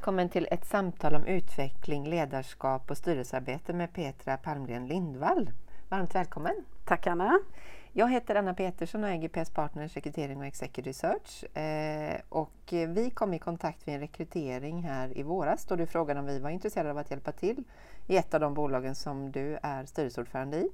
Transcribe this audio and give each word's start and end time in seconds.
välkommen 0.00 0.28
till 0.28 0.48
ett 0.50 0.64
samtal 0.64 1.14
om 1.14 1.24
utveckling, 1.24 2.08
ledarskap 2.08 2.90
och 2.90 2.96
styrelsearbete 2.96 3.72
med 3.72 3.92
Petra 3.92 4.36
Palmgren 4.36 4.86
Lindvall. 4.86 5.50
Varmt 5.88 6.14
välkommen! 6.14 6.64
Tack 6.84 7.06
Anna! 7.06 7.38
Jag 7.92 8.10
heter 8.10 8.34
Anna 8.34 8.54
Petersson 8.54 9.04
och 9.04 9.10
äger 9.10 9.28
PS 9.28 9.50
Partners 9.50 9.94
rekrytering 9.94 10.38
och 10.38 10.46
executive 10.46 10.88
research. 10.90 11.56
Eh, 11.56 12.20
och 12.28 12.58
vi 12.68 13.10
kom 13.14 13.34
i 13.34 13.38
kontakt 13.38 13.88
vid 13.88 13.94
en 13.94 14.00
rekrytering 14.00 14.82
här 14.82 15.18
i 15.18 15.22
våras 15.22 15.64
då 15.64 15.76
du 15.76 15.86
frågade 15.86 16.20
om 16.20 16.26
vi 16.26 16.38
var 16.38 16.50
intresserade 16.50 16.90
av 16.90 16.98
att 16.98 17.10
hjälpa 17.10 17.32
till 17.32 17.64
i 18.06 18.16
ett 18.16 18.34
av 18.34 18.40
de 18.40 18.54
bolagen 18.54 18.94
som 18.94 19.32
du 19.32 19.58
är 19.62 19.84
styrelseordförande 19.84 20.56
i. 20.56 20.68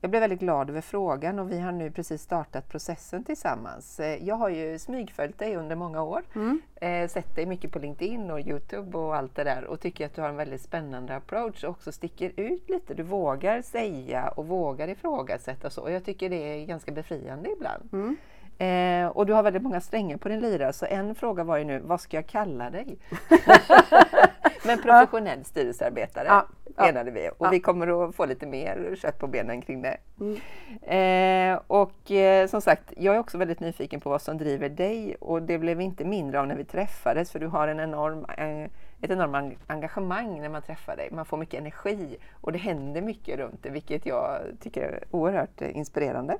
Jag 0.00 0.10
blev 0.10 0.20
väldigt 0.20 0.40
glad 0.40 0.70
över 0.70 0.80
frågan 0.80 1.38
och 1.38 1.52
vi 1.52 1.60
har 1.60 1.72
nu 1.72 1.90
precis 1.90 2.22
startat 2.22 2.68
processen 2.68 3.24
tillsammans. 3.24 4.00
Eh, 4.00 4.24
jag 4.24 4.34
har 4.34 4.48
ju 4.48 4.78
smygföljt 4.78 5.38
dig 5.38 5.56
under 5.56 5.76
många 5.76 6.02
år, 6.02 6.22
mm. 6.34 6.60
eh, 6.80 7.08
sett 7.08 7.36
dig 7.36 7.46
mycket 7.46 7.72
på 7.72 7.78
LinkedIn 7.78 8.30
och 8.30 8.40
Youtube 8.40 8.98
och 8.98 9.16
allt 9.16 9.36
det 9.36 9.44
där 9.44 9.64
och 9.64 9.80
tycker 9.80 10.06
att 10.06 10.14
du 10.14 10.20
har 10.20 10.28
en 10.28 10.36
väldigt 10.36 10.62
spännande 10.62 11.16
approach 11.16 11.64
och 11.64 11.70
också 11.70 11.92
sticker 11.92 12.32
ut 12.36 12.68
lite. 12.68 12.94
Du 12.94 13.02
vågar 13.02 13.62
säga 13.62 14.28
och 14.28 14.46
vågar 14.46 14.88
ifrågasätta 14.88 15.70
så 15.70 15.82
och 15.82 15.90
jag 15.90 16.04
tycker 16.04 16.30
det 16.30 16.36
är 16.36 16.66
ganska 16.66 16.92
befriande 16.92 17.50
ibland. 17.50 17.88
Mm. 17.92 18.16
Eh, 18.58 19.08
och 19.08 19.26
du 19.26 19.32
har 19.32 19.42
väldigt 19.42 19.62
många 19.62 19.80
strängar 19.80 20.16
på 20.16 20.28
din 20.28 20.40
lyra 20.40 20.72
så 20.72 20.86
en 20.86 21.14
fråga 21.14 21.44
var 21.44 21.56
ju 21.56 21.64
nu, 21.64 21.78
vad 21.84 22.00
ska 22.00 22.16
jag 22.16 22.26
kalla 22.26 22.70
dig? 22.70 22.98
Men 24.66 24.82
professionell 24.82 25.44
styrelsearbetare 25.44 26.26
ja, 26.26 26.46
menade 26.76 27.10
vi 27.10 27.30
och 27.38 27.52
vi 27.52 27.60
kommer 27.60 28.08
att 28.08 28.14
få 28.14 28.26
lite 28.26 28.46
mer 28.46 28.96
kött 28.96 29.18
på 29.18 29.26
benen 29.26 29.62
kring 29.62 29.82
det. 29.82 29.96
Mm. 30.20 31.52
Eh, 31.52 31.60
och 31.66 32.10
eh, 32.10 32.46
som 32.46 32.60
sagt, 32.60 32.92
jag 32.96 33.14
är 33.14 33.18
också 33.18 33.38
väldigt 33.38 33.60
nyfiken 33.60 34.00
på 34.00 34.10
vad 34.10 34.22
som 34.22 34.38
driver 34.38 34.68
dig 34.68 35.16
och 35.20 35.42
det 35.42 35.58
blev 35.58 35.80
inte 35.80 36.04
mindre 36.04 36.40
av 36.40 36.46
när 36.46 36.56
vi 36.56 36.64
träffades 36.64 37.30
för 37.30 37.38
du 37.38 37.46
har 37.46 37.68
en 37.68 37.80
enorm, 37.80 38.26
eh, 38.38 38.70
ett 39.00 39.10
enormt 39.10 39.58
engagemang 39.66 40.40
när 40.40 40.48
man 40.48 40.62
träffar 40.62 40.96
dig. 40.96 41.08
Man 41.12 41.26
får 41.26 41.36
mycket 41.36 41.60
energi 41.60 42.16
och 42.40 42.52
det 42.52 42.58
händer 42.58 43.02
mycket 43.02 43.38
runt 43.38 43.62
det 43.62 43.70
vilket 43.70 44.06
jag 44.06 44.40
tycker 44.60 44.82
är 44.82 45.04
oerhört 45.10 45.60
inspirerande. 45.60 46.38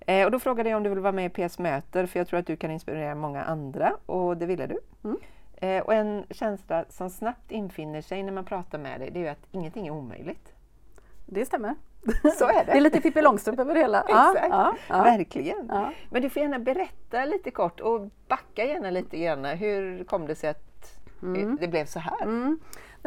Eh, 0.00 0.24
och 0.24 0.30
då 0.30 0.38
frågade 0.38 0.70
jag 0.70 0.76
om 0.76 0.82
du 0.82 0.90
vill 0.90 0.98
vara 0.98 1.12
med 1.12 1.26
i 1.26 1.48
PS 1.48 1.58
Möter 1.58 2.06
för 2.06 2.20
jag 2.20 2.28
tror 2.28 2.40
att 2.40 2.46
du 2.46 2.56
kan 2.56 2.70
inspirera 2.70 3.14
många 3.14 3.44
andra 3.44 3.96
och 4.06 4.36
det 4.36 4.46
ville 4.46 4.66
du. 4.66 4.78
Mm. 5.04 5.16
Eh, 5.56 5.82
och 5.82 5.94
en 5.94 6.24
känsla 6.30 6.84
som 6.88 7.10
snabbt 7.10 7.52
infinner 7.52 8.00
sig 8.00 8.22
när 8.22 8.32
man 8.32 8.44
pratar 8.44 8.78
med 8.78 9.00
dig 9.00 9.10
det 9.10 9.18
är 9.18 9.22
ju 9.22 9.28
att 9.28 9.46
ingenting 9.50 9.86
är 9.86 9.90
omöjligt. 9.90 10.52
Det 11.26 11.46
stämmer. 11.46 11.74
Så 12.38 12.44
är 12.44 12.64
det. 12.64 12.72
det 12.72 12.78
är 12.78 12.80
lite 12.80 13.00
Pippi 13.00 13.22
Långstrump 13.22 13.60
över 13.60 13.74
det 13.74 13.80
hela. 13.80 14.00
Exakt, 14.08 14.46
ja, 14.50 14.76
ja, 14.88 15.02
verkligen. 15.02 15.66
Ja. 15.68 15.92
Men 16.10 16.22
du 16.22 16.30
får 16.30 16.42
gärna 16.42 16.58
berätta 16.58 17.24
lite 17.24 17.50
kort 17.50 17.80
och 17.80 18.10
backa 18.28 18.64
gärna 18.64 18.90
lite 18.90 19.18
grann. 19.18 19.44
Hur 19.44 20.04
kom 20.04 20.26
det 20.26 20.34
sig 20.34 20.50
att 20.50 20.98
mm. 21.22 21.56
det 21.60 21.68
blev 21.68 21.84
så 21.86 21.98
här? 21.98 22.22
Mm. 22.22 22.58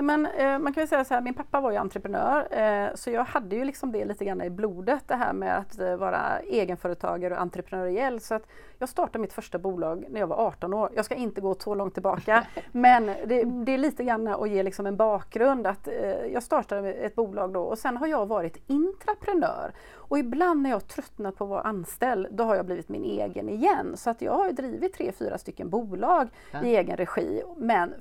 Men, 0.02 0.26
eh, 0.26 0.60
man 0.60 0.74
kan 0.74 0.84
ju 0.84 0.88
säga 0.88 1.06
så 1.06 1.14
här, 1.14 1.22
min 1.22 1.34
pappa 1.34 1.62
var 1.62 1.72
ju 1.72 1.78
entreprenör 1.78 2.48
eh, 2.52 2.96
så 2.96 3.10
jag 3.10 3.24
hade 3.24 3.56
ju 3.56 3.66
liksom 3.66 3.92
det 3.92 4.06
lite 4.06 4.26
grann 4.26 4.42
i 4.42 4.50
blodet 4.50 5.04
det 5.08 5.16
här 5.16 5.34
med 5.34 5.58
att 5.58 5.80
eh, 5.80 5.96
vara 5.96 6.40
egenföretagare 6.40 7.34
och 7.34 7.42
entreprenöriell. 7.42 8.20
Så 8.20 8.36
att 8.36 8.48
jag 8.80 8.90
startade 8.90 9.20
mitt 9.20 9.34
första 9.34 9.58
bolag 9.58 10.06
när 10.10 10.20
jag 10.20 10.28
var 10.28 10.36
18 10.36 10.74
år. 10.74 10.90
Jag 10.96 11.06
ska 11.06 11.16
inte 11.16 11.42
gå 11.42 11.56
så 11.60 11.76
långt 11.76 11.94
tillbaka 11.94 12.48
men 12.72 13.06
det, 13.06 13.44
det, 13.44 13.74
är 13.74 13.78
lite 13.78 14.04
grann 14.04 14.28
att 14.28 14.50
ge 14.50 14.64
liksom 14.64 14.86
en 14.86 14.98
bakgrund 14.98 15.68
att 15.68 15.88
eh, 15.88 16.26
jag 16.34 16.44
startade 16.44 16.94
ett 16.94 17.16
bolag 17.16 17.54
då 17.54 17.62
och 17.62 17.78
sen 17.78 17.98
har 17.98 18.08
jag 18.08 18.26
varit 18.26 18.64
intraprenör. 18.68 19.74
Och 19.94 20.20
ibland 20.20 20.62
när 20.62 20.70
jag 20.70 20.88
tröttnat 20.88 21.36
på 21.36 21.44
att 21.44 21.50
vara 21.50 21.62
anställd 21.62 22.28
då 22.32 22.44
har 22.44 22.56
jag 22.56 22.66
blivit 22.66 22.90
min 22.90 23.04
egen 23.04 23.50
igen. 23.50 23.98
Så 23.98 24.10
att 24.10 24.22
jag 24.22 24.34
har 24.34 24.52
drivit 24.52 24.94
tre, 24.94 25.12
fyra 25.12 25.38
stycken 25.38 25.70
bolag 25.70 26.30
ja. 26.52 26.64
i 26.64 26.76
egen 26.76 26.98
regi 26.98 27.44
men 27.58 27.94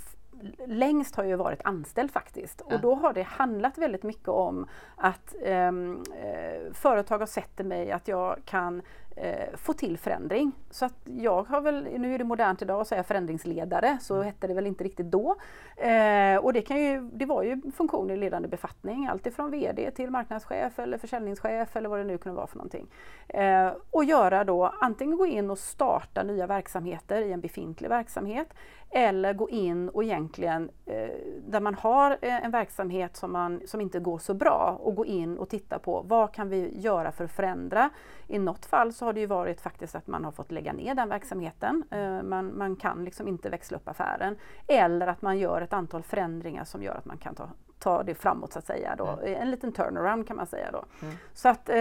längst 0.67 1.17
har 1.17 1.25
jag 1.25 1.39
varit 1.39 1.61
anställd 1.65 2.11
faktiskt 2.11 2.61
och 2.61 2.81
då 2.81 2.95
har 2.95 3.13
det 3.13 3.23
handlat 3.23 3.79
väldigt 3.79 4.03
mycket 4.03 4.29
om 4.29 4.67
att 4.97 5.35
ehm, 5.43 6.03
eh, 6.23 6.73
företag 6.73 7.19
har 7.19 7.27
sett 7.27 7.57
till 7.57 7.67
mig 7.67 7.93
att 7.93 8.09
jag 8.09 8.39
kan 8.45 8.83
eh, 9.21 9.57
få 9.57 9.73
till 9.73 9.99
förändring. 9.99 10.53
Så 10.71 10.85
att 10.85 10.95
jag 11.05 11.43
har 11.43 11.61
väl, 11.61 11.89
nu 11.99 12.15
är 12.15 12.19
det 12.19 12.25
modernt 12.25 12.63
idag 12.63 12.81
att 12.81 12.89
säga 12.89 13.03
förändringsledare, 13.03 13.99
så 14.01 14.15
mm. 14.15 14.27
hette 14.27 14.47
det 14.47 14.55
väl 14.55 14.67
inte 14.67 14.85
riktigt 14.85 15.11
då. 15.11 15.37
Eh, 15.77 16.37
och 16.37 16.53
det, 16.53 16.63
kan 16.63 16.81
ju, 16.81 17.11
det 17.13 17.27
var 17.27 17.43
ju 17.43 17.61
funktioner 17.77 18.15
i 18.15 18.17
ledande 18.17 18.49
befattning, 18.49 19.07
alltifrån 19.07 19.51
VD 19.51 19.91
till 19.91 20.11
marknadschef 20.11 20.79
eller 20.79 20.99
försäljningschef 20.99 21.77
eller 21.77 21.89
vad 21.89 21.99
det 21.99 22.05
nu 22.05 22.19
kunde 22.19 22.37
vara 22.37 22.47
för 22.47 22.57
någonting. 22.57 22.87
Eh, 23.29 23.73
och 23.91 24.05
göra 24.05 24.45
då 24.45 24.75
antingen 24.81 25.17
gå 25.17 25.27
in 25.27 25.51
och 25.51 25.59
starta 25.59 26.23
nya 26.23 26.47
verksamheter 26.47 27.23
i 27.23 27.33
en 27.33 27.41
befintlig 27.41 27.89
verksamhet 27.89 28.55
eller 28.91 29.35
gå 29.35 29.49
in 29.49 29.89
och 29.89 30.05
egentligen 30.05 30.71
eh, 30.87 31.09
där 31.47 31.61
man 31.61 31.75
har 31.75 32.11
eh, 32.11 32.45
en 32.45 32.51
verksamhet 32.51 33.17
som, 33.17 33.33
man, 33.33 33.61
som 33.67 33.81
inte 33.81 34.01
går 34.01 34.19
så 34.19 34.35
bra 34.35 34.79
och 34.83 34.95
gå 34.95 35.07
in 35.07 35.39
och 35.39 35.49
titta 35.49 35.79
på 35.79 36.03
vad 36.07 36.33
kan 36.33 36.49
vi 36.49 36.81
göra 36.81 37.13
för 37.13 37.25
att 37.25 37.33
förändra. 37.33 37.91
I 38.27 38.39
något 38.39 38.67
fall 38.67 38.93
så 38.93 39.05
har 39.05 39.13
det 39.13 39.21
ju 39.21 39.27
varit 39.27 39.61
faktiskt 39.61 39.95
att 39.95 40.07
man 40.07 40.25
har 40.25 40.33
fått 40.33 40.51
lägga 40.51 40.73
ner 40.73 40.95
den 40.95 41.09
verksamheten. 41.09 41.85
Eh, 41.91 42.23
man, 42.23 42.59
man 42.59 42.77
kan 42.77 43.05
liksom 43.05 43.29
inte 43.29 43.51
växla 43.51 43.77
upp 43.77 43.89
affären. 43.89 44.37
Eller 44.67 45.07
att 45.07 45.23
man 45.23 45.39
gör 45.39 45.61
ett 45.61 45.73
antal 45.73 46.03
förändringar 46.03 46.65
som 46.65 46.83
gör 46.83 46.95
att 46.95 47.05
man 47.05 47.19
kan 47.19 47.35
ta, 47.35 47.49
ta 47.79 48.03
det 48.03 48.15
framåt 48.15 48.53
så 48.53 48.59
att 48.59 48.67
säga. 48.67 48.95
Då. 48.97 49.07
Mm. 49.07 49.43
En 49.43 49.51
liten 49.51 49.73
turnaround 49.73 50.29
kan 50.29 50.37
man 50.37 50.47
säga 50.47 50.71
då. 50.73 50.85
Mm. 51.03 51.15
Så 51.35 51.49
att 51.49 51.69
eh, 51.69 51.79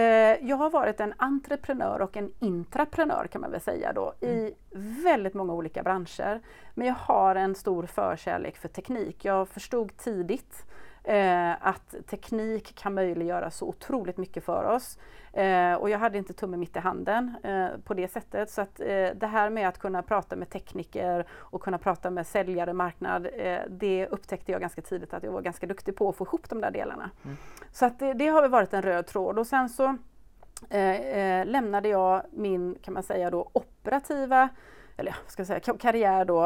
jag 0.48 0.56
har 0.56 0.70
varit 0.70 1.00
en 1.00 1.14
entreprenör 1.16 2.00
och 2.00 2.16
en 2.16 2.32
intraprenör 2.38 3.26
kan 3.32 3.40
man 3.40 3.50
väl 3.50 3.60
säga 3.60 3.92
då 3.92 4.12
mm. 4.20 4.36
i 4.36 4.54
väldigt 5.04 5.34
många 5.34 5.52
olika 5.52 5.82
branscher. 5.82 6.40
Men 6.74 6.86
jag 6.86 6.94
har 6.94 7.34
en 7.34 7.54
stor 7.54 7.86
förkärlek 7.86 8.56
för 8.56 8.68
teknik. 8.68 9.24
Jag 9.24 9.48
förstod 9.48 9.96
tidigt 9.96 10.64
eh, 11.08 11.66
att 11.66 11.94
teknik 12.06 12.74
kan 12.74 12.94
möjliggöra 12.94 13.50
så 13.50 13.66
otroligt 13.66 14.16
mycket 14.16 14.44
för 14.44 14.64
oss. 14.64 14.98
Eh, 15.32 15.74
och 15.74 15.90
jag 15.90 15.98
hade 15.98 16.18
inte 16.18 16.32
tummen 16.32 16.60
mitt 16.60 16.76
i 16.76 16.78
handen 16.78 17.34
eh, 17.42 17.68
på 17.84 17.94
det 17.94 18.08
sättet. 18.08 18.50
Så 18.50 18.60
att 18.60 18.80
eh, 18.80 19.08
det 19.14 19.26
här 19.26 19.50
med 19.50 19.68
att 19.68 19.78
kunna 19.78 20.02
prata 20.02 20.36
med 20.36 20.50
tekniker 20.50 21.26
och 21.30 21.62
kunna 21.62 21.78
prata 21.78 22.10
med 22.10 22.26
säljare, 22.26 22.72
marknad, 22.72 23.28
eh, 23.32 23.58
det 23.68 24.06
upptäckte 24.06 24.52
jag 24.52 24.60
ganska 24.60 24.82
tidigt 24.82 25.14
att 25.14 25.22
jag 25.22 25.32
var 25.32 25.40
ganska 25.40 25.66
duktig 25.66 25.96
på 25.96 26.08
att 26.08 26.16
få 26.16 26.24
ihop 26.24 26.48
de 26.48 26.60
där 26.60 26.70
delarna. 26.70 27.10
Mm. 27.24 27.36
Så 27.72 27.86
att 27.86 27.98
det, 27.98 28.12
det 28.12 28.28
har 28.28 28.48
varit 28.48 28.74
en 28.74 28.82
röd 28.82 29.06
tråd 29.06 29.38
och 29.38 29.46
sen 29.46 29.68
så 29.68 29.96
eh, 30.70 31.46
lämnade 31.46 31.88
jag 31.88 32.22
min, 32.30 32.74
kan 32.82 32.94
man 32.94 33.02
säga 33.02 33.30
då, 33.30 33.50
operativa 33.52 34.48
eller 34.96 35.16
ska 35.26 35.44
säga, 35.44 35.60
karriär 35.60 36.24
då, 36.24 36.40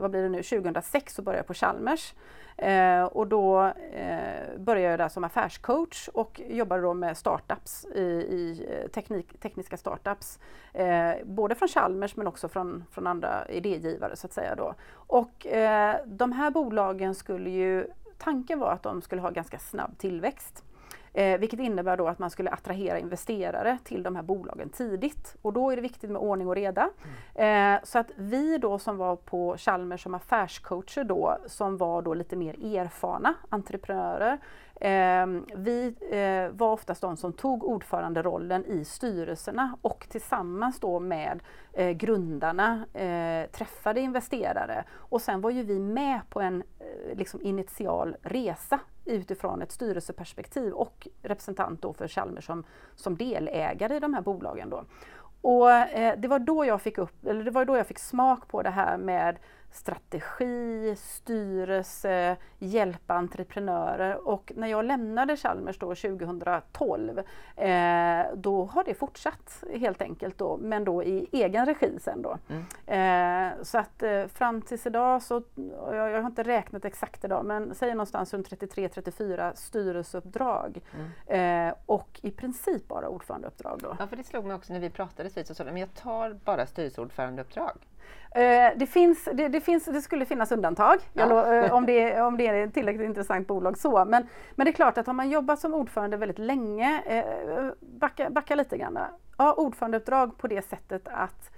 vad 0.00 0.10
blir 0.10 0.22
det 0.22 0.28
nu, 0.28 0.42
2006 0.42 1.14
så 1.14 1.22
började 1.22 1.38
jag 1.38 1.46
på 1.46 1.54
Chalmers. 1.54 2.14
Eh, 2.58 3.04
och 3.04 3.26
då 3.26 3.64
eh, 3.92 4.58
började 4.58 4.90
jag 4.90 4.98
där 4.98 5.08
som 5.08 5.24
affärscoach 5.24 6.08
och 6.08 6.40
jobbade 6.48 6.82
då 6.82 6.94
med 6.94 7.16
startups 7.16 7.84
i, 7.94 8.00
i 8.00 8.66
eh, 8.70 8.90
teknik, 8.90 9.40
tekniska 9.40 9.76
startups. 9.76 10.38
Eh, 10.72 11.12
både 11.24 11.54
från 11.54 11.68
Chalmers 11.68 12.16
men 12.16 12.26
också 12.26 12.48
från, 12.48 12.84
från 12.90 13.06
andra 13.06 13.48
idégivare 13.48 14.16
så 14.16 14.26
att 14.26 14.32
säga 14.32 14.54
då. 14.54 14.74
Och 14.92 15.46
eh, 15.46 15.96
de 16.06 16.32
här 16.32 16.50
bolagen 16.50 17.14
skulle 17.14 17.50
ju, 17.50 17.86
tanken 18.18 18.58
var 18.58 18.72
att 18.72 18.82
de 18.82 19.02
skulle 19.02 19.22
ha 19.22 19.30
ganska 19.30 19.58
snabb 19.58 19.98
tillväxt. 19.98 20.64
Eh, 21.18 21.38
vilket 21.38 21.60
innebär 21.60 21.96
då 21.96 22.08
att 22.08 22.18
man 22.18 22.30
skulle 22.30 22.50
attrahera 22.50 22.98
investerare 22.98 23.78
till 23.84 24.02
de 24.02 24.16
här 24.16 24.22
bolagen 24.22 24.68
tidigt. 24.68 25.36
Och 25.42 25.52
då 25.52 25.70
är 25.70 25.76
det 25.76 25.82
viktigt 25.82 26.10
med 26.10 26.20
ordning 26.20 26.48
och 26.48 26.54
reda. 26.54 26.90
Mm. 27.34 27.74
Eh, 27.74 27.80
så 27.84 27.98
att 27.98 28.10
vi 28.16 28.58
då 28.58 28.78
som 28.78 28.96
var 28.96 29.16
på 29.16 29.56
Chalmers 29.56 30.02
som 30.02 30.14
affärscoacher 30.14 31.04
då, 31.04 31.38
som 31.46 31.76
var 31.76 32.02
då 32.02 32.14
lite 32.14 32.36
mer 32.36 32.76
erfarna 32.76 33.34
entreprenörer, 33.48 34.38
Ehm, 34.80 35.46
vi 35.54 35.94
eh, 36.10 36.56
var 36.56 36.72
oftast 36.72 37.00
de 37.00 37.16
som 37.16 37.32
tog 37.32 37.64
ordföranderollen 37.64 38.64
i 38.66 38.84
styrelserna 38.84 39.76
och 39.82 40.06
tillsammans 40.08 40.80
då 40.80 41.00
med 41.00 41.40
eh, 41.72 41.90
grundarna 41.90 42.84
eh, 42.94 43.50
träffade 43.50 44.00
investerare. 44.00 44.84
Och 44.90 45.20
sen 45.20 45.40
var 45.40 45.50
ju 45.50 45.62
vi 45.62 45.80
med 45.80 46.20
på 46.30 46.40
en 46.40 46.62
eh, 46.78 47.16
liksom 47.16 47.42
initial 47.42 48.16
resa 48.22 48.80
utifrån 49.04 49.62
ett 49.62 49.72
styrelseperspektiv 49.72 50.72
och 50.72 51.08
representant 51.22 51.82
då 51.82 51.92
för 51.92 52.08
Chalmers 52.08 52.46
som, 52.46 52.64
som 52.94 53.16
delägare 53.16 53.96
i 53.96 54.00
de 54.00 54.14
här 54.14 54.22
bolagen. 54.22 54.70
Då. 54.70 54.84
Och 55.40 55.70
eh, 55.70 56.18
det 56.18 56.28
var 56.28 56.38
då 56.38 56.64
jag 56.64 56.82
fick 56.82 56.98
upp, 56.98 57.26
eller 57.26 57.44
det 57.44 57.50
var 57.50 57.64
då 57.64 57.76
jag 57.76 57.86
fick 57.86 57.98
smak 57.98 58.48
på 58.48 58.62
det 58.62 58.70
här 58.70 58.98
med 58.98 59.36
strategi, 59.70 60.94
styrelse, 60.98 62.36
hjälpa 62.58 63.14
entreprenörer 63.14 64.28
och 64.28 64.52
när 64.56 64.68
jag 64.68 64.84
lämnade 64.84 65.36
Chalmers 65.36 65.78
då 65.78 65.94
2012 65.94 67.18
eh, 67.56 68.24
då 68.34 68.64
har 68.64 68.84
det 68.84 68.94
fortsatt 68.94 69.64
helt 69.74 70.02
enkelt 70.02 70.38
då 70.38 70.56
men 70.56 70.84
då 70.84 71.04
i 71.04 71.28
egen 71.32 71.66
regi 71.66 71.98
sen 72.00 72.22
då. 72.22 72.38
Mm. 72.48 72.64
Eh, 72.86 73.62
så 73.62 73.78
att 73.78 74.02
eh, 74.02 74.26
fram 74.26 74.62
tills 74.62 74.86
idag 74.86 75.22
så, 75.22 75.42
jag, 75.90 76.10
jag, 76.10 76.22
har 76.22 76.30
inte 76.30 76.42
räknat 76.42 76.84
exakt 76.84 77.24
idag 77.24 77.44
men 77.44 77.74
säg 77.74 77.90
någonstans 77.90 78.34
runt 78.34 78.50
33-34 78.50 79.52
styrelseuppdrag 79.54 80.80
mm. 80.94 81.08
Eh, 81.28 81.74
och 81.86 82.20
i 82.22 82.30
princip 82.30 82.88
bara 82.88 83.08
ordförandeuppdrag 83.08 83.78
då. 83.82 83.96
Ja 83.98 84.06
för 84.06 84.16
det 84.16 84.24
slog 84.24 84.44
mig 84.44 84.56
också 84.56 84.72
när 84.72 84.80
vi 84.80 84.90
pratade 84.90 85.44
så 85.44 85.54
sa 85.54 85.64
men 85.64 85.76
jag 85.76 85.94
tar 85.94 86.32
bara 86.44 86.66
styrelseordförandeuppdrag. 86.66 87.78
Eh, 88.30 88.72
det, 88.76 88.86
finns, 88.86 89.28
det, 89.32 89.48
det, 89.48 89.60
finns, 89.60 89.84
det 89.84 90.02
skulle 90.02 90.24
finnas 90.24 90.52
undantag 90.52 90.98
ja. 91.12 91.54
eh, 91.54 91.72
om, 91.72 91.86
det, 91.86 92.20
om 92.20 92.36
det 92.36 92.46
är 92.46 92.66
ett 92.66 92.74
tillräckligt 92.74 93.06
intressant 93.06 93.48
bolag. 93.48 93.78
så. 93.78 94.04
Men, 94.04 94.26
men 94.54 94.64
det 94.64 94.70
är 94.70 94.72
klart 94.72 94.98
att 94.98 95.06
har 95.06 95.14
man 95.14 95.30
jobbat 95.30 95.60
som 95.60 95.74
ordförande 95.74 96.16
väldigt 96.16 96.38
länge, 96.38 97.02
eh, 97.06 97.70
backa, 97.80 98.30
backa 98.30 98.54
lite 98.54 98.78
grann. 98.78 98.98
Ja, 99.38 99.52
ordförandeuppdrag 99.52 100.38
på 100.38 100.46
det 100.46 100.62
sättet 100.62 101.08
att 101.08 101.50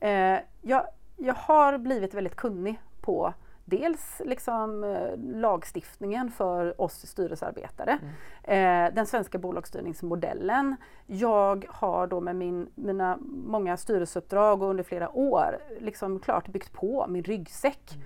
eh, 0.00 0.38
jag, 0.62 0.86
jag 1.16 1.34
har 1.34 1.78
blivit 1.78 2.14
väldigt 2.14 2.36
kunnig 2.36 2.80
på 3.00 3.34
dels 3.68 4.22
liksom, 4.24 4.84
eh, 4.84 5.16
lagstiftningen 5.16 6.30
för 6.30 6.80
oss 6.80 7.06
styrelsearbetare, 7.06 7.98
mm. 8.42 8.88
eh, 8.88 8.94
den 8.94 9.06
svenska 9.06 9.38
bolagsstyrningsmodellen. 9.38 10.76
Jag 11.06 11.66
har 11.68 12.06
då 12.06 12.20
med 12.20 12.36
min, 12.36 12.70
mina 12.74 13.18
många 13.46 13.76
styrelseuppdrag 13.76 14.62
och 14.62 14.70
under 14.70 14.84
flera 14.84 15.16
år 15.16 15.58
liksom 15.80 16.20
klart 16.20 16.48
byggt 16.48 16.72
på 16.72 17.06
min 17.08 17.24
ryggsäck. 17.24 17.98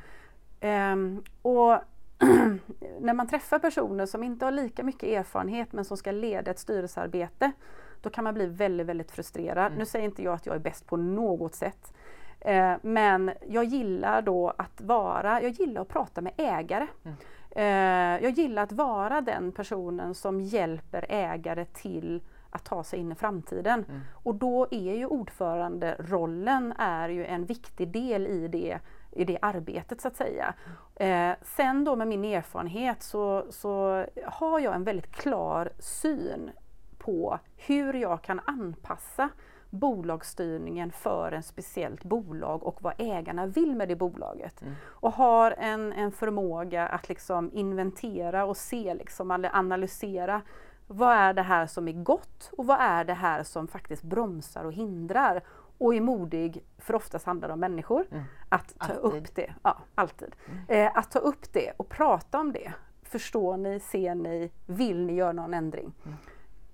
Mm. 0.60 1.16
Eh, 1.16 1.22
och 1.42 1.78
när 3.00 3.14
man 3.14 3.28
träffar 3.28 3.58
personer 3.58 4.06
som 4.06 4.22
inte 4.22 4.44
har 4.44 4.52
lika 4.52 4.82
mycket 4.82 5.08
erfarenhet 5.08 5.72
men 5.72 5.84
som 5.84 5.96
ska 5.96 6.12
leda 6.12 6.50
ett 6.50 6.58
styrelsearbete, 6.58 7.52
då 8.00 8.10
kan 8.10 8.24
man 8.24 8.34
bli 8.34 8.46
väldigt, 8.46 8.86
väldigt 8.86 9.10
frustrerad. 9.10 9.66
Mm. 9.66 9.78
Nu 9.78 9.86
säger 9.86 10.04
inte 10.04 10.22
jag 10.22 10.34
att 10.34 10.46
jag 10.46 10.54
är 10.54 10.60
bäst 10.60 10.86
på 10.86 10.96
något 10.96 11.54
sätt. 11.54 11.92
Eh, 12.40 12.74
men 12.82 13.30
jag 13.48 13.64
gillar 13.64 14.22
då 14.22 14.52
att 14.58 14.80
vara, 14.80 15.42
jag 15.42 15.50
gillar 15.50 15.82
att 15.82 15.88
prata 15.88 16.20
med 16.20 16.32
ägare. 16.36 16.86
Mm. 17.04 17.16
Eh, 17.50 18.24
jag 18.24 18.30
gillar 18.30 18.62
att 18.62 18.72
vara 18.72 19.20
den 19.20 19.52
personen 19.52 20.14
som 20.14 20.40
hjälper 20.40 21.06
ägare 21.08 21.64
till 21.64 22.22
att 22.50 22.64
ta 22.64 22.84
sig 22.84 22.98
in 22.98 23.12
i 23.12 23.14
framtiden. 23.14 23.84
Mm. 23.88 24.00
Och 24.12 24.34
då 24.34 24.66
är 24.70 24.94
ju 24.94 25.06
ordföranderollen 25.06 26.74
är 26.78 27.08
ju 27.08 27.26
en 27.26 27.44
viktig 27.44 27.88
del 27.88 28.26
i 28.26 28.48
det, 28.48 28.78
i 29.10 29.24
det 29.24 29.38
arbetet 29.42 30.00
så 30.00 30.08
att 30.08 30.16
säga. 30.16 30.54
Eh, 30.94 31.32
sen 31.42 31.84
då 31.84 31.96
med 31.96 32.08
min 32.08 32.24
erfarenhet 32.24 33.02
så, 33.02 33.46
så 33.50 34.04
har 34.26 34.58
jag 34.60 34.74
en 34.74 34.84
väldigt 34.84 35.12
klar 35.12 35.72
syn 35.78 36.50
på 36.98 37.38
hur 37.56 37.94
jag 37.94 38.22
kan 38.22 38.40
anpassa 38.44 39.28
bolagsstyrningen 39.70 40.92
för 40.92 41.32
en 41.32 41.42
speciellt 41.42 42.04
bolag 42.04 42.62
och 42.62 42.82
vad 42.82 42.94
ägarna 42.98 43.46
vill 43.46 43.76
med 43.76 43.88
det 43.88 43.96
bolaget. 43.96 44.62
Mm. 44.62 44.74
Och 44.84 45.12
har 45.12 45.50
en, 45.58 45.92
en 45.92 46.12
förmåga 46.12 46.88
att 46.88 47.08
liksom 47.08 47.50
inventera 47.52 48.44
och 48.44 48.56
se, 48.56 48.94
liksom, 48.94 49.30
eller 49.30 49.56
analysera 49.56 50.42
vad 50.86 51.16
är 51.16 51.32
det 51.32 51.42
här 51.42 51.66
som 51.66 51.88
är 51.88 51.92
gott 51.92 52.50
och 52.58 52.66
vad 52.66 52.80
är 52.80 53.04
det 53.04 53.14
här 53.14 53.42
som 53.42 53.68
faktiskt 53.68 54.02
bromsar 54.02 54.64
och 54.64 54.72
hindrar 54.72 55.42
och 55.78 55.94
är 55.94 56.00
modig, 56.00 56.64
för 56.78 56.94
oftast 56.94 57.26
handlar 57.26 57.48
det 57.48 57.54
om 57.54 57.60
människor, 57.60 58.06
mm. 58.10 58.24
att 58.48 58.78
ta 58.78 58.92
alltid. 58.92 59.22
upp 59.22 59.34
det. 59.34 59.54
Ja, 59.62 59.78
alltid. 59.94 60.36
Mm. 60.46 60.86
Eh, 60.86 60.98
att 60.98 61.10
ta 61.10 61.18
upp 61.18 61.52
det 61.52 61.72
och 61.76 61.88
prata 61.88 62.40
om 62.40 62.52
det. 62.52 62.72
Förstår 63.02 63.56
ni, 63.56 63.80
ser 63.80 64.14
ni, 64.14 64.50
vill 64.66 65.06
ni 65.06 65.14
göra 65.14 65.32
någon 65.32 65.54
ändring? 65.54 65.92
Mm. 66.04 66.16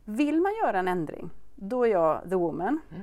Vill 0.04 0.40
man 0.40 0.52
göra 0.64 0.78
en 0.78 0.88
ändring, 0.88 1.30
då 1.56 1.86
är 1.86 1.90
jag 1.90 2.22
the 2.30 2.34
woman. 2.34 2.80
Mm. 2.90 3.02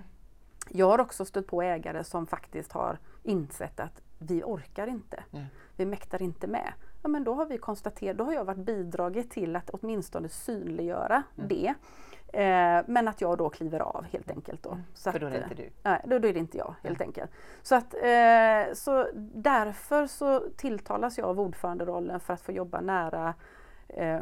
Jag 0.69 0.89
har 0.89 0.99
också 0.99 1.25
stött 1.25 1.47
på 1.47 1.61
ägare 1.61 2.03
som 2.03 2.27
faktiskt 2.27 2.71
har 2.71 2.97
insett 3.23 3.79
att 3.79 4.01
vi 4.17 4.43
orkar 4.43 4.87
inte. 4.87 5.23
Mm. 5.31 5.45
Vi 5.75 5.85
mäktar 5.85 6.21
inte 6.21 6.47
med. 6.47 6.73
Ja, 7.01 7.09
men 7.09 7.23
då 7.23 7.33
har 7.33 7.45
vi 7.45 7.57
konstaterat, 7.57 8.17
då 8.17 8.23
har 8.23 8.33
jag 8.33 8.45
varit 8.45 8.65
bidragit 8.65 9.31
till 9.31 9.55
att 9.55 9.69
åtminstone 9.69 10.29
synliggöra 10.29 11.23
mm. 11.37 11.47
det. 11.47 11.73
Eh, 12.33 12.83
men 12.87 13.07
att 13.07 13.21
jag 13.21 13.37
då 13.37 13.49
kliver 13.49 13.79
av 13.79 14.05
helt 14.11 14.31
enkelt. 14.31 14.63
Då. 14.63 14.69
Mm. 14.71 14.83
Så 14.93 15.11
För 15.11 15.19
då 15.19 15.27
är 15.27 15.31
det 15.31 15.43
inte 15.43 15.55
du? 15.55 15.69
Nej, 15.83 16.01
då, 16.05 16.19
då 16.19 16.27
är 16.27 16.33
det 16.33 16.39
inte 16.39 16.57
jag 16.57 16.75
helt 16.83 17.01
enkelt. 17.01 17.31
Så, 17.61 17.75
att, 17.75 17.93
eh, 17.93 18.73
så 18.73 19.07
därför 19.33 20.07
så 20.07 20.49
tilltalas 20.57 21.17
jag 21.17 21.27
av 21.27 21.39
ordföranderollen 21.39 22.19
för 22.19 22.33
att 22.33 22.41
få 22.41 22.51
jobba 22.51 22.81
nära 22.81 23.33
eh, 23.87 24.21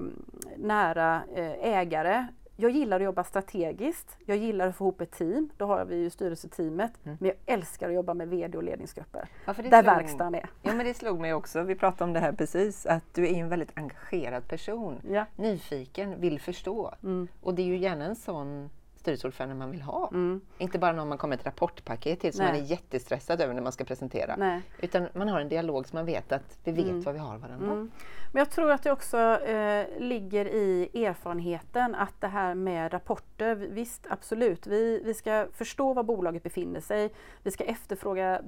nära 0.57 1.21
eh, 1.35 1.51
ägare 1.51 2.27
jag 2.61 2.71
gillar 2.71 2.99
att 2.99 3.03
jobba 3.03 3.23
strategiskt. 3.23 4.17
Jag 4.25 4.37
gillar 4.37 4.67
att 4.67 4.75
få 4.75 4.83
ihop 4.83 5.01
ett 5.01 5.11
team. 5.11 5.49
Då 5.57 5.65
har 5.65 5.85
vi 5.85 5.95
ju 5.95 6.09
styrelseteamet. 6.09 6.91
Mm. 7.05 7.17
Men 7.19 7.27
jag 7.27 7.55
älskar 7.55 7.87
att 7.89 7.95
jobba 7.95 8.13
med 8.13 8.27
VD 8.27 8.57
och 8.57 8.63
ledningsgrupper. 8.63 9.29
Ja, 9.45 9.53
där 9.53 9.83
verkstaden 9.83 10.35
är. 10.35 10.49
Ja, 10.61 10.73
men 10.73 10.85
det 10.85 10.93
slog 10.93 11.19
mig 11.19 11.33
också. 11.33 11.63
Vi 11.63 11.75
pratade 11.75 12.03
om 12.03 12.13
det 12.13 12.19
här 12.19 12.31
precis. 12.31 12.85
Att 12.85 13.03
du 13.13 13.27
är 13.27 13.33
en 13.33 13.49
väldigt 13.49 13.71
engagerad 13.77 14.47
person. 14.47 15.01
Ja. 15.09 15.25
Nyfiken, 15.35 16.21
vill 16.21 16.39
förstå. 16.39 16.93
Mm. 17.03 17.27
Och 17.41 17.55
det 17.55 17.61
är 17.61 17.65
ju 17.65 17.77
gärna 17.77 18.05
en 18.05 18.15
sån 18.15 18.69
styrelseordförande 19.01 19.55
man 19.55 19.71
vill 19.71 19.81
ha. 19.81 20.07
Mm. 20.07 20.41
Inte 20.57 20.79
bara 20.79 20.91
någon 20.91 21.07
man 21.07 21.17
kommer 21.17 21.35
ett 21.35 21.45
rapportpaket 21.45 22.19
till 22.19 22.33
som 22.33 22.45
Nej. 22.45 22.53
man 22.53 22.61
är 22.61 22.65
jättestressad 22.65 23.41
över 23.41 23.53
när 23.53 23.61
man 23.61 23.71
ska 23.71 23.83
presentera. 23.83 24.35
Nej. 24.37 24.61
Utan 24.79 25.07
man 25.13 25.29
har 25.29 25.39
en 25.39 25.49
dialog 25.49 25.87
som 25.87 25.97
man 25.97 26.05
vet 26.05 26.31
att 26.31 26.57
vi 26.63 26.71
vet 26.71 26.85
mm. 26.85 27.01
vad 27.01 27.13
vi 27.13 27.19
har 27.19 27.37
varandra. 27.37 27.87
Men 28.31 28.39
jag 28.39 28.49
tror 28.49 28.71
att 28.71 28.83
det 28.83 28.91
också 28.91 29.17
eh, 29.41 29.99
ligger 29.99 30.45
i 30.45 30.89
erfarenheten 31.05 31.95
att 31.95 32.21
det 32.21 32.27
här 32.27 32.55
med 32.55 32.93
rapporter, 32.93 33.55
visst 33.55 34.07
absolut, 34.09 34.67
vi, 34.67 35.01
vi 35.05 35.13
ska 35.13 35.47
förstå 35.53 35.93
var 35.93 36.03
bolaget 36.03 36.43
befinner 36.43 36.79
sig. 36.79 37.13
Vi 37.43 37.51
ska 37.51 37.63
efterfråga 37.63 38.41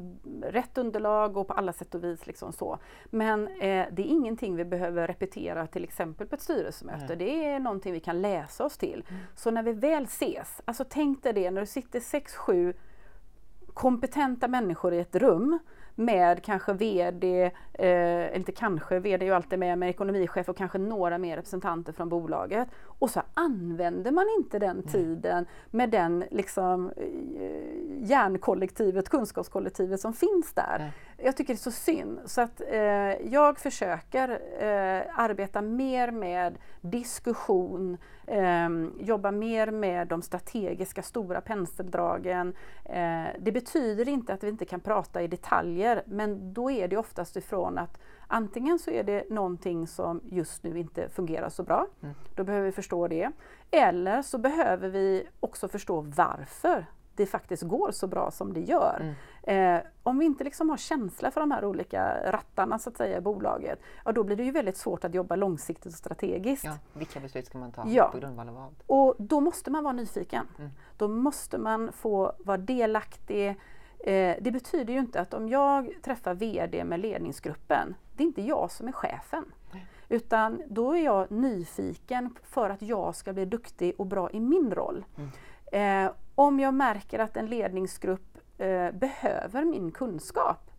rätt 0.43 0.77
underlag 0.77 1.37
och 1.37 1.47
på 1.47 1.53
alla 1.53 1.73
sätt 1.73 1.95
och 1.95 2.03
vis 2.03 2.27
liksom 2.27 2.53
så. 2.53 2.79
Men 3.05 3.47
eh, 3.47 3.87
det 3.91 4.01
är 4.01 4.07
ingenting 4.07 4.55
vi 4.55 4.65
behöver 4.65 5.07
repetera 5.07 5.67
till 5.67 5.83
exempel 5.83 6.27
på 6.27 6.35
ett 6.35 6.41
styrelsemöte. 6.41 7.05
Nej. 7.07 7.17
Det 7.17 7.45
är 7.45 7.59
någonting 7.59 7.93
vi 7.93 7.99
kan 7.99 8.21
läsa 8.21 8.65
oss 8.65 8.77
till. 8.77 9.05
Mm. 9.09 9.21
Så 9.35 9.51
när 9.51 9.63
vi 9.63 9.73
väl 9.73 10.03
ses, 10.03 10.61
alltså 10.65 10.85
tänk 10.89 11.23
dig 11.23 11.33
det 11.33 11.51
när 11.51 11.61
du 11.61 11.67
sitter 11.67 11.99
sex, 11.99 12.35
sju 12.35 12.73
kompetenta 13.73 14.47
människor 14.47 14.93
i 14.93 14.99
ett 14.99 15.15
rum 15.15 15.59
med 15.95 16.43
kanske 16.43 16.73
VD, 16.73 17.51
eh, 17.73 18.35
inte 18.35 18.51
kanske, 18.51 18.99
VD 18.99 19.25
är 19.25 19.27
ju 19.27 19.35
alltid 19.35 19.59
med, 19.59 19.77
med 19.77 19.89
ekonomichef 19.89 20.49
och 20.49 20.57
kanske 20.57 20.77
några 20.77 21.17
mer 21.17 21.35
representanter 21.35 21.93
från 21.93 22.09
bolaget. 22.09 22.67
Och 23.03 23.09
så 23.09 23.21
använder 23.33 24.11
man 24.11 24.25
inte 24.37 24.59
den 24.59 24.83
tiden 24.83 25.45
med 25.71 25.89
den 25.89 26.23
liksom, 26.31 26.91
eh, 26.97 28.09
hjärnkollektivet, 28.09 29.09
kunskapskollektivet 29.09 29.99
som 29.99 30.13
finns 30.13 30.53
där. 30.53 30.75
Nej. 30.79 30.91
Jag 31.25 31.37
tycker 31.37 31.53
det 31.53 31.57
är 31.57 31.71
så 31.71 31.71
synd. 31.71 32.19
Så 32.25 32.41
att 32.41 32.61
eh, 32.71 32.79
jag 33.33 33.59
försöker 33.59 34.29
eh, 34.59 35.19
arbeta 35.19 35.61
mer 35.61 36.11
med 36.11 36.57
diskussion, 36.81 37.97
eh, 38.27 38.69
jobba 38.99 39.31
mer 39.31 39.71
med 39.71 40.07
de 40.07 40.21
strategiska 40.21 41.01
stora 41.01 41.41
penseldragen. 41.41 42.53
Eh, 42.85 43.23
det 43.39 43.51
betyder 43.51 44.09
inte 44.09 44.33
att 44.33 44.43
vi 44.43 44.49
inte 44.49 44.65
kan 44.65 44.79
prata 44.79 45.21
i 45.21 45.27
detaljer, 45.27 46.03
men 46.05 46.53
då 46.53 46.71
är 46.71 46.87
det 46.87 46.97
oftast 46.97 47.35
ifrån 47.35 47.77
att 47.77 47.99
antingen 48.33 48.79
så 48.79 48.91
är 48.91 49.03
det 49.03 49.29
någonting 49.29 49.87
som 49.87 50.21
just 50.23 50.63
nu 50.63 50.79
inte 50.79 51.09
fungerar 51.09 51.49
så 51.49 51.63
bra, 51.63 51.87
mm. 52.01 52.15
då 52.35 52.43
behöver 52.43 52.65
vi 52.65 52.71
förstå 52.71 53.07
det. 53.07 53.31
Eller 53.71 54.21
så 54.21 54.37
behöver 54.37 54.89
vi 54.89 55.27
också 55.39 55.67
förstå 55.67 56.01
varför 56.01 56.85
det 57.15 57.25
faktiskt 57.25 57.63
går 57.63 57.91
så 57.91 58.07
bra 58.07 58.31
som 58.31 58.53
det 58.53 58.59
gör. 58.59 59.15
Mm. 59.43 59.77
Eh, 59.77 59.83
om 60.03 60.19
vi 60.19 60.25
inte 60.25 60.43
liksom 60.43 60.69
har 60.69 60.77
känsla 60.77 61.31
för 61.31 61.41
de 61.41 61.51
här 61.51 61.65
olika 61.65 62.31
rattarna 62.31 62.79
så 62.79 62.89
att 62.89 62.97
säga 62.97 63.17
i 63.17 63.21
bolaget, 63.21 63.79
ja 64.05 64.11
då 64.11 64.23
blir 64.23 64.35
det 64.35 64.43
ju 64.43 64.51
väldigt 64.51 64.77
svårt 64.77 65.03
att 65.03 65.13
jobba 65.13 65.35
långsiktigt 65.35 65.85
och 65.85 65.97
strategiskt. 65.97 66.63
Ja, 66.63 66.77
vilka 66.93 67.19
beslut 67.19 67.45
ska 67.45 67.57
man 67.57 67.71
ta 67.71 67.83
ja. 67.87 68.09
på 68.11 68.17
grundval 68.17 68.49
av 68.49 68.55
vad? 68.55 68.73
Och 68.87 69.15
då 69.19 69.39
måste 69.39 69.71
man 69.71 69.83
vara 69.83 69.93
nyfiken. 69.93 70.47
Mm. 70.57 70.71
Då 70.97 71.07
måste 71.07 71.57
man 71.57 71.91
få 71.91 72.33
vara 72.39 72.57
delaktig. 72.57 73.59
Eh, 74.03 74.35
det 74.41 74.51
betyder 74.51 74.93
ju 74.93 74.99
inte 74.99 75.21
att 75.21 75.33
om 75.33 75.49
jag 75.49 75.93
träffar 76.01 76.33
VD 76.33 76.83
med 76.83 76.99
ledningsgruppen, 76.99 77.95
det 78.13 78.23
är 78.23 78.27
inte 78.27 78.41
jag 78.41 78.71
som 78.71 78.87
är 78.87 78.91
chefen. 78.91 79.45
Utan 80.09 80.61
då 80.67 80.95
är 80.95 81.03
jag 81.03 81.31
nyfiken 81.31 82.35
för 82.43 82.69
att 82.69 82.81
jag 82.81 83.15
ska 83.15 83.33
bli 83.33 83.45
duktig 83.45 83.93
och 83.97 84.05
bra 84.05 84.31
i 84.31 84.39
min 84.39 84.71
roll. 84.73 85.05
Mm. 85.17 86.05
Eh, 86.05 86.11
om 86.35 86.59
jag 86.59 86.73
märker 86.73 87.19
att 87.19 87.37
en 87.37 87.45
ledningsgrupp 87.45 88.37
eh, 88.57 88.91
behöver 88.91 89.65
min 89.65 89.91
kunskap, 89.91 90.71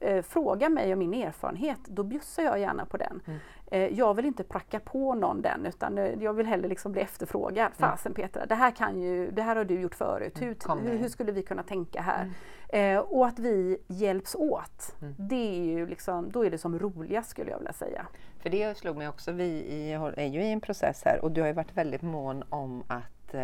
eh, 0.00 0.22
fråga 0.22 0.68
mig 0.68 0.92
om 0.92 0.98
min 0.98 1.14
erfarenhet, 1.14 1.78
då 1.84 2.02
bjussar 2.02 2.42
jag 2.42 2.60
gärna 2.60 2.86
på 2.86 2.96
den. 2.96 3.20
Mm. 3.26 3.38
Eh, 3.66 3.98
jag 3.98 4.14
vill 4.14 4.24
inte 4.24 4.44
pracka 4.44 4.80
på 4.80 5.14
någon 5.14 5.42
den 5.42 5.66
utan 5.66 5.98
eh, 5.98 6.22
jag 6.22 6.32
vill 6.32 6.46
hellre 6.46 6.68
liksom 6.68 6.92
bli 6.92 7.02
efterfrågad. 7.02 7.72
Mm. 7.78 7.90
Fasen 7.90 8.14
Petra, 8.14 8.46
det 8.46 8.54
här, 8.54 8.70
kan 8.70 9.00
ju, 9.00 9.30
det 9.30 9.42
här 9.42 9.56
har 9.56 9.64
du 9.64 9.80
gjort 9.80 9.94
förut, 9.94 10.40
mm. 10.40 10.48
hur, 10.48 10.90
hur, 10.90 10.98
hur, 10.98 11.08
skulle 11.08 11.32
vi 11.32 11.42
kunna 11.42 11.62
tänka 11.62 12.00
här? 12.00 12.30
Eh, 12.72 12.98
och 12.98 13.26
att 13.26 13.38
vi 13.38 13.78
hjälps 13.86 14.34
åt, 14.34 14.94
mm. 15.02 15.14
det 15.18 15.58
är 15.58 15.64
ju 15.64 15.86
liksom, 15.86 16.30
då 16.30 16.44
är 16.44 16.50
det 16.50 16.58
som 16.58 16.78
roligast 16.78 17.30
skulle 17.30 17.50
jag 17.50 17.58
vilja 17.58 17.72
säga. 17.72 18.06
För 18.38 18.50
det 18.50 18.78
slog 18.78 18.96
mig 18.96 19.08
också, 19.08 19.32
vi 19.32 19.92
är 20.16 20.26
ju 20.26 20.42
i 20.42 20.52
en 20.52 20.60
process 20.60 21.02
här 21.04 21.24
och 21.24 21.32
du 21.32 21.40
har 21.40 21.48
ju 21.48 21.54
varit 21.54 21.76
väldigt 21.76 22.02
mån 22.02 22.44
om 22.48 22.84
att 22.86 23.34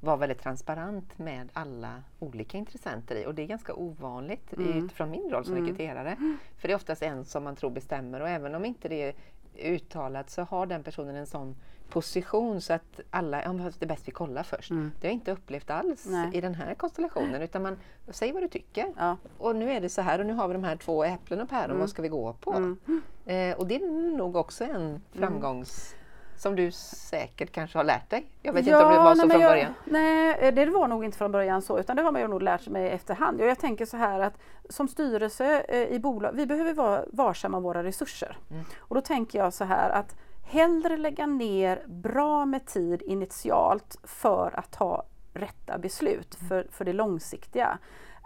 vara 0.00 0.16
väldigt 0.16 0.42
transparent 0.42 1.18
med 1.18 1.48
alla 1.52 2.02
olika 2.18 2.58
intressenter 2.58 3.16
i 3.16 3.26
och 3.26 3.34
det 3.34 3.42
är 3.42 3.46
ganska 3.46 3.74
ovanligt 3.74 4.52
mm. 4.52 4.84
utifrån 4.84 5.10
min 5.10 5.30
roll 5.30 5.44
som 5.44 5.54
mm. 5.54 5.66
rekryterare. 5.66 6.16
För 6.56 6.68
det 6.68 6.72
är 6.72 6.76
oftast 6.76 7.02
en 7.02 7.24
som 7.24 7.44
man 7.44 7.56
tror 7.56 7.70
bestämmer 7.70 8.20
och 8.20 8.28
även 8.28 8.54
om 8.54 8.64
inte 8.64 8.88
det 8.88 9.02
är 9.02 9.14
uttalat 9.54 10.30
så 10.30 10.42
har 10.42 10.66
den 10.66 10.82
personen 10.82 11.16
en 11.16 11.26
sån 11.26 11.56
position 11.88 12.60
så 12.60 12.72
att 12.72 13.00
alla, 13.10 13.42
ja, 13.42 13.52
det 13.52 13.84
är 13.84 13.86
bäst 13.86 14.08
vi 14.08 14.12
kollar 14.12 14.42
först. 14.42 14.70
Mm. 14.70 14.92
Det 15.00 15.06
har 15.06 15.10
jag 15.10 15.14
inte 15.14 15.32
upplevt 15.32 15.70
alls 15.70 16.06
Nej. 16.06 16.30
i 16.32 16.40
den 16.40 16.54
här 16.54 16.74
konstellationen 16.74 17.42
utan 17.42 17.62
man, 17.62 17.76
säger 18.08 18.32
vad 18.32 18.42
du 18.42 18.48
tycker. 18.48 18.92
Ja. 18.96 19.16
Och 19.38 19.56
nu 19.56 19.72
är 19.72 19.80
det 19.80 19.88
så 19.88 20.02
här 20.02 20.18
och 20.18 20.26
nu 20.26 20.32
har 20.32 20.48
vi 20.48 20.54
de 20.54 20.64
här 20.64 20.76
två 20.76 21.04
äpplen 21.04 21.40
och 21.40 21.48
päron, 21.48 21.64
mm. 21.64 21.78
vad 21.78 21.90
ska 21.90 22.02
vi 22.02 22.08
gå 22.08 22.32
på? 22.32 22.52
Mm. 22.52 22.78
Eh, 23.26 23.56
och 23.58 23.66
det 23.66 23.74
är 23.74 24.16
nog 24.16 24.36
också 24.36 24.64
en 24.64 24.76
mm. 24.76 25.00
framgångs 25.12 25.94
som 26.38 26.56
du 26.56 26.70
säkert 26.72 27.52
kanske 27.52 27.78
har 27.78 27.84
lärt 27.84 28.10
dig? 28.10 28.26
Jag 28.42 28.52
vet 28.52 28.66
ja, 28.66 28.76
inte 28.76 28.86
om 28.86 28.92
det 28.92 28.98
var 28.98 29.14
så 29.14 29.28
från 29.28 29.40
jag, 29.40 29.50
början? 29.50 29.74
Nej, 29.84 30.52
det 30.52 30.66
var 30.66 30.88
nog 30.88 31.04
inte 31.04 31.18
från 31.18 31.32
början 31.32 31.62
så 31.62 31.78
utan 31.78 31.96
det 31.96 32.02
har 32.02 32.12
man 32.12 32.22
ju 32.22 32.28
nog 32.28 32.42
lärt 32.42 32.62
sig 32.62 32.88
efterhand. 32.88 33.40
Jag 33.40 33.58
tänker 33.58 33.86
så 33.86 33.96
här 33.96 34.20
att 34.20 34.38
som 34.68 34.88
styrelse 34.88 35.60
eh, 35.68 35.82
i 35.82 35.98
bolag, 35.98 36.32
vi 36.34 36.46
behöver 36.46 36.74
vara 36.74 37.04
varsamma 37.12 37.56
om 37.56 37.62
våra 37.62 37.84
resurser. 37.84 38.36
Mm. 38.50 38.64
Och 38.78 38.94
då 38.94 39.00
tänker 39.00 39.38
jag 39.38 39.54
så 39.54 39.64
här 39.64 39.90
att 39.90 40.16
hellre 40.48 40.96
lägga 40.96 41.26
ner 41.26 41.84
bra 41.86 42.46
med 42.46 42.66
tid 42.66 43.02
initialt 43.02 43.98
för 44.02 44.58
att 44.58 44.72
ta 44.72 45.04
rätta 45.34 45.78
beslut 45.78 46.36
mm. 46.40 46.48
för, 46.48 46.66
för 46.70 46.84
det 46.84 46.92
långsiktiga. 46.92 47.78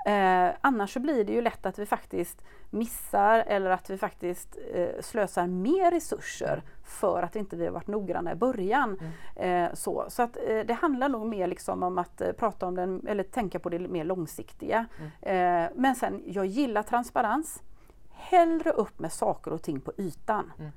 Eh, 0.06 0.54
annars 0.60 0.92
så 0.92 1.00
blir 1.00 1.24
det 1.24 1.32
ju 1.32 1.40
lätt 1.40 1.66
att 1.66 1.78
vi 1.78 1.86
faktiskt 1.86 2.44
missar 2.70 3.38
eller 3.38 3.70
att 3.70 3.90
vi 3.90 3.98
faktiskt 3.98 4.58
eh, 4.74 5.00
slösar 5.00 5.46
mer 5.46 5.90
resurser 5.90 6.52
mm. 6.52 6.64
för 6.84 7.22
att 7.22 7.36
inte 7.36 7.56
vi 7.56 7.64
har 7.64 7.72
varit 7.72 7.86
noggranna 7.86 8.32
i 8.32 8.34
början. 8.34 8.98
Mm. 9.36 9.64
Eh, 9.66 9.74
så 9.74 10.04
så 10.08 10.22
att, 10.22 10.36
eh, 10.36 10.60
det 10.60 10.74
handlar 10.74 11.08
nog 11.08 11.26
mer 11.26 11.46
liksom 11.46 11.82
om 11.82 11.98
att 11.98 12.20
eh, 12.20 12.32
prata 12.32 12.66
om 12.66 12.74
den, 12.74 13.06
eller 13.06 13.24
tänka 13.24 13.58
på 13.58 13.68
det 13.68 13.78
mer 13.78 14.04
långsiktiga. 14.04 14.86
Mm. 14.98 15.64
Eh, 15.64 15.70
men 15.74 15.94
sen, 15.94 16.22
jag 16.26 16.46
gillar 16.46 16.82
transparens. 16.82 17.62
Hellre 18.10 18.70
upp 18.70 18.98
med 18.98 19.12
saker 19.12 19.52
och 19.52 19.62
ting 19.62 19.80
på 19.80 19.92
ytan. 19.98 20.52
Mm. 20.58 20.72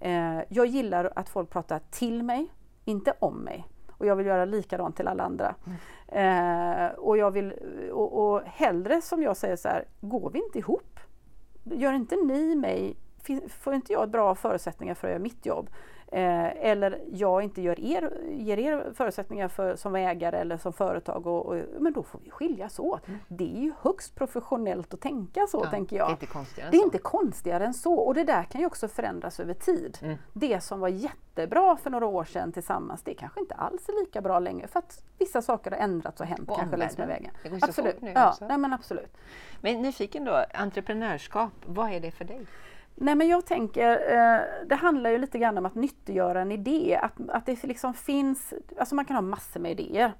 Eh, 0.00 0.40
jag 0.48 0.66
gillar 0.66 1.12
att 1.16 1.28
folk 1.28 1.50
pratar 1.50 1.80
till 1.90 2.22
mig, 2.22 2.48
inte 2.84 3.14
om 3.18 3.36
mig. 3.38 3.66
Och 3.98 4.06
jag 4.06 4.16
vill 4.16 4.26
göra 4.26 4.44
likadant 4.44 4.96
till 4.96 5.08
alla 5.08 5.22
andra. 5.22 5.54
Mm. 5.66 5.78
Eh, 6.08 6.90
och, 6.90 7.18
jag 7.18 7.30
vill, 7.30 7.52
och, 7.92 8.18
och 8.18 8.42
hellre 8.44 9.00
som 9.00 9.22
jag 9.22 9.36
säger 9.36 9.56
så 9.56 9.68
här, 9.68 9.84
går 10.00 10.30
vi 10.30 10.38
inte 10.38 10.58
ihop? 10.58 11.00
Gör 11.64 11.92
inte 11.92 12.16
ni 12.16 12.54
mig, 12.56 12.96
får 13.48 13.74
inte 13.74 13.92
jag 13.92 14.10
bra 14.10 14.34
förutsättningar 14.34 14.94
för 14.94 15.08
att 15.08 15.12
göra 15.12 15.22
mitt 15.22 15.46
jobb? 15.46 15.70
Eh, 16.12 16.66
eller 16.66 17.00
jag 17.12 17.42
inte 17.42 17.62
gör 17.62 17.80
er, 17.80 18.12
ger 18.30 18.58
er 18.58 18.92
förutsättningar 18.94 19.48
för, 19.48 19.76
som 19.76 19.96
ägare 19.96 20.38
eller 20.38 20.56
som 20.56 20.72
företag, 20.72 21.26
och, 21.26 21.46
och, 21.46 21.56
men 21.78 21.92
då 21.92 22.02
får 22.02 22.20
vi 22.24 22.30
skiljas 22.30 22.78
åt. 22.78 23.08
Mm. 23.08 23.20
Det 23.28 23.56
är 23.56 23.60
ju 23.60 23.72
högst 23.80 24.14
professionellt 24.14 24.94
att 24.94 25.00
tänka 25.00 25.46
så, 25.46 25.60
ja, 25.64 25.70
tänker 25.70 25.96
jag. 25.96 26.06
Det 26.08 26.10
är 26.10 26.14
inte 26.14 26.26
konstigare 26.26 26.70
det 26.70 26.76
är 26.76 26.78
så. 26.78 26.84
Inte 26.84 26.98
konstigare 26.98 27.66
än 27.66 27.74
så. 27.74 27.94
Och 27.94 28.14
det 28.14 28.24
där 28.24 28.42
kan 28.42 28.60
ju 28.60 28.66
också 28.66 28.88
förändras 28.88 29.40
över 29.40 29.54
tid. 29.54 29.98
Mm. 30.02 30.18
Det 30.32 30.60
som 30.60 30.80
var 30.80 30.88
jättebra 30.88 31.76
för 31.76 31.90
några 31.90 32.06
år 32.06 32.24
sedan 32.24 32.52
tillsammans, 32.52 33.02
det 33.02 33.14
kanske 33.14 33.40
inte 33.40 33.54
alls 33.54 33.88
är 33.88 34.00
lika 34.00 34.20
bra 34.20 34.38
längre 34.38 34.66
för 34.66 34.78
att 34.78 35.02
vissa 35.18 35.42
saker 35.42 35.70
har 35.70 35.78
ändrats 35.78 36.20
och 36.20 36.26
hänt 36.26 36.50
och 36.50 36.56
kanske 36.56 36.76
längs 36.76 36.98
med 36.98 37.08
vägen. 37.08 37.30
Det 37.42 37.48
går 37.48 37.58
absolut. 37.62 38.00
Nu 38.00 38.12
ja, 38.14 38.34
nej, 38.40 38.58
men 38.58 38.72
absolut. 38.72 39.16
Men 39.60 39.82
nyfiken 39.82 40.24
då, 40.24 40.44
entreprenörskap, 40.54 41.52
vad 41.66 41.92
är 41.92 42.00
det 42.00 42.10
för 42.10 42.24
dig? 42.24 42.46
Nej 43.00 43.14
men 43.14 43.28
jag 43.28 43.46
tänker, 43.46 43.90
eh, 43.90 44.40
det 44.66 44.74
handlar 44.74 45.10
ju 45.10 45.18
lite 45.18 45.38
grann 45.38 45.58
om 45.58 45.66
att 45.66 45.74
nyttiggöra 45.74 46.40
en 46.40 46.52
idé, 46.52 46.98
att, 47.02 47.12
att 47.28 47.46
det 47.46 47.64
liksom 47.64 47.94
finns, 47.94 48.54
alltså 48.78 48.94
man 48.94 49.04
kan 49.04 49.16
ha 49.16 49.22
massor 49.22 49.60
med 49.60 49.80
idéer. 49.80 50.12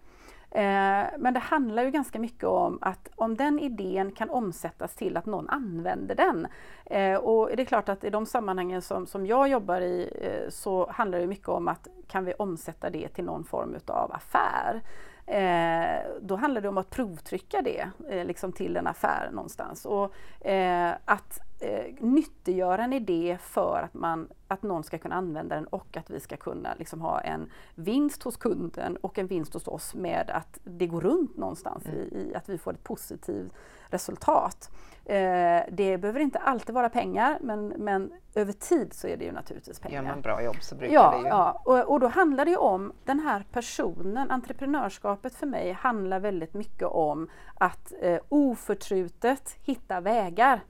Eh, 0.51 1.07
men 1.19 1.35
det 1.35 1.41
handlar 1.41 1.83
ju 1.83 1.91
ganska 1.91 2.19
mycket 2.19 2.45
om 2.45 2.79
att 2.81 3.11
om 3.15 3.37
den 3.37 3.59
idén 3.59 4.13
kan 4.13 4.31
omsättas 4.31 4.95
till 4.95 5.17
att 5.17 5.27
någon 5.27 5.49
använder 5.49 6.15
den. 6.15 6.47
Eh, 6.85 7.15
och 7.15 7.51
det 7.57 7.63
är 7.63 7.67
klart 7.67 7.89
att 7.89 8.05
i 8.05 8.11
de 8.11 8.27
sammanhangen 8.27 8.83
som, 8.83 9.07
som 9.07 9.27
jag 9.27 9.49
jobbar 9.49 9.81
i 9.81 10.11
eh, 10.23 10.51
så 10.51 10.91
handlar 10.91 11.19
det 11.19 11.27
mycket 11.27 11.49
om 11.49 11.69
att 11.69 11.89
kan 12.07 12.25
vi 12.25 12.35
omsätta 12.35 12.91
det 12.91 13.09
till 13.09 13.25
någon 13.25 13.45
form 13.45 13.75
utav 13.75 14.13
affär. 14.13 14.83
Eh, 15.27 16.01
då 16.21 16.37
handlar 16.37 16.61
det 16.61 16.69
om 16.69 16.79
att 16.79 16.91
provtrycka 16.91 17.63
det 17.63 17.91
eh, 18.11 18.25
liksom 18.25 18.53
till 18.53 18.77
en 18.77 18.87
affär 18.87 19.29
någonstans. 19.33 19.87
Och, 19.87 20.47
eh, 20.47 20.95
att 21.05 21.41
eh, 21.61 21.95
nyttiggöra 22.01 22.85
en 22.85 22.93
idé 22.93 23.39
för 23.41 23.83
att, 23.83 23.95
man, 23.95 24.29
att 24.49 24.63
någon 24.63 24.85
ska 24.85 24.99
kunna 24.99 25.15
använda 25.15 25.55
den 25.55 25.67
och 25.67 25.97
att 25.97 26.11
vi 26.11 26.21
ska 26.21 26.37
kunna 26.37 26.75
liksom, 26.79 27.01
ha 27.01 27.21
en 27.21 27.51
vinst 27.75 28.23
hos 28.23 28.37
kunden 28.37 28.97
och 28.97 29.19
en 29.19 29.27
vinst 29.27 29.55
hos 29.55 29.69
oss 29.69 29.95
med 29.95 30.31
att 30.31 30.59
det 30.65 30.87
går 30.87 31.01
runt 31.01 31.37
någonstans 31.37 31.87
mm. 31.87 31.99
i, 31.99 32.03
i, 32.03 32.35
att 32.35 32.49
vi 32.49 32.59
får 32.59 32.73
ett 32.73 32.85
positivt 32.85 33.53
resultat. 33.91 34.71
Eh, 35.05 35.63
det 35.71 35.99
behöver 35.99 36.21
inte 36.21 36.39
alltid 36.39 36.75
vara 36.75 36.89
pengar 36.89 37.39
men, 37.41 37.69
men 37.69 38.13
över 38.35 38.53
tid 38.53 38.93
så 38.93 39.07
är 39.07 39.17
det 39.17 39.25
ju 39.25 39.33
naturligtvis 39.33 39.81
pengar. 39.81 40.03
Gör 40.03 40.11
man 40.11 40.21
bra 40.21 40.43
jobb 40.43 40.57
så 40.61 40.75
brukar 40.75 40.95
ja, 40.95 41.11
det 41.11 41.19
ju... 41.19 41.27
Ja, 41.29 41.63
och, 41.65 41.93
och 41.93 42.01
då 42.01 42.09
handlar 42.09 42.45
det 42.45 42.57
om 42.57 42.93
den 43.05 43.21
här 43.21 43.45
personen. 43.53 44.31
Entreprenörskapet 44.31 45.35
för 45.35 45.47
mig 45.47 45.73
handlar 45.73 46.21
väldigt 46.21 46.55
mycket 46.55 46.89
om 46.89 47.29
att 47.55 47.93
eh, 48.01 48.19
oförtrutet 48.29 49.57
hitta 49.63 50.01
vägar. 50.01 50.61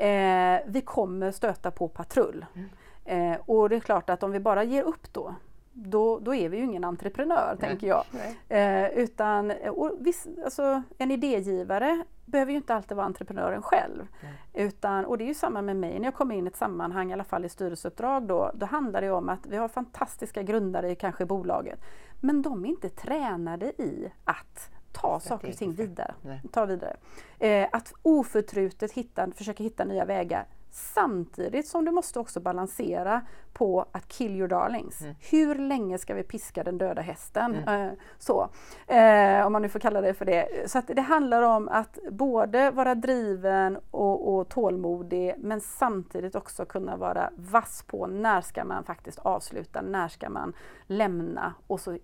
Eh, 0.00 0.60
vi 0.66 0.80
kommer 0.84 1.30
stöta 1.30 1.70
på 1.70 1.88
patrull. 1.88 2.46
Mm. 2.54 3.32
Eh, 3.32 3.38
och 3.46 3.68
det 3.68 3.76
är 3.76 3.80
klart 3.80 4.10
att 4.10 4.22
om 4.22 4.32
vi 4.32 4.40
bara 4.40 4.64
ger 4.64 4.82
upp 4.82 5.12
då, 5.12 5.34
då, 5.72 6.18
då 6.18 6.34
är 6.34 6.48
vi 6.48 6.56
ju 6.56 6.64
ingen 6.64 6.84
entreprenör, 6.84 7.56
Nej. 7.60 7.68
tänker 7.68 7.86
jag. 7.86 8.04
Eh, 8.48 8.98
utan 8.98 9.52
och 9.70 9.92
viss, 9.98 10.28
alltså, 10.44 10.82
en 10.98 11.10
idégivare 11.10 12.04
behöver 12.24 12.52
ju 12.52 12.56
inte 12.56 12.74
alltid 12.74 12.96
vara 12.96 13.06
entreprenören 13.06 13.62
själv. 13.62 14.06
Utan, 14.54 15.04
och 15.04 15.18
det 15.18 15.24
är 15.24 15.28
ju 15.28 15.34
samma 15.34 15.62
med 15.62 15.76
mig, 15.76 15.98
när 15.98 16.04
jag 16.04 16.14
kommer 16.14 16.34
in 16.34 16.46
i 16.46 16.48
ett 16.48 16.56
sammanhang, 16.56 17.10
i 17.10 17.12
alla 17.12 17.24
fall 17.24 17.44
i 17.44 17.48
styrelseuppdrag 17.48 18.22
då, 18.22 18.50
då 18.54 18.66
handlar 18.66 19.00
det 19.00 19.10
om 19.10 19.28
att 19.28 19.46
vi 19.46 19.56
har 19.56 19.68
fantastiska 19.68 20.42
grundare 20.42 20.90
i 20.90 20.94
kanske 20.94 21.26
bolaget, 21.26 21.80
men 22.20 22.42
de 22.42 22.64
är 22.64 22.68
inte 22.68 22.88
tränade 22.88 23.66
i 23.66 24.12
att 24.24 24.70
ta 25.00 25.20
saker 25.20 25.48
och 25.48 25.56
ting 25.56 25.72
vidare. 25.72 26.14
Ta 26.52 26.64
vidare. 26.64 26.96
Eh, 27.38 27.68
att 27.72 27.92
oförtrutet 28.02 28.92
hitta, 28.92 29.30
försöka 29.30 29.62
hitta 29.62 29.84
nya 29.84 30.04
vägar 30.04 30.46
Samtidigt 30.78 31.68
som 31.68 31.84
du 31.84 31.92
måste 31.92 32.18
också 32.18 32.40
balansera 32.40 33.22
på 33.52 33.86
att 33.92 34.08
kill 34.08 34.36
your 34.36 34.48
darlings. 34.48 35.00
Mm. 35.00 35.14
Hur 35.30 35.54
länge 35.54 35.98
ska 35.98 36.14
vi 36.14 36.22
piska 36.22 36.64
den 36.64 36.78
döda 36.78 37.02
hästen? 37.02 37.54
Mm. 37.54 37.88
Eh, 37.88 37.92
så, 38.18 38.48
eh, 38.86 39.46
om 39.46 39.52
man 39.52 39.62
nu 39.62 39.68
får 39.68 39.78
kalla 39.78 40.00
det 40.00 40.14
för 40.14 40.24
det. 40.24 40.70
Så 40.70 40.82
det 40.86 41.00
handlar 41.00 41.42
om 41.42 41.68
att 41.68 41.98
både 42.10 42.70
vara 42.70 42.94
driven 42.94 43.78
och, 43.90 44.34
och 44.34 44.48
tålmodig 44.48 45.34
men 45.38 45.60
samtidigt 45.60 46.34
också 46.34 46.64
kunna 46.64 46.96
vara 46.96 47.30
vass 47.36 47.84
på 47.86 48.06
när 48.06 48.40
ska 48.40 48.64
man 48.64 48.84
faktiskt 48.84 49.18
avsluta, 49.18 49.82
när 49.82 50.08
ska 50.08 50.30
man 50.30 50.52
lämna 50.86 51.54
och 51.66 51.80
så 51.80 51.98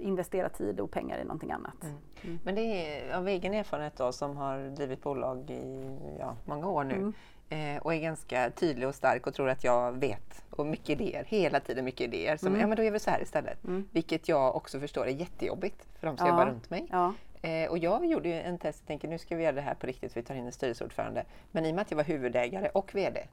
investera 0.00 0.48
tid 0.48 0.80
och 0.80 0.90
pengar 0.90 1.18
i 1.18 1.22
någonting 1.22 1.52
annat. 1.52 1.82
Mm. 1.82 1.96
Mm. 2.22 2.38
Men 2.44 2.54
det 2.54 2.60
är 2.60 3.16
av 3.16 3.28
egen 3.28 3.54
erfarenhet 3.54 3.96
då, 3.96 4.12
som 4.12 4.36
har 4.36 4.76
drivit 4.76 5.02
bolag 5.02 5.50
i 5.50 5.96
ja, 6.18 6.36
många 6.44 6.68
år 6.68 6.84
nu 6.84 6.94
mm 6.94 7.14
eh, 7.48 7.76
och 7.76 7.94
är 7.94 8.00
ganska 8.00 8.50
tydlig 8.50 8.88
och 8.88 8.94
stark 8.94 9.26
och 9.26 9.34
tror 9.34 9.48
att 9.48 9.64
jag 9.64 9.92
vet 9.92 10.44
och 10.50 10.66
mycket 10.66 11.00
idéer, 11.00 11.24
hela 11.24 11.60
tiden 11.60 11.84
mycket 11.84 12.00
idéer. 12.00 12.36
Som, 12.36 12.48
mm. 12.48 12.60
Ja 12.60 12.66
men 12.66 12.76
då 12.76 12.82
gör 12.82 12.90
vi 12.90 12.98
så 12.98 13.10
här 13.10 13.22
istället. 13.22 13.64
Mm. 13.64 13.88
Vilket 13.92 14.28
jag 14.28 14.56
också 14.56 14.80
förstår 14.80 15.06
är 15.06 15.10
jättejobbigt 15.10 15.86
för 16.00 16.06
de 16.06 16.16
som 16.16 16.26
ja. 16.26 16.32
jobbar 16.32 16.46
runt 16.46 16.70
mig. 16.70 16.86
Ja. 16.90 17.14
Eh, 17.42 17.70
och 17.70 17.78
jag 17.78 18.06
gjorde 18.06 18.28
ju 18.28 18.34
en 18.34 18.58
test 18.58 18.80
och 18.80 18.86
tänkte 18.86 19.08
nu 19.08 19.18
ska 19.18 19.36
vi 19.36 19.42
göra 19.42 19.52
det 19.52 19.60
här 19.60 19.74
på 19.74 19.86
riktigt, 19.86 20.16
vi 20.16 20.22
tar 20.22 20.34
in 20.34 20.46
en 20.46 20.52
styrelseordförande. 20.52 21.24
Men 21.50 21.66
i 21.66 21.70
och 21.70 21.74
med 21.74 21.82
att 21.82 21.90
jag 21.90 21.96
var 21.96 22.04
huvudägare 22.04 22.68
och 22.68 22.94
VD, 22.94 23.26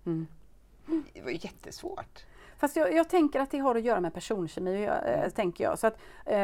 det 1.13 1.21
var 1.21 1.31
jättesvårt. 1.31 2.25
Fast 2.57 2.75
jag, 2.75 2.93
jag, 2.93 3.09
tänker 3.09 3.39
att 3.39 3.51
det 3.51 3.59
har 3.59 3.75
att 3.75 3.83
göra 3.83 3.99
med 3.99 4.13
personkemi, 4.13 4.85
äh, 4.85 5.29
tänker 5.29 5.63
jag. 5.63 5.79
Så 5.79 5.87
att, 5.87 5.97
äh, 6.25 6.37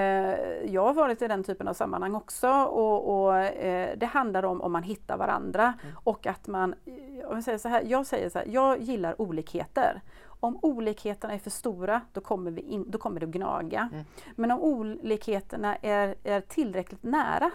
jag 0.73 0.85
har 0.85 0.93
varit 0.93 1.21
i 1.21 1.27
den 1.27 1.43
typen 1.43 1.67
av 1.67 1.73
sammanhang 1.73 2.15
också 2.15 2.49
och, 2.49 3.23
och 3.23 3.37
äh, 3.37 3.97
det 3.97 4.05
handlar 4.05 4.45
om 4.45 4.61
om 4.61 4.71
man 4.71 4.83
hittar 4.83 5.17
varandra 5.17 5.73
mm. 5.83 5.95
och 6.03 6.27
att 6.27 6.47
man, 6.47 6.75
jag 7.21 7.43
säger 7.43 7.57
så 7.57 7.69
här, 7.69 7.83
jag 7.85 8.05
säger 8.05 8.29
så 8.29 8.39
här, 8.39 8.47
jag 8.49 8.81
gillar 8.81 9.21
olikheter. 9.21 10.01
Om 10.39 10.59
olikheterna 10.61 11.33
är 11.33 11.39
för 11.39 11.49
stora, 11.49 12.01
då 12.13 12.21
kommer, 12.21 12.51
vi 12.51 12.61
in, 12.61 12.85
då 12.87 12.97
kommer 12.97 13.19
det 13.19 13.25
att 13.25 13.31
gnaga. 13.31 13.89
Mm. 13.91 14.05
Men 14.35 14.51
om 14.51 14.61
olikheterna 14.61 15.75
är, 15.75 16.15
är 16.23 16.41
tillräckligt 16.41 17.03
nära, 17.03 17.51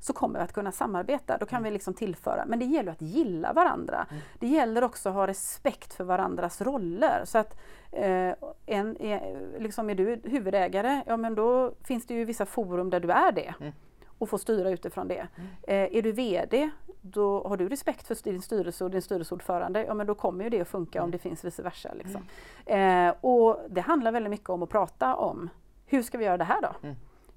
så 0.00 0.12
kommer 0.12 0.38
vi 0.38 0.44
att 0.44 0.52
kunna 0.52 0.72
samarbeta. 0.72 1.38
Då 1.38 1.46
kan 1.46 1.56
mm. 1.56 1.64
vi 1.64 1.70
liksom 1.70 1.94
tillföra. 1.94 2.44
Men 2.46 2.58
det 2.58 2.64
gäller 2.64 2.92
att 2.92 3.02
gilla 3.02 3.52
varandra. 3.52 4.06
Mm. 4.10 4.22
Det 4.38 4.46
gäller 4.46 4.84
också 4.84 5.08
att 5.08 5.14
ha 5.14 5.26
respekt 5.26 5.94
för 5.94 6.04
varandras 6.04 6.60
roller. 6.60 7.24
Så 7.24 7.38
att 7.38 7.56
eh, 7.92 8.34
en, 8.66 8.96
är, 9.00 9.36
liksom 9.58 9.90
är 9.90 9.94
du 9.94 10.20
huvudägare, 10.24 11.02
ja 11.06 11.16
men 11.16 11.34
då 11.34 11.72
finns 11.82 12.06
det 12.06 12.14
ju 12.14 12.24
vissa 12.24 12.46
forum 12.46 12.90
där 12.90 13.00
du 13.00 13.10
är 13.10 13.32
det. 13.32 13.54
Mm. 13.60 13.72
och 14.18 14.28
får 14.28 14.38
styra 14.38 14.70
utifrån 14.70 15.08
det. 15.08 15.26
Mm. 15.36 15.48
Eh, 15.62 15.98
är 15.98 16.02
du 16.02 16.12
VD, 16.12 16.70
då 17.00 17.48
har 17.48 17.56
du 17.56 17.68
respekt 17.68 18.06
för 18.06 18.24
din 18.24 18.42
styrelse 18.42 18.84
och 18.84 18.90
din 18.90 19.02
styrelseordförande, 19.02 19.84
ja 19.84 19.94
men 19.94 20.06
då 20.06 20.14
kommer 20.14 20.44
ju 20.44 20.50
det 20.50 20.60
att 20.60 20.68
funka 20.68 20.98
om 20.98 21.04
mm. 21.04 21.10
det 21.10 21.18
finns 21.18 21.44
vice 21.44 21.62
versa. 21.62 21.90
Liksom. 21.94 22.22
Mm. 22.66 23.08
Eh, 23.08 23.14
och 23.20 23.60
det 23.68 23.80
handlar 23.80 24.12
väldigt 24.12 24.30
mycket 24.30 24.48
om 24.48 24.62
att 24.62 24.70
prata 24.70 25.14
om 25.14 25.50
hur 25.86 26.02
ska 26.02 26.18
vi 26.18 26.24
göra 26.24 26.36
det 26.36 26.44
här 26.44 26.62
då? 26.62 26.88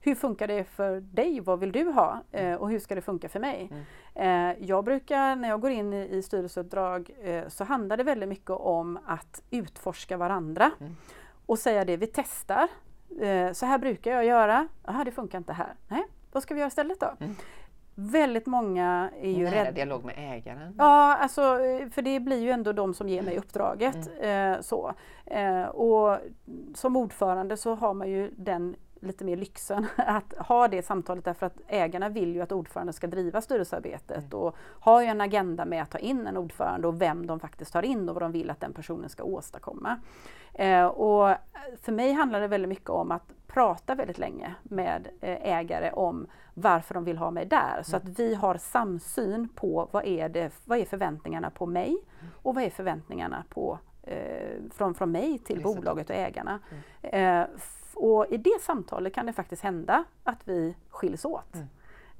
Hur 0.01 0.15
funkar 0.15 0.47
det 0.47 0.63
för 0.63 1.01
dig? 1.01 1.39
Vad 1.39 1.59
vill 1.59 1.71
du 1.71 1.91
ha? 1.91 2.23
Eh, 2.31 2.53
och 2.53 2.69
hur 2.69 2.79
ska 2.79 2.95
det 2.95 3.01
funka 3.01 3.29
för 3.29 3.39
mig? 3.39 3.71
Mm. 3.71 4.51
Eh, 4.51 4.67
jag 4.67 4.83
brukar, 4.85 5.35
när 5.35 5.49
jag 5.49 5.61
går 5.61 5.71
in 5.71 5.93
i, 5.93 6.09
i 6.17 6.21
styrelseuppdrag, 6.21 7.09
eh, 7.21 7.47
så 7.47 7.63
handlar 7.63 7.97
det 7.97 8.03
väldigt 8.03 8.29
mycket 8.29 8.49
om 8.49 8.99
att 9.05 9.43
utforska 9.49 10.17
varandra 10.17 10.71
mm. 10.79 10.95
och 11.45 11.59
säga 11.59 11.85
det, 11.85 11.97
vi 11.97 12.07
testar. 12.07 12.67
Eh, 13.21 13.51
så 13.51 13.65
här 13.65 13.77
brukar 13.77 14.11
jag 14.11 14.25
göra. 14.25 14.67
Jaha, 14.85 15.03
det 15.03 15.11
funkar 15.11 15.37
inte 15.37 15.53
här. 15.53 15.73
Nej, 15.87 16.03
vad 16.31 16.43
ska 16.43 16.53
vi 16.53 16.59
göra 16.59 16.67
istället 16.67 16.99
då? 16.99 17.13
Mm. 17.19 17.35
Väldigt 17.95 18.45
många 18.45 19.09
är 19.21 19.31
ju 19.31 19.45
rädda. 19.45 19.71
dialog 19.71 20.05
med 20.05 20.15
ägaren? 20.17 20.75
Ja, 20.77 21.15
alltså, 21.15 21.41
för 21.91 22.01
det 22.01 22.19
blir 22.19 22.37
ju 22.37 22.49
ändå 22.49 22.71
de 22.71 22.93
som 22.93 23.09
ger 23.09 23.21
mig 23.21 23.37
uppdraget. 23.37 24.09
Mm. 24.21 24.53
Eh, 24.53 24.61
så. 24.61 24.93
Eh, 25.25 25.63
och 25.63 26.17
som 26.75 26.95
ordförande 26.95 27.57
så 27.57 27.75
har 27.75 27.93
man 27.93 28.09
ju 28.09 28.31
den 28.35 28.75
lite 28.99 29.25
mer 29.25 29.37
lyxen 29.37 29.87
att 29.97 30.33
ha 30.37 30.67
det 30.67 30.85
samtalet 30.85 31.25
därför 31.25 31.45
att 31.45 31.57
ägarna 31.67 32.09
vill 32.09 32.35
ju 32.35 32.41
att 32.41 32.51
ordföranden 32.51 32.93
ska 32.93 33.07
driva 33.07 33.41
styrelsearbetet 33.41 34.33
mm. 34.33 34.39
och 34.39 34.55
har 34.59 35.01
ju 35.01 35.07
en 35.07 35.21
agenda 35.21 35.65
med 35.65 35.83
att 35.83 35.89
ta 35.89 35.97
in 35.97 36.27
en 36.27 36.37
ordförande 36.37 36.87
och 36.87 37.01
vem 37.01 37.27
de 37.27 37.39
faktiskt 37.39 37.73
tar 37.73 37.83
in 37.83 38.09
och 38.09 38.15
vad 38.15 38.23
de 38.23 38.31
vill 38.31 38.49
att 38.49 38.59
den 38.59 38.73
personen 38.73 39.09
ska 39.09 39.23
åstadkomma. 39.23 39.99
Eh, 40.53 40.85
och 40.85 41.35
för 41.81 41.91
mig 41.91 42.13
handlar 42.13 42.41
det 42.41 42.47
väldigt 42.47 42.69
mycket 42.69 42.89
om 42.89 43.11
att 43.11 43.33
prata 43.47 43.95
väldigt 43.95 44.17
länge 44.17 44.55
med 44.63 45.07
eh, 45.21 45.57
ägare 45.57 45.91
om 45.91 46.27
varför 46.53 46.93
de 46.93 47.03
vill 47.03 47.17
ha 47.17 47.31
mig 47.31 47.45
där 47.45 47.81
så 47.83 47.97
att 47.97 48.03
mm. 48.03 48.13
vi 48.17 48.35
har 48.35 48.57
samsyn 48.57 49.49
på 49.55 49.89
vad 49.91 50.05
är, 50.05 50.29
det, 50.29 50.51
vad 50.65 50.79
är 50.79 50.85
förväntningarna 50.85 51.49
på 51.49 51.65
mig 51.65 51.87
mm. 51.87 52.31
och 52.41 52.55
vad 52.55 52.63
är 52.63 52.69
förväntningarna 52.69 53.43
på, 53.49 53.79
från, 54.71 54.95
från 54.95 55.11
mig 55.11 55.39
till 55.39 55.61
bolaget 55.61 56.09
och 56.09 56.15
ägarna. 56.15 56.59
Mm. 57.01 57.41
Eh, 57.41 57.47
och 57.93 58.25
i 58.29 58.37
det 58.37 58.61
samtalet 58.61 59.13
kan 59.13 59.25
det 59.25 59.33
faktiskt 59.33 59.63
hända 59.63 60.03
att 60.23 60.47
vi 60.47 60.75
skiljs 60.89 61.25
åt. 61.25 61.55
Mm. 61.55 61.67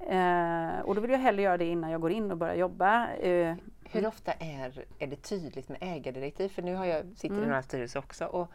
Eh, 0.00 0.80
och 0.80 0.94
då 0.94 1.00
vill 1.00 1.10
jag 1.10 1.18
hellre 1.18 1.42
göra 1.42 1.56
det 1.56 1.64
innan 1.64 1.90
jag 1.90 2.00
går 2.00 2.12
in 2.12 2.30
och 2.30 2.36
börjar 2.36 2.54
jobba. 2.54 3.08
Eh, 3.08 3.54
Hur 3.84 4.06
ofta 4.06 4.32
är, 4.32 4.84
är 4.98 5.06
det 5.06 5.16
tydligt 5.16 5.68
med 5.68 5.78
ägardirektiv? 5.80 6.48
För 6.48 6.62
nu 6.62 6.74
har 6.74 6.84
jag, 6.84 7.04
sitter 7.16 7.34
mm. 7.34 7.44
i 7.44 7.46
några 7.46 7.62
styrelser 7.62 7.98
också 7.98 8.24
och 8.24 8.48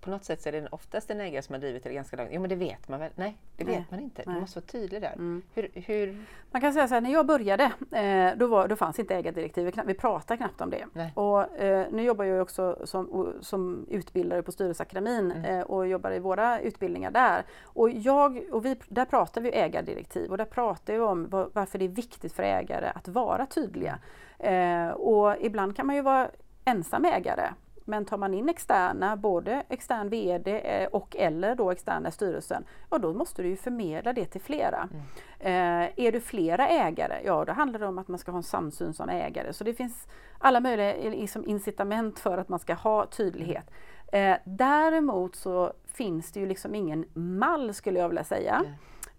på 0.00 0.10
något 0.10 0.24
sätt 0.24 0.42
så 0.42 0.48
är 0.48 0.52
det 0.52 0.68
oftast 0.70 1.10
en 1.10 1.20
ägare 1.20 1.42
som 1.42 1.52
har 1.52 1.60
drivit 1.60 1.84
det 1.84 1.94
ganska 1.94 2.16
långt. 2.16 2.30
Jo 2.32 2.40
men 2.40 2.50
det 2.50 2.56
vet 2.56 2.88
man 2.88 3.00
väl? 3.00 3.10
Nej, 3.14 3.36
det 3.56 3.64
Nej. 3.64 3.76
vet 3.76 3.90
man 3.90 4.00
inte. 4.00 4.22
Nej. 4.26 4.34
Du 4.34 4.40
måste 4.40 4.60
vara 4.60 4.66
tydlig 4.66 5.02
där. 5.02 5.12
Mm. 5.12 5.42
Hur, 5.54 5.70
hur, 5.74 6.24
Man 6.50 6.60
kan 6.60 6.72
säga 6.72 6.88
så 6.88 6.94
här, 6.94 7.00
när 7.00 7.12
jag 7.12 7.26
började 7.26 7.64
eh, 7.90 8.36
då, 8.36 8.46
var, 8.46 8.68
då 8.68 8.76
fanns 8.76 8.98
inte 8.98 9.14
ägardirektiv, 9.14 9.72
vi 9.86 9.94
pratade 9.94 10.38
knappt 10.38 10.60
om 10.60 10.70
det. 10.70 10.86
Nej. 10.92 11.12
Och, 11.14 11.58
eh, 11.58 11.86
nu 11.90 12.02
jobbar 12.02 12.24
jag 12.24 12.42
också 12.42 12.78
som, 12.84 13.34
som 13.40 13.86
utbildare 13.90 14.42
på 14.42 14.52
Styrelseakademin 14.52 15.32
mm. 15.32 15.44
eh, 15.44 15.60
och 15.60 15.86
jobbar 15.86 16.10
i 16.10 16.18
våra 16.18 16.60
utbildningar 16.60 17.10
där. 17.10 17.44
Och, 17.64 17.90
jag, 17.90 18.42
och 18.52 18.64
vi, 18.64 18.76
där 18.88 19.04
pratar 19.04 19.40
vi 19.40 19.50
ägardirektiv 19.50 20.30
och 20.30 20.36
där 20.36 20.44
pratar 20.44 20.92
vi 20.92 21.00
om 21.00 21.28
var, 21.28 21.50
varför 21.52 21.78
det 21.78 21.84
är 21.84 21.88
viktigt 21.88 22.32
för 22.32 22.42
ägare 22.42 22.92
att 22.94 23.08
vara 23.08 23.46
tydliga. 23.46 23.98
Eh, 24.38 24.88
och 24.88 25.36
ibland 25.40 25.76
kan 25.76 25.86
man 25.86 25.96
ju 25.96 26.02
vara 26.02 26.30
ensam 26.64 27.04
ägare 27.04 27.50
men 27.86 28.04
tar 28.04 28.16
man 28.16 28.34
in 28.34 28.48
externa, 28.48 29.16
både 29.16 29.62
extern 29.68 30.08
VD 30.08 30.60
eh, 30.60 30.88
och 30.88 31.16
eller 31.16 31.54
då 31.54 31.70
externa 31.70 32.10
styrelsen, 32.10 32.64
ja 32.90 32.98
då 32.98 33.12
måste 33.12 33.42
du 33.42 33.48
ju 33.48 33.56
förmedla 33.56 34.12
det 34.12 34.24
till 34.24 34.40
flera. 34.40 34.88
Mm. 34.92 35.02
Eh, 35.40 36.06
är 36.06 36.12
du 36.12 36.20
flera 36.20 36.68
ägare, 36.68 37.20
ja 37.24 37.44
då 37.44 37.52
handlar 37.52 37.80
det 37.80 37.86
om 37.86 37.98
att 37.98 38.08
man 38.08 38.18
ska 38.18 38.30
ha 38.30 38.38
en 38.38 38.42
samsyn 38.42 38.94
som 38.94 39.08
ägare. 39.08 39.52
Så 39.52 39.64
det 39.64 39.74
finns 39.74 40.06
alla 40.38 40.60
möjliga 40.60 41.10
liksom, 41.10 41.46
incitament 41.46 42.18
för 42.18 42.38
att 42.38 42.48
man 42.48 42.58
ska 42.58 42.74
ha 42.74 43.06
tydlighet. 43.06 43.70
Eh, 44.12 44.36
däremot 44.44 45.36
så 45.36 45.72
finns 45.86 46.32
det 46.32 46.40
ju 46.40 46.46
liksom 46.46 46.74
ingen 46.74 47.04
mall 47.14 47.74
skulle 47.74 47.98
jag 47.98 48.08
vilja 48.08 48.24
säga. 48.24 48.54
Mm. 48.54 48.72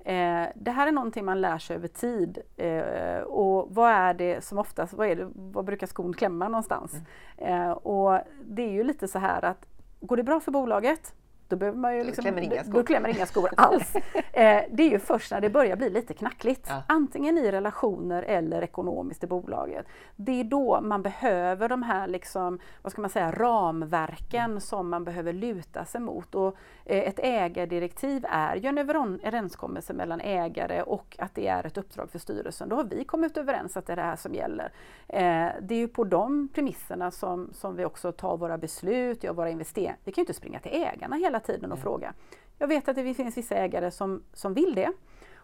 Eh, 0.08 0.48
det 0.56 0.72
här 0.72 0.88
är 0.88 0.91
någonting 0.91 1.26
man 1.26 1.41
lär 1.41 1.58
sig 1.58 1.76
över 1.76 1.88
tid. 1.88 2.38
Eh, 2.58 3.20
och 3.20 3.76
vad 3.76 3.91
är 3.91 4.13
det 4.13 4.43
som 4.43 4.58
oftast, 4.58 4.93
vad, 4.93 5.08
är 5.08 5.15
det, 5.15 5.28
vad 5.36 5.65
brukar 5.65 5.88
skon 5.88 6.13
klämma 6.13 6.48
någonstans? 6.48 6.96
Mm. 7.38 7.62
Eh, 7.62 7.72
och 7.72 8.20
det 8.46 8.62
är 8.62 8.72
ju 8.72 8.84
lite 8.84 9.08
så 9.08 9.20
här 9.20 9.46
att 9.46 9.65
går 10.00 10.17
det 10.17 10.24
bra 10.24 10.39
för 10.39 10.52
bolaget, 10.52 11.13
då, 11.50 11.56
behöver 11.56 11.78
man 11.78 11.96
ju 11.96 12.04
liksom, 12.04 12.22
klämmer 12.22 12.42
inga 12.42 12.64
skor, 12.64 12.74
då 12.74 12.84
klämmer 12.84 13.10
inga 13.10 13.26
skor 13.26 13.50
alls. 13.58 13.96
eh, 14.16 14.62
det 14.72 14.84
är 14.84 14.90
ju 14.90 15.00
först 15.00 15.32
när 15.32 15.42
det 15.42 15.50
börjar 15.50 15.76
bli 15.76 15.90
lite 15.90 16.14
knackligt, 16.14 16.66
ja. 16.70 16.84
antingen 16.88 17.38
i 17.38 17.52
relationer 17.52 18.24
eller 18.24 18.62
ekonomiskt 18.62 19.24
i 19.24 19.28
bolaget. 19.28 19.86
Det 20.16 20.40
är 20.40 20.44
då 20.44 20.82
man 20.82 21.02
behöver 21.02 21.70
de 21.70 21.84
här 21.84 22.08
liksom, 22.08 22.60
vad 22.82 22.92
ska 22.92 23.02
man 23.02 23.10
säga, 23.10 23.32
ramverken 23.32 24.46
mm. 24.46 24.62
som 24.62 24.90
man 24.90 25.04
behöver 25.04 25.34
luta 25.34 25.86
sig 25.86 26.02
mot. 26.02 26.36
Och, 26.36 26.58
eh, 26.86 26.98
ett 27.08 27.20
ägardirektiv 27.20 28.26
är 28.30 28.56
ju 28.56 28.70
en 28.70 28.78
överenskommelse 28.78 29.94
mellan 29.94 30.22
ägare 30.22 30.82
och 30.82 31.16
att 31.20 31.36
det 31.36 31.48
är 31.48 31.66
ett 31.66 31.78
uppdrag 31.78 32.10
för 32.12 32.20
styrelsen. 32.20 32.70
Då 32.70 32.76
har 32.76 32.84
vi 32.84 33.04
kommit 33.04 33.38
överens 33.38 33.78
att 33.78 33.86
det 33.86 33.94
är 33.94 33.96
det 33.98 34.02
här 34.02 34.16
som 34.16 34.34
gäller. 34.34 34.72
Eh, 35.08 35.50
det 35.62 35.76
är 35.76 35.80
ju 35.80 35.88
på 35.88 36.04
de 36.04 36.48
premisserna 36.54 37.12
som, 37.12 37.50
som 37.54 37.76
vi 37.76 37.86
också 37.86 38.12
tar 38.12 38.38
våra 38.38 38.58
beslut, 38.58 39.24
gör 39.24 39.34
våra 39.34 39.50
investeringar. 39.50 39.98
Vi 40.04 40.12
kan 40.12 40.22
ju 40.22 40.24
inte 40.24 40.34
springa 40.34 40.60
till 40.60 40.72
ägarna 40.72 41.16
hela 41.16 41.37
hela 41.38 41.58
tiden 41.58 41.71
och 41.71 41.80
fråga. 41.80 42.13
Jag 42.58 42.67
vet 42.67 42.89
att 42.89 42.95
det 42.95 43.13
finns 43.13 43.38
vissa 43.38 43.56
ägare 43.56 43.91
som, 43.91 44.23
som 44.34 44.54
vill 44.54 44.76
det. 44.76 44.91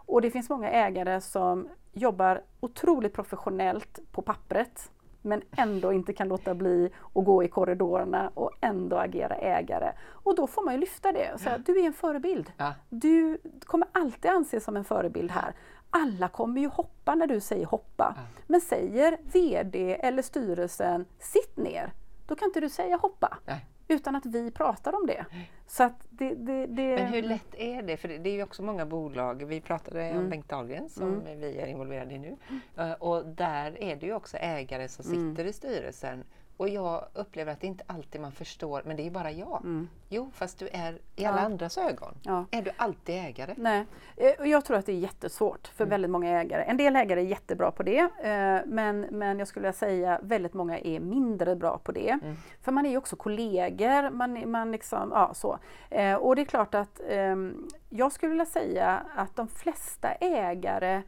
Och 0.06 0.22
det 0.22 0.32
finns 0.32 0.50
många 0.50 0.70
ägare 0.70 1.22
som 1.22 1.68
jobbar 1.94 2.42
otroligt 2.60 3.14
professionellt 3.14 4.00
på 4.12 4.22
pappret 4.22 4.92
men 5.22 5.42
ändå 5.52 5.94
inte 5.94 6.14
kan 6.14 6.28
låta 6.28 6.56
bli 6.56 6.92
att 7.16 7.26
gå 7.26 7.44
i 7.44 7.48
korridorerna 7.48 8.32
och 8.34 8.52
ändå 8.62 8.98
agera 8.98 9.36
ägare. 9.36 9.94
Och 10.24 10.36
då 10.36 10.48
får 10.48 10.64
man 10.64 10.74
ju 10.74 10.80
lyfta 10.80 11.12
det 11.12 11.34
och 11.34 11.40
säga, 11.40 11.58
du 11.58 11.80
är 11.80 11.86
en 11.86 11.94
förebild. 11.94 12.52
Ja. 12.58 12.74
Du 12.90 13.38
kommer 13.66 13.88
alltid 13.92 14.32
anses 14.32 14.64
som 14.64 14.78
en 14.78 14.84
förebild 14.84 15.32
här. 15.32 15.54
Alla 15.90 16.28
kommer 16.28 16.62
ju 16.62 16.68
hoppa 16.68 17.16
när 17.16 17.28
du 17.28 17.40
säger 17.40 17.66
hoppa. 17.66 18.16
Ja. 18.18 18.42
Men 18.48 18.62
säger 18.62 19.18
VD 19.24 19.96
eller 19.96 20.22
styrelsen, 20.22 21.06
sitt 21.20 21.58
ner, 21.58 21.94
då 22.28 22.36
kan 22.36 22.48
inte 22.48 22.60
du 22.60 22.70
säga 22.70 22.98
hoppa. 22.98 23.38
Nej 23.46 23.66
utan 23.88 24.16
att 24.16 24.26
vi 24.26 24.52
pratar 24.52 24.96
om 24.96 25.08
det. 25.08 25.26
Så 25.68 25.90
det, 26.10 26.36
det, 26.36 26.66
det, 26.68 26.96
Men 26.96 27.08
hur 27.08 27.22
lätt 27.22 27.56
är 27.56 27.82
det? 27.82 27.98
För 27.98 28.08
det 28.08 28.30
är 28.30 28.34
ju 28.34 28.44
också 28.44 28.64
många 28.64 28.86
bolag, 28.86 29.46
vi 29.46 29.62
pratade 29.62 30.04
mm. 30.04 30.24
om 30.24 30.30
Bengt 30.30 30.50
Dahlgren 30.50 30.90
som 30.90 31.14
mm. 31.14 31.40
vi 31.40 31.58
är 31.58 31.66
involverade 31.66 32.14
i 32.14 32.20
nu. 32.20 32.38
Mm. 32.78 32.96
Och 33.00 33.26
där 33.26 33.84
är 33.84 33.96
det 33.96 34.06
ju 34.06 34.14
också 34.14 34.38
ägare 34.38 34.88
som 34.88 35.06
mm. 35.06 35.32
sitter 35.32 35.46
i 35.46 35.54
styrelsen 35.54 36.24
och 36.58 36.70
jag 36.70 37.06
upplever 37.14 37.52
att 37.52 37.62
det 37.62 37.68
inte 37.68 37.84
alltid 37.88 38.22
man 38.22 38.32
förstår, 38.32 38.82
men 38.86 38.98
det 38.98 39.08
är 39.08 39.12
bara 39.12 39.32
jag. 39.32 39.62
Mm. 39.64 39.90
Jo, 40.10 40.32
fast 40.34 40.60
du 40.60 40.70
är 40.74 41.00
i 41.16 41.26
alla 41.26 41.38
ja. 41.38 41.46
andras 41.46 41.78
ögon. 41.78 42.14
Ja. 42.22 42.46
Är 42.52 42.62
du 42.62 42.72
alltid 42.78 43.16
ägare? 43.16 43.54
Nej, 43.58 43.86
eh, 44.18 44.48
jag 44.50 44.66
tror 44.66 44.78
att 44.78 44.86
det 44.86 44.92
är 44.92 44.98
jättesvårt 44.98 45.68
för 45.68 45.84
mm. 45.84 45.90
väldigt 45.90 46.12
många 46.12 46.42
ägare. 46.42 46.64
En 46.64 46.78
del 46.78 46.96
ägare 46.96 47.20
är 47.22 47.26
jättebra 47.26 47.72
på 47.72 47.84
det, 47.84 48.00
eh, 48.00 48.60
men, 48.66 49.02
men 49.02 49.40
jag 49.40 49.48
skulle 49.48 49.74
säga 49.74 50.20
väldigt 50.24 50.54
många 50.54 50.80
är 50.80 51.00
mindre 51.00 51.56
bra 51.56 51.78
på 51.78 51.92
det. 51.92 52.10
Mm. 52.10 52.36
För 52.62 52.72
man 52.72 52.86
är 52.86 52.90
ju 52.90 52.98
också 52.98 53.16
kollegor, 53.16 54.10
man, 54.10 54.52
man 54.52 54.72
liksom, 54.72 55.12
ja 55.12 55.34
så. 55.34 55.60
Eh, 55.90 56.16
och 56.16 56.36
det 56.36 56.42
är 56.42 56.46
klart 56.46 56.76
att 56.76 57.02
ehm, 57.10 57.68
jag 57.90 58.12
skulle 58.12 58.30
vilja 58.30 58.46
säga 58.46 59.06
att 59.16 59.36
de 59.36 59.48
flesta 59.48 60.12
ägare 60.12 61.02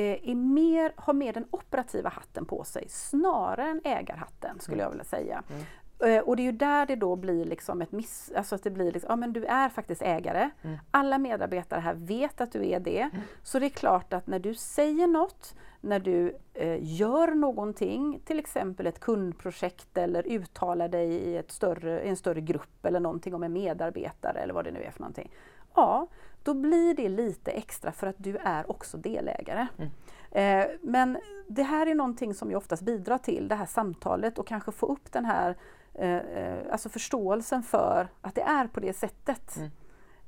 är 0.00 0.34
mer, 0.34 0.92
har 0.96 1.12
mer 1.12 1.32
den 1.32 1.46
operativa 1.50 2.08
hatten 2.08 2.46
på 2.46 2.64
sig 2.64 2.84
snarare 2.88 3.70
än 3.70 3.80
ägarhatten 3.84 4.60
skulle 4.60 4.82
jag 4.82 4.90
vilja 4.90 5.04
säga. 5.04 5.42
Mm. 5.50 5.64
Eh, 5.98 6.20
och 6.20 6.36
det 6.36 6.42
är 6.42 6.44
ju 6.44 6.52
där 6.52 6.86
det 6.86 6.96
då 6.96 7.16
blir 7.16 7.44
liksom 7.44 7.82
ett 7.82 7.92
miss, 7.92 8.32
alltså 8.36 8.54
att 8.54 8.62
det 8.62 8.70
blir 8.70 8.92
liksom, 8.92 9.10
ja 9.10 9.16
men 9.16 9.32
du 9.32 9.44
är 9.44 9.68
faktiskt 9.68 10.02
ägare. 10.02 10.50
Mm. 10.62 10.78
Alla 10.90 11.18
medarbetare 11.18 11.80
här 11.80 11.94
vet 11.94 12.40
att 12.40 12.52
du 12.52 12.68
är 12.68 12.80
det. 12.80 13.00
Mm. 13.00 13.22
Så 13.42 13.58
det 13.58 13.66
är 13.66 13.70
klart 13.70 14.12
att 14.12 14.26
när 14.26 14.38
du 14.38 14.54
säger 14.54 15.06
något, 15.06 15.54
när 15.80 16.00
du 16.00 16.36
eh, 16.54 16.78
gör 16.80 17.34
någonting, 17.34 18.20
till 18.24 18.38
exempel 18.38 18.86
ett 18.86 19.00
kundprojekt 19.00 19.98
eller 19.98 20.26
uttalar 20.26 20.88
dig 20.88 21.08
i, 21.08 21.36
ett 21.36 21.50
större, 21.50 22.02
i 22.02 22.08
en 22.08 22.16
större 22.16 22.40
grupp 22.40 22.84
eller 22.86 23.00
någonting 23.00 23.34
om 23.34 23.42
en 23.42 23.52
medarbetare 23.52 24.38
eller 24.38 24.54
vad 24.54 24.64
det 24.64 24.70
nu 24.70 24.82
är 24.82 24.90
för 24.90 25.00
någonting. 25.00 25.30
Ja, 25.76 26.06
då 26.42 26.54
blir 26.54 26.94
det 26.94 27.08
lite 27.08 27.50
extra 27.50 27.92
för 27.92 28.06
att 28.06 28.16
du 28.18 28.36
är 28.36 28.70
också 28.70 28.96
delägare. 28.96 29.66
Mm. 29.78 29.90
Eh, 30.30 30.70
men 30.82 31.18
det 31.48 31.62
här 31.62 31.86
är 31.86 31.94
någonting 31.94 32.34
som 32.34 32.50
jag 32.50 32.58
oftast 32.58 32.82
bidrar 32.82 33.18
till, 33.18 33.48
det 33.48 33.54
här 33.54 33.66
samtalet 33.66 34.38
och 34.38 34.46
kanske 34.46 34.72
få 34.72 34.86
upp 34.86 35.12
den 35.12 35.24
här 35.24 35.56
eh, 35.94 36.16
eh 36.16 36.72
alltså 36.72 36.88
förståelsen 36.88 37.62
för 37.62 38.08
att 38.20 38.34
det 38.34 38.42
är 38.42 38.66
på 38.66 38.80
det 38.80 38.92
sättet. 38.92 39.56
Mm. 39.56 39.70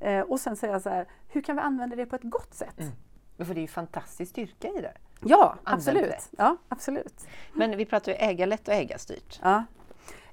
Eh, 0.00 0.20
och 0.20 0.40
sen 0.40 0.56
säga 0.56 0.80
så 0.80 0.90
här, 0.90 1.08
hur 1.28 1.40
kan 1.40 1.56
vi 1.56 1.62
använda 1.62 1.96
det 1.96 2.06
på 2.06 2.16
ett 2.16 2.22
gott 2.22 2.54
sätt? 2.54 2.80
Mm. 2.80 3.46
För 3.46 3.54
det 3.54 3.60
är 3.60 3.62
ju 3.62 3.68
fantastisk 3.68 4.30
styrka 4.30 4.68
i 4.68 4.80
det. 4.80 4.92
Ja, 5.24 5.56
absolut. 5.64 6.30
ja 6.30 6.56
absolut. 6.68 7.26
Men 7.52 7.76
vi 7.76 7.84
pratar 7.84 8.12
ju 8.12 8.18
ägarlätt 8.18 8.68
och 8.68 8.74
ägarstyrt. 8.74 9.40
Ja. 9.42 9.64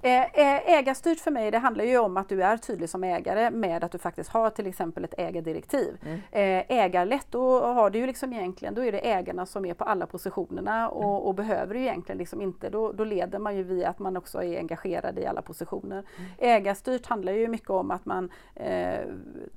Ägarstyrt 0.06 1.20
för 1.20 1.32
mig, 1.32 1.52
det 1.52 1.58
handlar 1.58 1.86
ju 1.86 1.98
om 1.98 2.18
att 2.18 2.30
du 2.30 2.44
är 2.44 2.58
tydlig 2.58 2.90
som 2.90 3.04
ägare 3.04 3.52
med 3.52 3.84
att 3.84 3.92
du 3.92 3.98
faktiskt 3.98 4.30
har 4.30 4.50
till 4.50 4.68
exempel 4.68 5.04
ett 5.04 5.14
ägardirektiv. 5.18 5.98
Mm. 6.06 6.20
Ägarlätt, 6.68 7.28
då 7.30 7.66
har 7.66 7.90
du 7.90 8.00
ju 8.00 8.08
liksom 8.08 8.34
egentligen, 8.34 8.74
då 8.74 8.86
är 8.86 8.92
det 8.92 9.12
ägarna 9.12 9.46
som 9.46 9.66
är 9.66 9.74
på 9.74 9.84
alla 9.84 10.06
positionerna 10.06 10.90
och, 10.90 11.04
mm. 11.04 11.16
och 11.16 11.36
behöver 11.36 11.76
ju 11.76 11.82
egentligen 11.82 12.18
liksom 12.18 12.42
inte, 12.42 12.70
då, 12.70 12.92
då, 12.92 13.04
leder 13.04 13.40
man 13.40 13.56
ju 13.56 13.64
via 13.64 13.90
att 13.90 14.00
man 14.00 14.18
också 14.18 14.44
är 14.44 14.58
engagerad 14.58 15.20
i 15.20 15.26
alla 15.26 15.42
positioner. 15.42 16.04
Mm. 16.18 16.32
Ägarstyrt 16.38 17.06
handlar 17.06 17.34
ju 17.34 17.48
mycket 17.48 17.70
om 17.70 17.92
att 17.92 18.06
man 18.06 18.32
eh, 18.56 19.00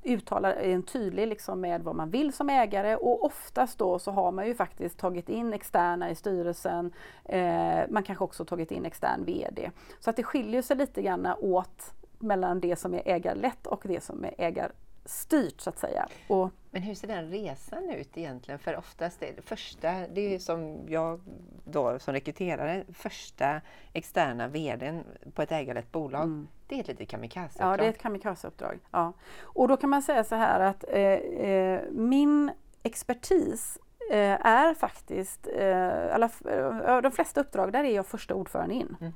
uttalar 0.05 0.53
en 0.53 0.83
tydlig 0.83 1.29
liksom 1.29 1.61
med 1.61 1.83
vad 1.83 1.97
man 1.97 2.11
vill 2.11 2.33
som 2.33 2.51
ägare 2.51 2.97
och 2.97 3.25
oftast 3.25 3.79
då 3.79 3.99
så 3.99 4.11
har 4.11 4.33
man 4.33 4.47
ju 4.47 4.55
faktiskt 4.55 4.99
tagit 4.99 5.29
in 5.29 5.53
externa 5.53 6.11
i 6.11 6.15
styrelsen. 6.15 6.93
Eh, 7.25 7.81
man 7.89 8.03
kanske 8.03 8.25
också 8.25 8.45
tagit 8.45 8.71
in 8.71 8.85
extern 8.85 9.25
VD. 9.25 9.71
Så 10.01 10.11
att 10.11 10.17
det 10.17 10.23
skiljer 10.39 10.63
sig 10.63 10.77
lite 10.77 11.03
grann 11.03 11.27
åt 11.41 11.95
mellan 12.19 12.61
det 12.61 12.77
som 12.77 12.95
är 12.95 13.03
ägarlätt 13.05 13.67
och 13.67 13.83
det 13.85 14.01
som 14.01 14.25
är 14.25 14.35
ägarstyrt 14.39 15.61
så 15.61 15.71
att 15.71 15.79
säga. 15.79 16.09
Och 16.29 16.51
Men 16.71 16.83
hur 16.83 16.95
ser 16.95 17.09
den 17.09 17.31
resan 17.31 17.91
ut 17.91 18.19
egentligen? 18.19 18.59
För 18.59 18.77
oftast 18.77 19.23
är 19.23 19.33
det 19.37 19.43
första, 19.43 19.93
det 20.15 20.35
är 20.35 20.39
som 20.39 20.79
jag 20.89 21.21
då 21.65 21.99
som 21.99 22.15
rekryterare, 22.15 22.85
första 22.93 23.61
externa 23.93 24.49
VDn 24.49 25.05
på 25.35 25.43
ett 25.43 25.53
ägarlätt 25.53 25.93
bolag. 25.93 26.23
Mm. 26.23 26.49
Det 26.67 26.75
är 26.75 26.81
ett 26.81 26.89
litet 26.89 27.09
kamikazeuppdrag. 27.09 27.73
Ja, 27.73 27.77
det 27.77 27.85
är 27.85 27.91
ett 27.91 28.03
kamikazeuppdrag. 28.03 28.79
Ja. 28.91 29.13
Och 29.41 29.69
då 29.69 29.77
kan 29.77 29.91
man 29.91 30.03
säga 30.03 30.25
så 30.25 30.35
här 30.35 30.61
att 30.61 30.85
eh, 30.89 31.01
eh, 31.01 31.81
min 31.91 32.51
expertis 32.83 33.79
eh, 34.11 34.47
är 34.47 34.75
faktiskt, 34.75 35.49
eh, 35.59 36.15
alla, 36.15 36.31
eh, 36.51 37.01
de 37.03 37.13
flesta 37.13 37.41
uppdrag, 37.41 37.73
där 37.73 37.85
är 37.85 37.95
jag 37.95 38.07
första 38.07 38.35
ordförande 38.35 38.75
in. 38.75 38.97
Mm. 39.01 39.13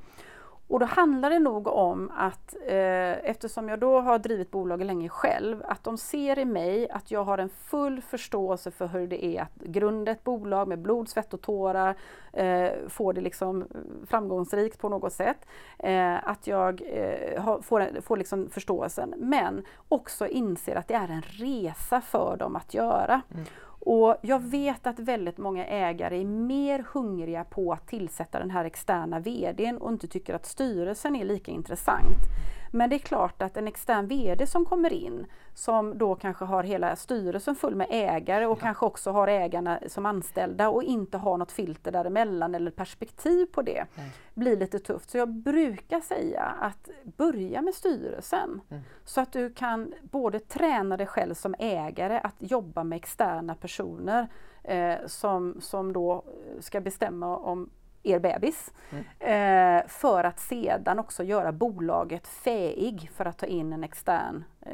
Och 0.72 0.80
då 0.80 0.86
handlar 0.86 1.30
det 1.30 1.38
nog 1.38 1.66
om 1.66 2.10
att 2.16 2.56
eh, 2.66 3.30
eftersom 3.30 3.68
jag 3.68 3.78
då 3.78 4.00
har 4.00 4.18
drivit 4.18 4.50
bolaget 4.50 4.86
länge 4.86 5.08
själv, 5.08 5.62
att 5.68 5.84
de 5.84 5.98
ser 5.98 6.38
i 6.38 6.44
mig 6.44 6.90
att 6.90 7.10
jag 7.10 7.24
har 7.24 7.38
en 7.38 7.48
full 7.48 8.00
förståelse 8.00 8.70
för 8.70 8.86
hur 8.86 9.06
det 9.06 9.24
är 9.24 9.42
att 9.42 9.54
grunda 9.54 10.12
ett 10.12 10.24
bolag 10.24 10.68
med 10.68 10.78
blod, 10.78 11.08
svett 11.08 11.34
och 11.34 11.40
tårar, 11.40 11.94
eh, 12.32 12.70
få 12.88 13.12
det 13.12 13.20
liksom 13.20 13.64
framgångsrikt 14.06 14.78
på 14.78 14.88
något 14.88 15.12
sätt. 15.12 15.46
Eh, 15.78 16.28
att 16.28 16.46
jag 16.46 16.82
eh, 16.86 17.42
har, 17.42 17.60
får, 17.62 18.00
får 18.00 18.16
liksom 18.16 18.50
förståelsen, 18.50 19.14
men 19.16 19.64
också 19.88 20.26
inser 20.26 20.76
att 20.76 20.88
det 20.88 20.94
är 20.94 21.08
en 21.08 21.22
resa 21.22 22.00
för 22.00 22.36
dem 22.36 22.56
att 22.56 22.74
göra. 22.74 23.22
Mm. 23.34 23.44
Och 23.84 24.16
jag 24.22 24.42
vet 24.42 24.86
att 24.86 24.98
väldigt 24.98 25.38
många 25.38 25.66
ägare 25.66 26.20
är 26.20 26.24
mer 26.24 26.84
hungriga 26.92 27.44
på 27.44 27.72
att 27.72 27.88
tillsätta 27.88 28.38
den 28.38 28.50
här 28.50 28.64
externa 28.64 29.20
VDn 29.20 29.76
och 29.76 29.92
inte 29.92 30.08
tycker 30.08 30.34
att 30.34 30.46
styrelsen 30.46 31.16
är 31.16 31.24
lika 31.24 31.50
intressant. 31.50 32.18
Men 32.74 32.90
det 32.90 32.96
är 32.96 32.98
klart 32.98 33.42
att 33.42 33.56
en 33.56 33.68
extern 33.68 34.06
VD 34.06 34.46
som 34.46 34.64
kommer 34.64 34.92
in, 34.92 35.26
som 35.54 35.98
då 35.98 36.14
kanske 36.14 36.44
har 36.44 36.62
hela 36.62 36.96
styrelsen 36.96 37.54
full 37.54 37.74
med 37.74 37.86
ägare 37.90 38.46
och 38.46 38.58
ja. 38.58 38.62
kanske 38.62 38.86
också 38.86 39.10
har 39.10 39.28
ägarna 39.28 39.78
som 39.86 40.06
anställda 40.06 40.68
och 40.68 40.82
inte 40.82 41.18
har 41.18 41.38
något 41.38 41.52
filter 41.52 41.92
däremellan 41.92 42.54
eller 42.54 42.70
perspektiv 42.70 43.46
på 43.46 43.62
det, 43.62 43.86
Nej. 43.94 44.10
blir 44.34 44.56
lite 44.56 44.78
tufft. 44.78 45.10
Så 45.10 45.18
jag 45.18 45.28
brukar 45.28 46.00
säga 46.00 46.42
att 46.42 46.88
börja 47.04 47.62
med 47.62 47.74
styrelsen 47.74 48.60
mm. 48.70 48.82
så 49.04 49.20
att 49.20 49.32
du 49.32 49.52
kan 49.52 49.94
både 50.02 50.38
träna 50.38 50.96
dig 50.96 51.06
själv 51.06 51.34
som 51.34 51.54
ägare 51.58 52.20
att 52.24 52.36
jobba 52.38 52.84
med 52.84 52.96
externa 52.96 53.54
personer 53.54 54.28
eh, 54.64 54.96
som, 55.06 55.60
som 55.60 55.92
då 55.92 56.24
ska 56.60 56.80
bestämma 56.80 57.36
om 57.36 57.70
er 58.02 58.18
bebis. 58.18 58.72
Mm. 58.90 59.04
Eh, 59.18 59.86
för 59.88 60.24
att 60.24 60.40
sedan 60.40 60.98
också 60.98 61.24
göra 61.24 61.52
bolaget 61.52 62.26
fäig 62.26 63.10
för 63.14 63.24
att 63.24 63.38
ta 63.38 63.46
in 63.46 63.72
en 63.72 63.84
extern 63.84 64.44
eh, 64.60 64.72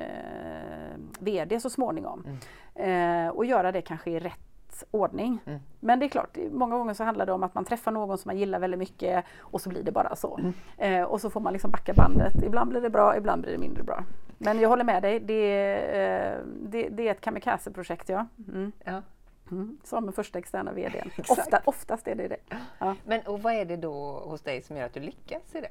VD 1.19 1.61
så 1.61 1.71
småningom. 1.71 2.25
Mm. 2.27 3.27
Eh, 3.27 3.31
och 3.31 3.45
göra 3.45 3.73
det 3.73 3.83
kanske 3.83 4.11
i 4.11 4.19
rätt 4.19 4.85
ordning. 4.91 5.39
Mm. 5.47 5.61
Men 5.81 5.99
det 5.99 6.07
är 6.07 6.09
klart, 6.09 6.39
många 6.51 6.77
gånger 6.77 6.95
så 6.95 7.05
handlar 7.05 7.27
det 7.27 7.33
om 7.33 7.43
att 7.43 7.55
man 7.55 7.65
träffar 7.65 7.93
någon 7.93 8.19
som 8.19 8.29
man 8.29 8.39
gillar 8.39 8.59
väldigt 8.59 8.79
mycket 8.79 9.25
och 9.39 9.61
så 9.61 9.69
blir 9.69 9.83
det 9.83 9.93
bara 9.93 10.17
så. 10.17 10.39
Mm. 10.39 10.53
Eh, 10.79 11.03
och 11.03 11.21
så 11.21 11.31
får 11.31 11.41
man 11.41 11.53
liksom 11.53 11.71
backa 11.71 11.95
bandet. 11.95 12.43
Ibland 12.43 12.71
blir 12.71 12.81
det 12.81 12.91
bra, 12.91 13.17
ibland 13.17 13.43
blir 13.43 13.53
det 13.53 13.59
mindre 13.59 13.83
bra. 13.83 14.05
Men 14.39 14.61
jag 14.61 14.69
håller 14.69 14.85
med 14.85 15.03
dig, 15.03 15.21
det, 15.21 15.75
eh, 15.75 16.39
det, 16.63 16.89
det 16.89 17.09
är 17.09 17.13
ett 17.13 17.21
kamikaze-projekt 17.21 18.09
ja. 18.09 18.27
Mm. 18.49 18.73
ja. 18.85 19.03
Mm, 19.51 19.79
som 19.85 20.13
första 20.13 20.39
externa 20.39 20.73
VD. 20.73 21.05
Ofta, 21.29 21.61
oftast 21.65 22.09
är 22.09 22.15
det 22.15 22.29
det. 22.29 22.57
Ja. 22.79 22.97
Men 23.05 23.21
och 23.27 23.43
vad 23.43 23.53
är 23.53 23.65
det 23.65 23.77
då 23.77 24.23
hos 24.25 24.41
dig 24.41 24.63
som 24.63 24.77
gör 24.77 24.87
att 24.87 24.95
du 24.95 25.01
lyckas 25.01 25.55
i 25.55 25.61
det? 25.61 25.71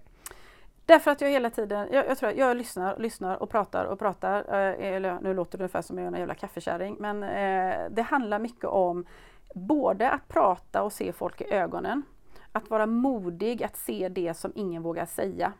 Därför 0.86 1.12
att 1.12 1.22
jag 1.22 1.30
hela 1.30 1.50
tiden, 1.50 1.88
jag, 1.92 2.08
jag 2.08 2.18
tror 2.18 2.32
jag 2.32 2.58
lyssnar, 2.58 2.98
lyssnar 2.98 3.44
och 3.44 3.50
pratar 3.50 3.86
och 3.86 4.00
pratar. 4.00 4.40
Eh, 4.40 4.96
eller 4.96 5.20
nu 5.22 5.34
låter 5.34 5.58
det 5.58 5.62
ungefär 5.64 5.82
som 5.82 5.98
jag 5.98 6.08
är 6.08 6.12
en 6.12 6.20
jävla 6.20 6.36
kaffekärring. 6.36 6.96
Men 7.00 7.24
eh, 7.24 7.90
det 7.90 8.02
handlar 8.02 8.40
mycket 8.40 8.66
om 8.66 9.06
både 9.54 10.10
att 10.10 10.28
prata 10.28 10.84
och 10.84 10.94
se 10.94 11.12
folk 11.12 11.42
i 11.42 11.54
ögonen. 11.54 12.04
Att 12.52 12.70
vara 12.70 12.86
modig 12.86 13.64
att 13.64 13.78
se 13.78 14.10
det 14.10 14.34
som 14.34 14.52
ingen 14.56 14.84
vågar 14.84 15.06
säga. 15.06 15.54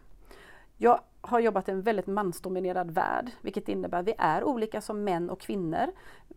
Jag 0.78 1.00
har 1.22 1.40
jobbat 1.40 1.70
i 1.70 1.72
en 1.72 1.82
väldigt 1.82 2.08
mansdominerad 2.08 2.92
värld, 2.92 3.32
vilket 3.42 3.70
innebär 3.70 4.00
att 4.00 4.08
vi 4.08 4.14
är 4.18 4.44
olika 4.44 4.82
som 4.82 5.04
män 5.04 5.30
och 5.30 5.42
kvinnor. 5.42 5.88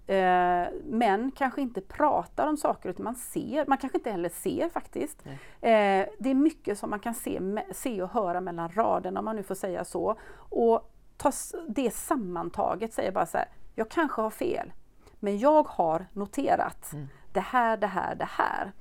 Eh, 0.06 0.66
män 0.84 1.32
kanske 1.36 1.60
inte 1.62 1.80
pratar 1.80 2.46
om 2.46 2.56
saker 2.56 2.88
utan 2.88 3.04
man 3.04 3.14
ser, 3.14 3.66
man 3.66 3.78
kanske 3.78 3.98
inte 3.98 4.10
heller 4.10 4.28
ser 4.28 4.68
faktiskt. 4.68 5.26
Eh, 5.26 6.06
det 6.18 6.30
är 6.30 6.34
mycket 6.34 6.78
som 6.78 6.90
man 6.90 7.00
kan 7.00 7.14
se, 7.14 7.40
se 7.72 8.02
och 8.02 8.10
höra 8.10 8.40
mellan 8.40 8.68
raderna 8.68 9.20
om 9.20 9.24
man 9.24 9.36
nu 9.36 9.42
får 9.42 9.54
säga 9.54 9.84
så. 9.84 10.16
Och 10.34 10.92
ta 11.16 11.32
det 11.68 11.94
sammantaget 11.94 12.92
säger 12.92 13.12
bara 13.12 13.26
så 13.26 13.38
här, 13.38 13.48
jag 13.74 13.88
kanske 13.88 14.22
har 14.22 14.30
fel, 14.30 14.72
men 15.20 15.38
jag 15.38 15.68
har 15.68 16.06
noterat 16.12 16.92
mm. 16.92 17.08
det 17.32 17.40
här, 17.40 17.76
det 17.76 17.86
här, 17.86 18.14
det 18.14 18.28
här. 18.28 18.72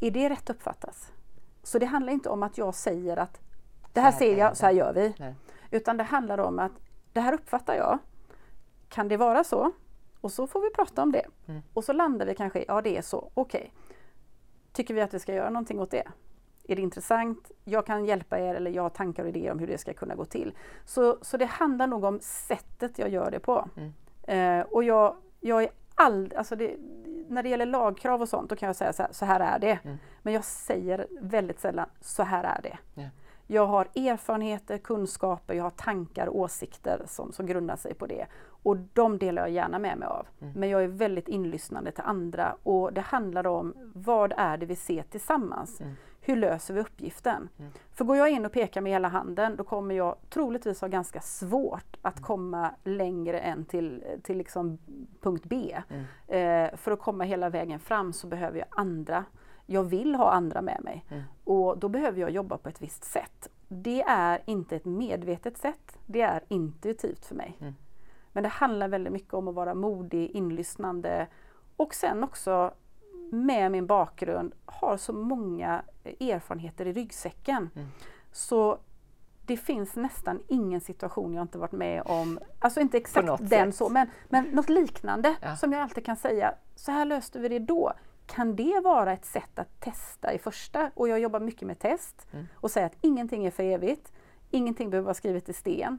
Är 0.00 0.10
det 0.10 0.28
rätt 0.28 0.50
uppfattas? 0.50 1.12
Så 1.62 1.78
det 1.78 1.86
handlar 1.86 2.12
inte 2.12 2.28
om 2.28 2.42
att 2.42 2.58
jag 2.58 2.74
säger 2.74 3.16
att 3.16 3.45
det 3.96 4.02
här 4.02 4.12
ser 4.12 4.38
jag, 4.38 4.56
så 4.56 4.66
här 4.66 4.72
gör 4.72 4.92
vi. 4.92 5.14
Nej. 5.18 5.34
Utan 5.70 5.96
det 5.96 6.04
handlar 6.04 6.38
om 6.38 6.58
att 6.58 6.72
det 7.12 7.20
här 7.20 7.32
uppfattar 7.32 7.74
jag. 7.74 7.98
Kan 8.88 9.08
det 9.08 9.16
vara 9.16 9.44
så? 9.44 9.72
Och 10.20 10.32
så 10.32 10.46
får 10.46 10.60
vi 10.60 10.70
prata 10.70 11.02
om 11.02 11.12
det. 11.12 11.26
Mm. 11.46 11.62
Och 11.74 11.84
så 11.84 11.92
landar 11.92 12.26
vi 12.26 12.34
kanske 12.34 12.64
ja 12.68 12.82
det 12.82 12.96
är 12.96 13.02
så, 13.02 13.30
okej. 13.34 13.60
Okay. 13.60 13.70
Tycker 14.72 14.94
vi 14.94 15.00
att 15.00 15.14
vi 15.14 15.18
ska 15.18 15.34
göra 15.34 15.50
någonting 15.50 15.80
åt 15.80 15.90
det? 15.90 16.02
Är 16.68 16.76
det 16.76 16.82
intressant? 16.82 17.50
Jag 17.64 17.86
kan 17.86 18.04
hjälpa 18.04 18.40
er 18.40 18.54
eller 18.54 18.70
jag 18.70 18.82
har 18.82 18.90
tankar 18.90 19.22
och 19.22 19.28
idéer 19.28 19.52
om 19.52 19.58
hur 19.58 19.66
det 19.66 19.78
ska 19.78 19.92
kunna 19.92 20.14
gå 20.14 20.24
till. 20.24 20.54
Så, 20.84 21.18
så 21.22 21.36
det 21.36 21.46
handlar 21.46 21.86
nog 21.86 22.04
om 22.04 22.20
sättet 22.20 22.98
jag 22.98 23.08
gör 23.08 23.30
det 23.30 23.40
på. 23.40 23.68
Mm. 23.76 23.92
Eh, 24.22 24.66
och 24.66 24.84
jag, 24.84 25.16
jag 25.40 25.62
är 25.62 25.70
all, 25.94 26.32
alltså 26.36 26.56
det, 26.56 26.76
när 27.28 27.42
det 27.42 27.48
gäller 27.48 27.66
lagkrav 27.66 28.22
och 28.22 28.28
sånt, 28.28 28.50
då 28.50 28.56
kan 28.56 28.66
jag 28.66 28.76
säga 28.76 28.92
så 28.92 29.02
här, 29.02 29.12
så 29.12 29.24
här 29.24 29.40
är 29.40 29.58
det. 29.58 29.78
Mm. 29.84 29.96
Men 30.22 30.34
jag 30.34 30.44
säger 30.44 31.06
väldigt 31.20 31.60
sällan, 31.60 31.88
så 32.00 32.22
här 32.22 32.44
är 32.44 32.62
det. 32.62 33.00
Yeah. 33.00 33.10
Jag 33.46 33.66
har 33.66 33.88
erfarenheter, 33.94 34.78
kunskaper, 34.78 35.54
jag 35.54 35.62
har 35.62 35.70
tankar 35.70 36.26
och 36.26 36.38
åsikter 36.38 37.02
som, 37.06 37.32
som 37.32 37.46
grundar 37.46 37.76
sig 37.76 37.94
på 37.94 38.06
det. 38.06 38.26
Och 38.62 38.76
de 38.76 39.18
delar 39.18 39.42
jag 39.42 39.50
gärna 39.50 39.78
med 39.78 39.98
mig 39.98 40.08
av. 40.08 40.26
Mm. 40.40 40.52
Men 40.56 40.68
jag 40.68 40.84
är 40.84 40.88
väldigt 40.88 41.28
inlyssnande 41.28 41.92
till 41.92 42.04
andra 42.06 42.56
och 42.62 42.92
det 42.92 43.00
handlar 43.00 43.46
om 43.46 43.74
vad 43.94 44.32
är 44.36 44.56
det 44.56 44.66
vi 44.66 44.76
ser 44.76 45.02
tillsammans? 45.02 45.80
Mm. 45.80 45.94
Hur 46.20 46.36
löser 46.36 46.74
vi 46.74 46.80
uppgiften? 46.80 47.48
Mm. 47.58 47.72
För 47.92 48.04
går 48.04 48.16
jag 48.16 48.30
in 48.30 48.46
och 48.46 48.52
pekar 48.52 48.80
med 48.80 48.92
hela 48.92 49.08
handen 49.08 49.56
då 49.56 49.64
kommer 49.64 49.94
jag 49.94 50.16
troligtvis 50.30 50.80
ha 50.80 50.88
ganska 50.88 51.20
svårt 51.20 51.96
att 52.02 52.16
mm. 52.16 52.26
komma 52.26 52.70
längre 52.84 53.40
än 53.40 53.64
till, 53.64 54.04
till 54.22 54.38
liksom 54.38 54.78
punkt 55.20 55.44
B. 55.46 55.76
Mm. 55.88 56.04
Eh, 56.26 56.76
för 56.76 56.92
att 56.92 57.00
komma 57.00 57.24
hela 57.24 57.48
vägen 57.48 57.80
fram 57.80 58.12
så 58.12 58.26
behöver 58.26 58.58
jag 58.58 58.68
andra 58.70 59.24
jag 59.66 59.84
vill 59.84 60.14
ha 60.14 60.30
andra 60.30 60.62
med 60.62 60.80
mig. 60.84 61.04
Mm. 61.08 61.22
Och 61.44 61.78
då 61.78 61.88
behöver 61.88 62.20
jag 62.20 62.30
jobba 62.30 62.58
på 62.58 62.68
ett 62.68 62.82
visst 62.82 63.04
sätt. 63.04 63.48
Det 63.68 64.02
är 64.02 64.42
inte 64.44 64.76
ett 64.76 64.84
medvetet 64.84 65.58
sätt, 65.58 65.98
det 66.06 66.20
är 66.20 66.44
intuitivt 66.48 67.26
för 67.26 67.34
mig. 67.34 67.56
Mm. 67.60 67.74
Men 68.32 68.42
det 68.42 68.48
handlar 68.48 68.88
väldigt 68.88 69.12
mycket 69.12 69.34
om 69.34 69.48
att 69.48 69.54
vara 69.54 69.74
modig, 69.74 70.30
inlyssnande 70.30 71.26
och 71.76 71.94
sen 71.94 72.24
också 72.24 72.74
med 73.30 73.72
min 73.72 73.86
bakgrund 73.86 74.54
har 74.64 74.96
så 74.96 75.12
många 75.12 75.82
erfarenheter 76.04 76.86
i 76.86 76.92
ryggsäcken. 76.92 77.70
Mm. 77.74 77.88
Så 78.32 78.78
det 79.46 79.56
finns 79.56 79.96
nästan 79.96 80.40
ingen 80.48 80.80
situation 80.80 81.34
jag 81.34 81.42
inte 81.42 81.58
varit 81.58 81.72
med 81.72 82.02
om, 82.06 82.38
alltså 82.58 82.80
inte 82.80 82.96
exakt 82.96 83.38
den 83.38 83.72
sätt. 83.72 83.74
så, 83.74 83.88
men, 83.88 84.08
men 84.28 84.44
något 84.44 84.68
liknande 84.68 85.36
ja. 85.42 85.56
som 85.56 85.72
jag 85.72 85.82
alltid 85.82 86.04
kan 86.04 86.16
säga, 86.16 86.54
så 86.74 86.92
här 86.92 87.04
löste 87.04 87.38
vi 87.38 87.48
det 87.48 87.58
då. 87.58 87.92
Kan 88.26 88.56
det 88.56 88.80
vara 88.84 89.12
ett 89.12 89.24
sätt 89.24 89.58
att 89.58 89.80
testa 89.80 90.32
i 90.32 90.38
första? 90.38 90.90
Och 90.94 91.08
jag 91.08 91.20
jobbar 91.20 91.40
mycket 91.40 91.66
med 91.66 91.78
test 91.78 92.26
mm. 92.32 92.46
och 92.54 92.70
säger 92.70 92.86
att 92.86 92.96
ingenting 93.00 93.46
är 93.46 93.50
för 93.50 93.62
evigt. 93.62 94.12
Ingenting 94.50 94.90
behöver 94.90 95.04
vara 95.04 95.14
skrivet 95.14 95.48
i 95.48 95.52
sten. 95.52 95.98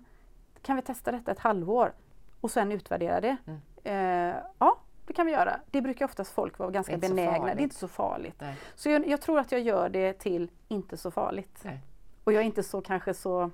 Kan 0.62 0.76
vi 0.76 0.82
testa 0.82 1.12
detta 1.12 1.32
ett 1.32 1.40
halvår 1.40 1.94
och 2.42 2.52
sen 2.52 2.72
utvärdera 2.72 3.22
det? 3.22 3.38
Mm. 3.46 3.60
Eh, 3.84 4.36
ja, 4.60 4.78
det 5.06 5.14
kan 5.14 5.26
vi 5.26 5.32
göra. 5.32 5.60
Det 5.72 5.82
brukar 5.82 6.06
oftast 6.06 6.32
folk 6.32 6.60
vara 6.60 6.72
ganska 6.72 6.98
benägna. 6.98 7.46
Det 7.46 7.62
är 7.62 7.64
inte 7.64 7.76
så 7.76 7.88
farligt. 7.88 8.36
Nej. 8.40 8.56
Så 8.76 8.90
jag, 8.90 9.08
jag, 9.08 9.22
tror 9.22 9.40
att 9.40 9.52
jag 9.52 9.62
gör 9.62 9.90
det 9.90 10.14
till 10.14 10.52
inte 10.68 10.98
så 10.98 11.12
farligt. 11.12 11.60
Nej. 11.64 11.80
Och 12.24 12.34
jag 12.34 12.42
är 12.42 12.46
inte 12.46 12.64
så 12.64 12.82
kanske 12.82 13.14
så 13.14 13.52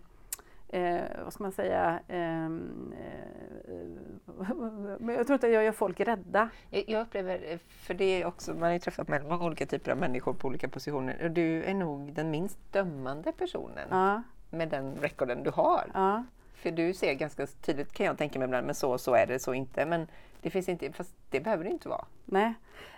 eh, 0.73 1.01
vad 1.23 1.33
ska 1.33 1.43
man 1.43 1.51
säga, 1.51 1.99
ehm, 2.07 2.93
eh, 2.99 4.55
men 4.99 5.15
jag 5.15 5.27
tror 5.27 5.33
inte 5.33 5.47
att 5.47 5.53
jag 5.53 5.63
gör 5.63 5.71
folk 5.71 5.99
rädda. 5.99 6.49
Jag, 6.69 6.83
jag 6.89 7.01
upplever, 7.01 7.59
för 7.67 7.93
det 7.93 8.21
är 8.21 8.25
också, 8.25 8.53
man 8.53 8.62
har 8.63 8.71
ju 8.71 8.79
träffat 8.79 9.07
med 9.07 9.25
många 9.25 9.45
olika 9.45 9.65
typer 9.65 9.91
av 9.91 9.97
människor 9.97 10.33
på 10.33 10.47
olika 10.47 10.67
positioner 10.67 11.23
och 11.23 11.31
du 11.31 11.63
är 11.63 11.73
nog 11.73 12.13
den 12.13 12.31
minst 12.31 12.57
dömande 12.73 13.31
personen 13.31 13.88
Ja, 13.89 14.23
med 14.49 14.69
den 14.69 14.95
rekorden 15.01 15.43
du 15.43 15.49
har. 15.49 15.91
ja. 15.93 16.23
För 16.63 16.71
du 16.71 16.93
ser 16.93 17.13
ganska 17.13 17.47
tydligt 17.47 17.93
kan 17.93 18.06
jag 18.06 18.17
tänka 18.17 18.39
mig 18.39 18.45
ibland, 18.45 18.65
men 18.65 18.76
så 18.76 18.97
så 18.97 19.15
är 19.15 19.28
det, 19.28 19.39
så 19.39 19.54
inte. 19.54 19.86
Men 19.86 20.08
det 20.41 20.49
finns 20.49 20.69
inte, 20.69 20.91
fast 20.91 21.15
det 21.30 21.39
behöver 21.39 21.63
det 21.63 21.69
inte 21.69 21.89
vara. 21.89 22.06
Nej, 22.26 22.54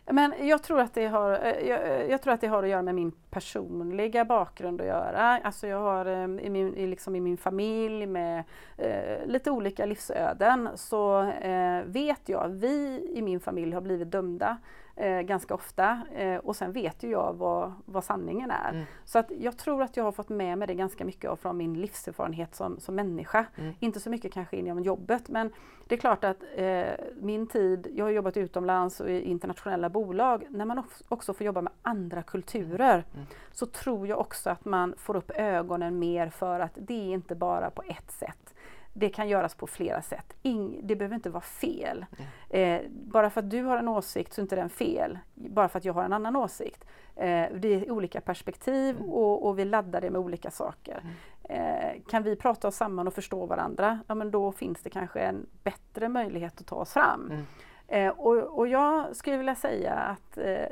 men 0.05 0.33
jag 0.47 0.63
tror, 0.63 0.79
att 0.79 0.93
det 0.93 1.07
har, 1.07 1.31
eh, 1.31 1.67
jag, 1.67 1.81
eh, 1.83 2.05
jag 2.11 2.21
tror 2.21 2.33
att 2.33 2.41
det 2.41 2.47
har 2.47 2.63
att 2.63 2.69
göra 2.69 2.81
med 2.81 2.95
min 2.95 3.11
personliga 3.11 4.25
bakgrund 4.25 4.81
att 4.81 4.87
göra. 4.87 5.21
Alltså 5.43 5.67
jag 5.67 5.79
har 5.79 6.05
eh, 6.05 6.45
i 6.45 6.49
min, 6.49 6.71
liksom 6.71 7.15
i 7.15 7.19
min 7.19 7.37
familj 7.37 8.05
med 8.05 8.43
eh, 8.77 9.25
lite 9.25 9.51
olika 9.51 9.85
livsöden 9.85 10.69
så 10.75 11.21
eh, 11.21 11.81
vet 11.85 12.29
jag, 12.29 12.49
vi 12.49 13.09
i 13.15 13.21
min 13.21 13.39
familj 13.39 13.73
har 13.73 13.81
blivit 13.81 14.11
dömda 14.11 14.57
eh, 14.95 15.21
ganska 15.21 15.53
ofta 15.53 16.01
eh, 16.15 16.37
och 16.37 16.55
sen 16.55 16.71
vet 16.71 17.03
ju 17.03 17.09
jag 17.09 17.33
vad, 17.33 17.73
vad 17.85 18.03
sanningen 18.03 18.51
är. 18.51 18.69
Mm. 18.69 18.85
Så 19.05 19.19
att 19.19 19.31
jag 19.39 19.57
tror 19.57 19.83
att 19.83 19.97
jag 19.97 20.03
har 20.03 20.11
fått 20.11 20.29
med 20.29 20.57
mig 20.57 20.67
det 20.67 20.75
ganska 20.75 21.05
mycket 21.05 21.29
av 21.29 21.35
från 21.35 21.57
min 21.57 21.73
livserfarenhet 21.73 22.55
som, 22.55 22.79
som 22.79 22.95
människa. 22.95 23.45
Mm. 23.55 23.73
Inte 23.79 23.99
så 23.99 24.09
mycket 24.09 24.33
kanske 24.33 24.57
inom 24.57 24.79
jobbet 24.79 25.29
men 25.29 25.51
det 25.87 25.95
är 25.95 25.99
klart 25.99 26.23
att 26.23 26.43
eh, 26.55 26.85
min 27.15 27.47
tid, 27.47 27.87
jag 27.95 28.05
har 28.05 28.11
jobbat 28.11 28.37
utomlands 28.37 28.99
och 28.99 29.09
i 29.09 29.21
internationella 29.21 29.89
bolag, 29.89 30.45
när 30.49 30.65
man 30.65 30.83
också 31.09 31.33
får 31.33 31.45
jobba 31.45 31.61
med 31.61 31.73
andra 31.81 32.21
kulturer 32.23 33.03
Mm. 33.13 33.25
så 33.51 33.65
tror 33.65 34.07
jag 34.07 34.19
också 34.19 34.49
att 34.49 34.65
man 34.65 34.93
får 34.97 35.15
upp 35.15 35.31
ögonen 35.35 35.99
mer 35.99 36.29
för 36.29 36.59
att 36.59 36.71
det 36.75 36.93
är 36.93 37.13
inte 37.13 37.35
bara 37.35 37.69
på 37.69 37.81
ett 37.81 38.11
sätt. 38.11 38.54
Det 38.97 39.09
kan 39.09 39.29
göras 39.29 39.55
på 39.55 39.67
flera 39.67 40.01
sätt. 40.01 40.33
Ing, 40.41 40.79
det 40.83 40.95
behöver 40.95 41.15
inte 41.15 41.29
vara 41.29 41.41
fel. 41.41 42.05
Eh, 42.49 42.81
bara 42.89 43.29
för 43.29 43.41
att 43.41 43.49
du 43.49 43.63
har 43.63 43.77
en 43.77 43.87
åsikt 43.87 44.33
så 44.33 44.41
är 44.41 44.43
inte 44.43 44.55
den 44.55 44.69
fel. 44.69 45.19
Bara 45.33 45.69
för 45.69 45.79
att 45.79 45.85
jag 45.85 45.93
har 45.93 46.03
en 46.03 46.13
annan 46.13 46.35
åsikt. 46.35 46.85
Eh, 47.15 47.45
det 47.55 47.67
är 47.67 47.91
olika 47.91 48.21
perspektiv 48.21 49.01
och, 49.01 49.45
och 49.45 49.59
vi 49.59 49.65
laddar 49.65 50.01
det 50.01 50.09
med 50.09 50.21
olika 50.21 50.51
saker. 50.51 51.03
Eh, 51.49 52.01
kan 52.07 52.23
vi 52.23 52.35
prata 52.35 52.67
oss 52.67 52.75
samman 52.75 53.07
och 53.07 53.13
förstå 53.13 53.45
varandra, 53.45 53.99
ja, 54.07 54.15
men 54.15 54.31
då 54.31 54.51
finns 54.51 54.81
det 54.83 54.89
kanske 54.89 55.19
en 55.19 55.45
bättre 55.63 56.09
möjlighet 56.09 56.61
att 56.61 56.67
ta 56.67 56.75
oss 56.75 56.93
fram. 56.93 57.31
Mm. 57.31 57.45
Eh, 57.87 58.09
och, 58.19 58.57
och 58.57 58.67
jag 58.67 59.15
skulle 59.15 59.37
vilja 59.37 59.55
säga 59.55 59.93
att 59.93 60.37
eh, 60.37 60.65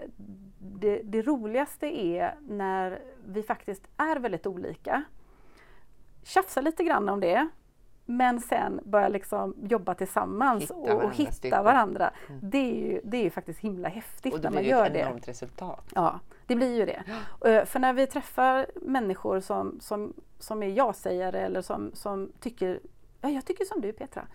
det, 0.58 1.02
det 1.04 1.22
roligaste 1.22 1.88
är 1.88 2.36
när 2.48 3.02
vi 3.26 3.44
faktiskt 3.44 3.88
är 3.98 4.16
väldigt 4.16 4.48
olika. 4.48 5.04
Tjafsa 6.24 6.62
lite 6.62 6.84
grann 6.84 7.10
om 7.10 7.20
det, 7.20 7.48
men 8.18 8.40
sen 8.42 8.80
börja 8.84 9.08
liksom 9.08 9.56
jobba 9.62 9.94
tillsammans 9.96 10.64
Hitta 10.64 10.74
och, 10.76 11.04
och 11.04 11.14
hitta 11.16 11.32
styrkor. 11.32 11.64
varandra. 11.64 12.12
Mm. 12.30 12.40
Det, 12.44 12.58
är 12.58 12.76
ju, 12.92 13.02
det 13.04 13.18
är 13.18 13.24
ju 13.24 13.30
faktiskt 13.30 13.60
himla 13.60 13.90
häftigt 13.90 14.34
Och 14.34 14.40
när 14.44 14.50
man 14.50 14.52
blir 14.52 14.64
det 14.64 14.70
gör 14.70 14.86
ett 14.86 14.94
det. 14.94 15.00
enormt 15.00 15.28
resultat. 15.28 15.86
Ja, 15.96 16.20
det 16.48 16.56
blir 16.56 16.76
ju 16.76 16.86
det. 16.86 17.04
Eh, 17.50 17.66
För 17.66 17.80
när 17.80 17.94
vi 17.94 18.08
träffar 18.08 18.68
människor 18.82 19.40
som, 19.40 19.80
som, 19.82 20.14
som 20.40 20.64
är 20.64 20.68
ja-sägare 20.68 21.40
eller 21.40 21.62
som, 21.62 21.92
som 21.94 22.32
tycker 22.40 22.80
Ja, 23.22 23.30
jag 23.30 23.46
tycker 23.46 23.66
som 23.66 23.82
du 23.82 23.94
Petra. 23.94 24.28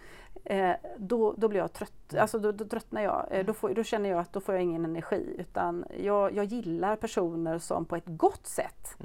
Eh, 0.45 0.73
då, 0.97 1.35
då 1.39 1.49
blir 1.49 1.61
jag 1.61 1.73
trött, 1.73 2.15
alltså 2.19 2.39
då, 2.39 2.53
då 2.53 2.65
tröttnar 2.65 3.03
jag. 3.03 3.27
Eh, 3.31 3.45
då, 3.47 3.53
får, 3.53 3.75
då 3.75 3.83
känner 3.85 4.11
jag 4.11 4.19
att 4.19 4.33
då 4.33 4.41
får 4.41 4.55
jag 4.55 4.63
ingen 4.65 4.85
energi. 4.85 5.35
Utan 5.39 5.85
jag, 6.01 6.35
jag 6.35 6.45
gillar 6.45 6.97
personer 6.97 7.59
som 7.59 7.85
på 7.85 7.97
ett 7.97 8.07
gott 8.07 8.47
sätt 8.47 8.97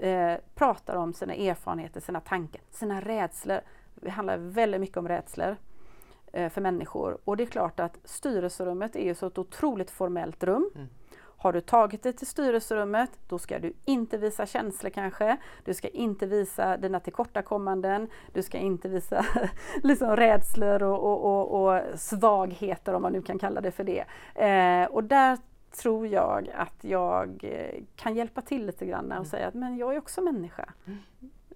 eh, 0.00 0.34
pratar 0.54 0.96
om 0.96 1.12
sina 1.12 1.34
erfarenheter, 1.34 2.00
sina 2.00 2.20
tankar, 2.20 2.62
sina 2.70 3.00
rädslor. 3.00 3.60
Det 3.94 4.10
handlar 4.10 4.38
väldigt 4.38 4.80
mycket 4.80 4.96
om 4.96 5.08
rädslor 5.08 5.56
eh, 6.32 6.48
för 6.48 6.60
människor. 6.60 7.18
Och 7.24 7.36
det 7.36 7.44
är 7.44 7.46
klart 7.46 7.80
att 7.80 7.98
styrelserummet 8.04 8.96
är 8.96 9.04
ju 9.04 9.14
så 9.14 9.26
ett 9.26 9.38
otroligt 9.38 9.90
formellt 9.90 10.44
rum. 10.44 10.70
Mm. 10.74 10.88
Har 11.42 11.52
du 11.52 11.60
tagit 11.60 12.02
dig 12.02 12.12
till 12.12 12.26
styrelserummet, 12.26 13.10
då 13.28 13.38
ska 13.38 13.58
du 13.58 13.72
inte 13.84 14.18
visa 14.18 14.46
känslor 14.46 14.90
kanske. 14.90 15.36
Du 15.64 15.74
ska 15.74 15.88
inte 15.88 16.26
visa 16.26 16.76
dina 16.76 17.00
tillkortakommanden. 17.00 18.08
Du 18.32 18.42
ska 18.42 18.58
inte 18.58 18.88
visa 18.88 19.26
liksom 19.82 20.16
rädslor 20.16 20.82
och, 20.82 21.04
och, 21.04 21.24
och, 21.24 21.74
och 21.74 22.00
svagheter 22.00 22.94
om 22.94 23.02
man 23.02 23.12
nu 23.12 23.22
kan 23.22 23.38
kalla 23.38 23.60
det 23.60 23.70
för 23.70 23.84
det. 23.84 24.04
Eh, 24.34 24.86
och 24.86 25.04
där 25.04 25.38
tror 25.82 26.06
jag 26.06 26.50
att 26.54 26.84
jag 26.84 27.44
eh, 27.44 27.82
kan 27.96 28.14
hjälpa 28.14 28.42
till 28.42 28.66
lite 28.66 28.86
grann 28.86 29.12
och 29.12 29.26
säga 29.26 29.48
att 29.48 29.54
men 29.54 29.76
jag 29.76 29.94
är 29.94 29.98
också 29.98 30.20
människa. 30.20 30.72
Mm. 30.86 30.98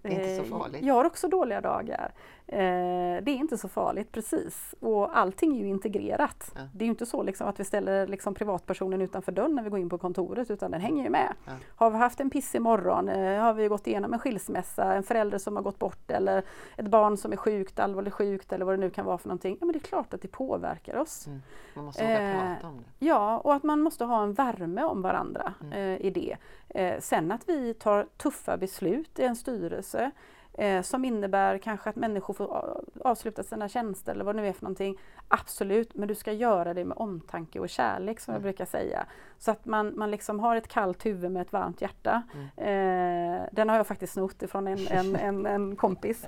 Det 0.09 0.14
är 0.14 0.21
inte 0.33 0.49
så 0.49 0.55
Eh, 0.55 0.59
farligt. 0.61 0.85
Jag 0.85 0.95
har 0.95 1.05
också 1.05 1.29
dåliga 1.29 1.61
dagar. 1.61 2.12
Eh, 2.48 3.22
det 3.22 3.30
är 3.30 3.37
inte 3.37 3.59
så 3.59 3.68
farligt 3.68 4.12
precis. 4.12 4.74
Och 4.80 5.18
allting 5.18 5.56
är 5.56 5.61
ju 5.61 5.68
integrerat. 5.68 6.52
Ja. 6.54 6.61
Det 6.74 6.85
är 6.85 6.87
ju 6.87 6.90
inte 6.90 7.06
så 7.06 7.22
liksom 7.22 7.48
att 7.48 7.61
vi 7.61 7.64
ställer 7.64 8.06
liksom 8.06 8.35
privatpersonen 8.35 9.02
utanför 9.02 9.32
dörren 9.32 9.54
när 9.54 9.62
vi 9.62 9.70
går 9.70 9.78
in 9.78 9.88
på 9.88 9.98
kontoret 9.98 10.50
utan 10.50 10.70
den 10.70 10.80
hänger 10.80 11.04
ju 11.04 11.11
med. 11.11 11.32
Ja. 11.44 11.52
Har 11.76 11.90
vi 11.90 11.96
haft 11.96 12.20
en 12.20 12.30
pissig 12.30 12.62
morgon, 12.62 13.09
eh, 13.09 13.40
har 13.40 13.54
vi 13.54 13.68
gått 13.68 13.87
igenom 13.87 14.12
en 14.12 14.18
skilsmässa, 14.18 14.94
en 14.94 15.02
förälder 15.02 15.38
som 15.38 15.56
har 15.56 15.62
gått 15.62 15.78
bort 15.78 16.11
eller 16.11 16.42
ett 16.76 16.88
barn 16.88 17.16
som 17.16 17.32
är 17.32 17.37
sjukt, 17.37 17.78
allvarligt 17.78 18.14
sjukt 18.14 18.52
eller 18.52 18.64
vad 18.64 18.74
det 18.74 18.80
nu 18.80 18.90
kan 18.90 19.04
vara 19.04 19.18
för 19.18 19.28
någonting. 19.28 19.56
Ja 19.61 19.66
men 19.66 19.72
det 19.72 19.78
är 19.78 19.88
klart 19.88 20.14
att 20.14 20.22
det 20.22 20.28
påverkar 20.28 20.96
oss. 20.96 21.26
Mm. 21.26 21.42
Man 21.74 21.85
måste 21.85 22.04
Eh, 22.04 22.54
prata 22.54 22.68
om 22.68 22.76
det. 22.76 23.06
Ja, 23.06 23.38
och 23.38 23.54
att 23.54 23.62
man 23.62 23.80
måste 23.80 24.04
ha 24.04 24.22
en 24.22 24.35
värme 24.35 24.82
om 24.82 25.02
varandra 25.02 25.54
eh, 25.72 25.96
i 25.96 26.11
det. 26.11 26.37
Eh, 26.68 27.00
sen 27.00 27.32
att 27.32 27.48
vi 27.48 27.74
tar 27.74 28.06
tuffa 28.16 28.56
beslut 28.56 29.18
i 29.18 29.24
en 29.24 29.37
styrelse 29.37 30.11
eh, 30.59 30.83
som 30.83 31.05
innebär 31.05 31.59
kanske 31.59 31.90
att 31.90 31.97
människor 31.97 32.35
får 32.35 32.77
avsluta 33.05 33.42
sina 33.42 33.69
tjänster 33.69 34.12
eller 34.12 34.25
vad 34.25 34.35
det 34.37 34.42
nu 34.42 34.49
är 34.49 34.53
för 34.53 34.62
någonting. 34.64 34.99
Absolut, 35.29 35.95
men 35.95 36.09
du 36.09 36.14
ska 36.14 36.33
göra 36.33 36.75
det 36.75 36.85
med 36.85 36.97
omtanke 36.99 37.61
och 37.61 37.69
kärlek 37.69 38.21
som 38.21 38.35
jag 38.35 38.42
brukar 38.42 38.64
säga. 38.64 39.07
Så 39.38 39.51
att 39.51 39.64
man, 39.64 39.92
man 39.99 40.11
liksom 40.11 40.40
har 40.40 40.57
ett 40.57 40.69
kallt 40.69 41.07
huvud 41.07 41.31
med 41.31 41.42
ett 41.42 41.53
varmt 41.53 41.81
hjärta. 41.81 42.23
Eh, 42.57 43.42
den 43.53 43.69
har 43.69 43.77
jag 43.77 43.87
faktiskt 43.87 44.12
snott 44.12 44.42
ifrån 44.42 44.66
en, 44.66 44.87
en, 44.90 45.16
en, 45.27 45.47
en 45.47 45.77
kompis. 45.77 46.27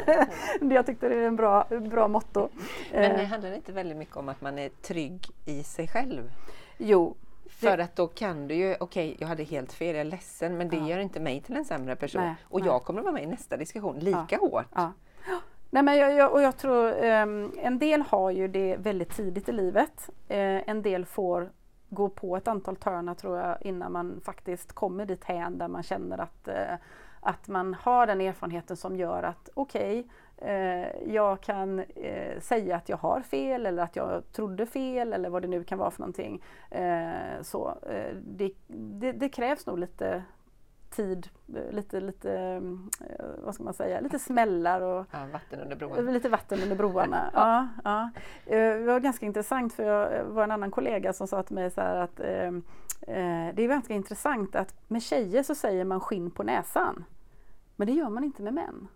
Jag 0.60 0.86
tyckte 0.86 1.08
det 1.08 1.14
är 1.14 1.26
en 1.26 1.36
bra, 1.36 1.66
bra 1.90 2.08
motto. 2.08 2.48
Men 2.92 3.02
det 3.16 3.22
Eh, 3.22 3.28
handlar 3.28 3.52
inte 3.52 3.72
väldigt 3.72 3.96
mycket 3.98 4.16
om 4.16 4.28
att 4.28 4.40
man 4.40 4.58
är 4.58 4.68
trygg 4.68 5.26
i 5.46 5.62
sig 5.62 5.88
själv? 5.88 6.22
jo, 6.78 7.16
För 7.60 7.78
att 7.78 7.96
då 7.96 8.06
kan 8.06 8.48
du 8.48 8.54
ju, 8.54 8.76
okej 8.80 9.16
jag 9.18 9.28
hade 9.28 9.42
helt 9.44 9.72
fel, 9.72 9.94
jag 9.94 10.00
är 10.00 10.04
ledsen, 10.04 10.56
men 10.56 10.68
det 10.68 10.76
Ja. 10.76 10.88
gör 10.88 10.98
inte 10.98 11.20
mig 11.20 11.40
till 11.40 11.56
en 11.56 11.64
sämre 11.64 11.96
person. 11.96 12.22
Nej, 12.22 12.34
och 12.44 12.60
nej. 12.60 12.68
jag 12.68 12.84
kommer 12.84 13.00
att 13.00 13.04
vara 13.04 13.14
med 13.14 13.22
i 13.22 13.26
nästa 13.26 13.56
diskussion 13.56 13.98
lika 13.98 14.36
hårt. 14.38 14.66
Ja. 14.74 14.92
Nej, 15.70 15.82
men 15.82 15.96
jag, 15.96 16.12
jag, 16.14 16.32
och 16.32 16.42
jag 16.42 16.56
tror 16.56 16.92
ehm, 17.04 17.52
en 17.62 17.78
del 17.78 18.02
har 18.02 18.30
ju 18.30 18.48
det 18.48 18.76
väldigt 18.76 19.16
tidigt 19.16 19.48
i 19.48 19.52
livet. 19.52 20.10
Eh, 20.28 20.68
en 20.70 20.82
del 20.82 21.04
får 21.04 21.50
gå 21.88 22.08
på 22.08 22.36
ett 22.36 22.48
antal 22.48 22.76
törnar 22.76 23.14
tror 23.14 23.38
jag 23.38 23.56
innan 23.60 23.92
man 23.92 24.20
faktiskt 24.24 24.72
kommer 24.72 25.06
dit 25.06 25.24
hän 25.24 25.58
där 25.58 25.68
man 25.68 25.82
känner 25.82 26.18
att, 26.18 26.48
eh, 26.48 26.74
att 27.20 27.48
man 27.48 27.74
har 27.74 28.06
den 28.06 28.20
erfarenheten 28.20 28.76
som 28.76 28.96
gör 28.96 29.22
att 29.22 29.48
okej, 29.54 29.98
eh, 29.98 30.04
jag 31.06 31.40
kan 31.40 31.78
eh, 31.78 32.40
säga 32.40 32.76
att 32.76 32.88
jag 32.88 32.96
har 32.96 33.20
fel 33.20 33.66
eller 33.66 33.82
att 33.82 33.96
jag 33.96 34.32
trodde 34.32 34.66
fel 34.66 35.12
eller 35.12 35.30
vad 35.30 35.42
det 35.42 35.48
nu 35.48 35.64
kan 35.64 35.78
vara 35.78 35.90
för 35.90 36.00
någonting. 36.00 36.42
Eh, 36.70 37.42
så, 37.42 37.68
eh, 37.82 38.16
det, 38.22 38.52
det, 38.66 39.12
det 39.12 39.28
krävs 39.28 39.66
nog 39.66 39.78
lite 39.78 40.22
tid, 40.90 41.28
eh, 41.56 41.72
lite, 41.72 42.00
lite 42.00 42.32
eh, 43.00 43.24
vad 43.44 43.54
ska 43.54 43.64
man 43.64 43.74
säga, 43.74 44.00
lite 44.00 44.18
smällar 44.18 44.80
och 44.80 45.06
Ja, 45.10 45.18
vatten 45.32 45.60
under 45.60 45.76
broarna. 45.76 46.10
Lite 46.10 46.28
vatten 46.28 46.62
under 46.62 46.76
broarna. 46.76 47.30
ja, 47.34 47.68
ja. 47.84 48.10
Eh, 48.46 48.58
Det 48.78 48.84
var 48.84 49.00
ganska 49.00 49.26
intressant 49.26 49.74
för 49.74 49.82
jag 49.84 50.24
var 50.24 50.44
en 50.44 50.50
annan 50.50 50.70
kollega 50.70 51.12
som 51.12 51.26
sa 51.26 51.42
till 51.42 51.54
mig 51.54 51.70
så 51.70 51.80
att 51.80 52.20
eh, 52.20 52.46
eh, 53.02 53.54
det 53.54 53.62
är 53.62 53.68
ganska 53.68 53.94
intressant 53.94 54.56
att 54.56 54.74
med 54.90 55.02
tjejer 55.02 55.42
så 55.42 55.54
säger 55.54 55.84
man 55.84 56.00
skinn 56.00 56.30
på 56.30 56.42
näsan. 56.42 57.04
Men 57.76 57.86
det 57.86 57.92
gör 57.92 58.08
man 58.08 58.24
inte 58.24 58.42
med 58.42 58.54
män. 58.54 58.88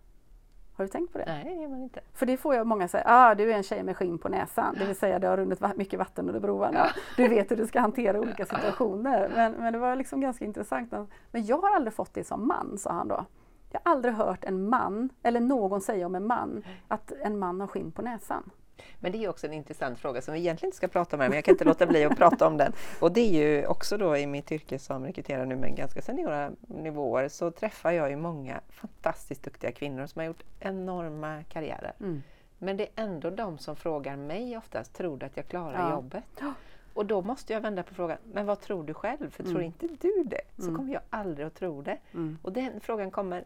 Har 0.77 0.85
du 0.85 0.87
tänkt 0.87 1.13
på 1.13 1.17
det? 1.17 1.25
Nej, 1.27 1.57
det 1.59 1.67
man 1.67 1.81
inte. 1.81 2.01
För 2.13 2.25
det 2.25 2.37
får 2.37 2.55
jag 2.55 2.67
många 2.67 2.87
säga, 2.87 3.03
ah, 3.07 3.35
du 3.35 3.51
är 3.51 3.57
en 3.57 3.63
tjej 3.63 3.83
med 3.83 3.97
skinn 3.97 4.17
på 4.17 4.29
näsan. 4.29 4.75
Det 4.79 4.85
vill 4.85 4.95
säga 4.95 5.19
det 5.19 5.27
har 5.27 5.37
runnit 5.37 5.61
mycket 5.75 5.99
vatten 5.99 6.27
under 6.27 6.39
broarna. 6.39 6.87
Du 7.17 7.27
vet 7.27 7.51
hur 7.51 7.55
du 7.55 7.67
ska 7.67 7.79
hantera 7.79 8.19
olika 8.19 8.45
situationer. 8.45 9.31
Men, 9.35 9.51
men 9.51 9.73
det 9.73 9.79
var 9.79 9.95
liksom 9.95 10.21
ganska 10.21 10.45
intressant. 10.45 10.93
Men 11.31 11.45
jag 11.45 11.57
har 11.57 11.75
aldrig 11.75 11.93
fått 11.93 12.13
det 12.13 12.23
som 12.23 12.47
man, 12.47 12.77
sa 12.77 12.91
han 12.91 13.07
då. 13.07 13.25
Jag 13.71 13.81
har 13.83 13.91
aldrig 13.91 14.13
hört 14.13 14.43
en 14.43 14.69
man, 14.69 15.09
eller 15.23 15.39
någon 15.39 15.81
säga 15.81 16.05
om 16.05 16.15
en 16.15 16.27
man, 16.27 16.63
att 16.87 17.11
en 17.11 17.39
man 17.39 17.59
har 17.59 17.67
skinn 17.67 17.91
på 17.91 18.01
näsan. 18.01 18.51
Men 18.99 19.11
det 19.11 19.17
är 19.25 19.29
också 19.29 19.47
en 19.47 19.53
intressant 19.53 19.99
fråga 19.99 20.21
som 20.21 20.33
vi 20.33 20.39
egentligen 20.39 20.67
inte 20.67 20.77
ska 20.77 20.87
prata 20.87 21.15
om 21.15 21.19
här, 21.19 21.29
men 21.29 21.35
jag 21.35 21.45
kan 21.45 21.53
inte 21.53 21.63
låta 21.65 21.85
bli 21.85 22.03
att 22.05 22.17
prata 22.17 22.47
om 22.47 22.57
den. 22.57 22.73
Och 22.99 23.11
det 23.11 23.21
är 23.21 23.31
ju 23.59 23.67
också 23.67 23.97
då 23.97 24.17
i 24.17 24.27
mitt 24.27 24.51
yrke 24.51 24.79
som 24.79 25.05
rekryterar 25.05 25.45
nu 25.45 25.55
med 25.55 25.75
ganska 25.75 26.01
seniora 26.01 26.51
nivåer 26.61 27.27
så 27.27 27.51
träffar 27.51 27.91
jag 27.91 28.09
ju 28.09 28.15
många 28.15 28.61
fantastiskt 28.69 29.43
duktiga 29.43 29.71
kvinnor 29.71 30.07
som 30.07 30.19
har 30.19 30.25
gjort 30.27 30.43
enorma 30.59 31.43
karriärer. 31.49 31.93
Mm. 31.99 32.23
Men 32.57 32.77
det 32.77 32.83
är 32.83 33.03
ändå 33.03 33.29
de 33.29 33.57
som 33.57 33.75
frågar 33.75 34.15
mig 34.15 34.57
oftast, 34.57 34.93
tror 34.93 35.17
du 35.17 35.25
att 35.25 35.37
jag 35.37 35.47
klarar 35.47 35.79
Ja. 35.79 35.91
jobbet? 35.91 36.23
Och 36.93 37.05
då 37.05 37.21
måste 37.21 37.53
jag 37.53 37.61
vända 37.61 37.83
på 37.83 37.93
frågan, 37.93 38.17
men 38.33 38.45
vad 38.45 38.61
tror 38.61 38.83
du 38.83 38.93
själv? 38.93 39.29
För 39.29 39.43
tror 39.43 39.61
inte 39.61 39.87
du 40.01 40.23
det 40.25 40.41
så 40.57 40.63
Mm. 40.63 40.75
kommer 40.75 40.93
jag 40.93 41.01
aldrig 41.09 41.47
att 41.47 41.55
tro 41.55 41.81
det. 41.81 41.97
Mm. 42.13 42.37
Och 42.41 42.51
den 42.53 42.79
frågan 42.81 43.11
kommer 43.11 43.43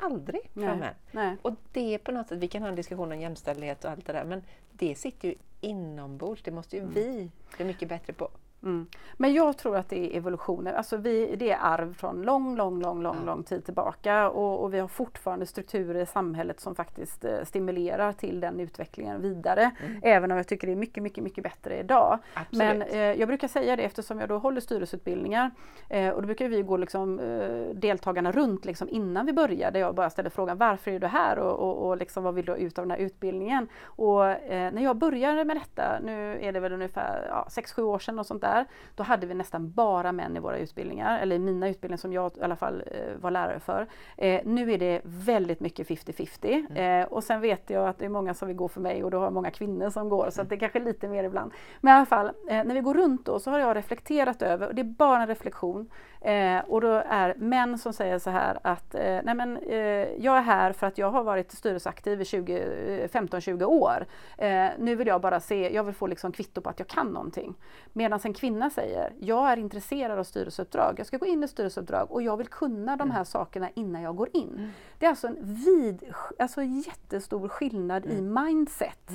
aldrig 0.00 0.50
Nej. 0.52 0.94
Nej. 1.10 1.36
Och 1.42 1.54
det 1.72 1.94
är 1.94 1.98
på 1.98 2.12
något 2.12 2.28
sätt, 2.28 2.38
vi 2.38 2.48
kan 2.48 2.62
ha 2.62 2.68
en 2.68 2.74
diskussion 2.74 3.12
om 3.12 3.20
jämställdhet 3.20 3.84
och 3.84 3.90
allt 3.90 4.06
det 4.06 4.12
där, 4.12 4.24
men 4.24 4.42
det 4.72 4.94
sitter 4.94 5.28
ju 5.28 5.34
inombords. 5.60 6.42
Det 6.42 6.50
måste 6.50 6.76
ju 6.76 6.86
vi 6.86 7.30
bli 7.56 7.64
mycket 7.64 7.88
bättre 7.88 8.12
på. 8.12 8.30
Mm. 8.62 8.86
Men 9.16 9.34
jag 9.34 9.58
tror 9.58 9.76
att 9.76 9.88
det 9.88 9.98
är 9.98 10.16
evolutioner, 10.16 10.72
alltså 10.72 10.96
vi, 10.96 11.36
det 11.36 11.50
är 11.50 11.58
arv 11.60 11.94
från 11.94 12.22
lång, 12.22 12.56
lång, 12.56 12.80
lång, 12.80 13.02
lång, 13.02 13.16
Ja. 13.20 13.24
lång 13.26 13.42
tid 13.42 13.64
tillbaka 13.64 14.30
och, 14.30 14.62
och 14.62 14.74
vi 14.74 14.78
har 14.78 14.88
fortfarande 14.88 15.46
strukturer 15.46 16.00
i 16.00 16.06
samhället 16.06 16.60
som 16.60 16.74
faktiskt 16.74 17.24
eh, 17.24 17.44
stimulerar 17.44 18.12
till 18.12 18.40
den 18.40 18.60
utvecklingen 18.60 19.22
vidare. 19.22 19.70
Även 20.02 20.30
om 20.30 20.36
jag 20.36 20.46
tycker 20.46 20.66
det 20.66 20.72
är 20.72 20.76
mycket, 20.76 21.02
mycket, 21.02 21.24
mycket 21.24 21.44
bättre 21.44 21.78
idag. 21.78 22.18
Absolut. 22.34 22.58
Men 22.58 22.82
eh, 22.82 22.98
jag 22.98 23.28
brukar 23.28 23.48
säga 23.48 23.76
det 23.76 23.82
eftersom 23.82 24.20
jag 24.20 24.28
då 24.28 24.38
håller 24.38 24.60
styrelseutbildningar 24.60 25.50
eh, 25.88 26.08
och 26.08 26.22
då 26.22 26.26
brukar 26.26 26.48
vi 26.48 26.62
gå 26.62 26.76
liksom, 26.76 27.18
eh, 27.18 27.74
deltagarna 27.74 28.32
runt 28.32 28.64
liksom, 28.64 28.88
innan 28.88 29.26
vi 29.26 29.32
börjar 29.32 29.70
där 29.70 29.80
jag 29.80 29.94
bara 29.94 30.10
ställer 30.10 30.30
frågan 30.30 30.58
varför 30.58 30.90
är 30.90 30.98
du 31.00 31.06
här 31.06 31.38
och, 31.38 31.58
och, 31.58 31.88
och 31.88 31.96
liksom, 31.96 32.24
vad 32.24 32.34
vill 32.34 32.44
du 32.44 32.52
ha 32.52 32.56
ut 32.56 32.78
av 32.78 32.84
den 32.84 32.90
här 32.90 32.98
utbildningen? 32.98 33.68
Och 33.84 34.26
eh, 34.26 34.72
när 34.72 34.82
jag 34.82 34.96
började 34.96 35.44
med 35.44 35.56
detta, 35.56 35.98
nu 36.04 36.38
är 36.42 36.52
det 36.52 36.60
väl 36.60 36.72
ungefär 36.72 37.26
ja, 37.28 37.46
6-7 37.50 37.82
år 37.82 37.98
sedan 37.98 38.18
och 38.18 38.26
sånt 38.26 38.40
där, 38.40 38.49
då 38.94 39.02
hade 39.02 39.26
vi 39.26 39.34
nästan 39.34 39.70
bara 39.70 40.12
män 40.12 40.36
i 40.36 40.40
våra 40.40 40.58
utbildningar, 40.58 41.18
eller 41.18 41.36
i 41.36 41.38
mina 41.38 41.68
utbildningar 41.68 41.98
som 41.98 42.12
jag 42.12 42.36
i 42.36 42.42
alla 42.42 42.56
fall 42.56 42.82
eh, 42.86 43.20
var 43.20 43.30
lärare 43.30 43.60
för. 43.60 43.86
Eh, 44.16 44.40
nu 44.44 44.72
är 44.72 44.78
det 44.78 45.00
väldigt 45.04 45.60
mycket 45.60 45.88
50-50 45.88 47.02
eh, 47.02 47.06
och 47.06 47.24
sen 47.24 47.40
vet 47.40 47.70
jag 47.70 47.88
att 47.88 47.98
det 47.98 48.04
är 48.04 48.08
många 48.08 48.34
som 48.34 48.48
vill 48.48 48.56
gå 48.56 48.68
för 48.68 48.80
mig 48.80 49.04
och 49.04 49.10
då 49.10 49.18
har 49.18 49.24
jag 49.24 49.32
många 49.32 49.50
kvinnor 49.50 49.90
som 49.90 50.08
går 50.08 50.30
så 50.30 50.42
att 50.42 50.48
det 50.48 50.54
är 50.54 50.60
kanske 50.60 50.80
lite 50.80 51.08
mer 51.08 51.24
ibland. 51.24 51.52
Men 51.80 51.94
i 51.94 51.96
alla 51.96 52.06
fall, 52.06 52.26
eh, 52.26 52.64
när 52.64 52.74
vi 52.74 52.80
går 52.80 52.94
runt 52.94 53.26
då 53.26 53.38
så 53.38 53.50
har 53.50 53.58
jag 53.58 53.76
reflekterat 53.76 54.42
över, 54.42 54.68
och 54.68 54.74
det 54.74 54.82
är 54.82 54.84
bara 54.84 55.22
en 55.22 55.28
reflektion, 55.28 55.90
eh, 56.20 56.58
och 56.58 56.80
då 56.80 57.02
är 57.08 57.34
män 57.34 57.78
som 57.78 57.92
säger 57.92 58.18
så 58.18 58.30
här 58.30 58.58
att 58.62 58.94
eh, 58.94 59.18
nej 59.24 59.34
men, 59.34 59.58
jag 60.18 60.36
är 60.36 60.42
här 60.42 60.72
för 60.72 60.86
att 60.86 60.98
jag 60.98 61.10
har 61.10 61.22
varit 61.22 61.52
styrelseaktiv 61.52 62.20
i 62.20 62.24
20, 62.24 62.58
eh, 62.58 63.08
15-20 63.08 63.64
år. 63.64 64.06
Nu 64.78 64.96
vill 64.96 65.06
jag 65.06 65.20
bara 65.20 65.40
se, 65.40 65.74
jag 65.74 65.84
vill 65.84 65.94
få 65.94 66.06
liksom 66.06 66.32
kvitto 66.32 66.60
på 66.60 66.70
att 66.70 66.78
jag 66.78 66.88
kan 66.88 67.06
någonting. 67.06 67.54
Medan 67.92 68.20
en 68.24 68.34
kvinna 68.40 68.70
säger, 68.70 69.12
jag 69.18 69.52
är 69.52 69.56
intresserad 69.56 70.18
av 70.18 70.24
styrelseuppdrag, 70.24 70.94
jag 70.98 71.06
ska 71.06 71.16
gå 71.16 71.26
in 71.26 71.44
i 71.44 71.48
styrelseuppdrag 71.48 72.12
och 72.12 72.22
jag 72.22 72.36
vill 72.36 72.48
kunna 72.48 72.96
de 72.96 73.10
här 73.10 73.24
sakerna 73.24 73.70
innan 73.74 74.02
jag 74.02 74.16
går 74.16 74.28
in. 74.32 74.72
Det 74.98 75.06
är 75.06 75.10
alltså 75.10 75.26
en 75.26 75.36
vid, 75.40 76.12
alltså 76.38 76.62
jättestor 76.62 77.48
skillnad 77.48 78.06
i 78.06 78.20
mindset. 78.20 79.10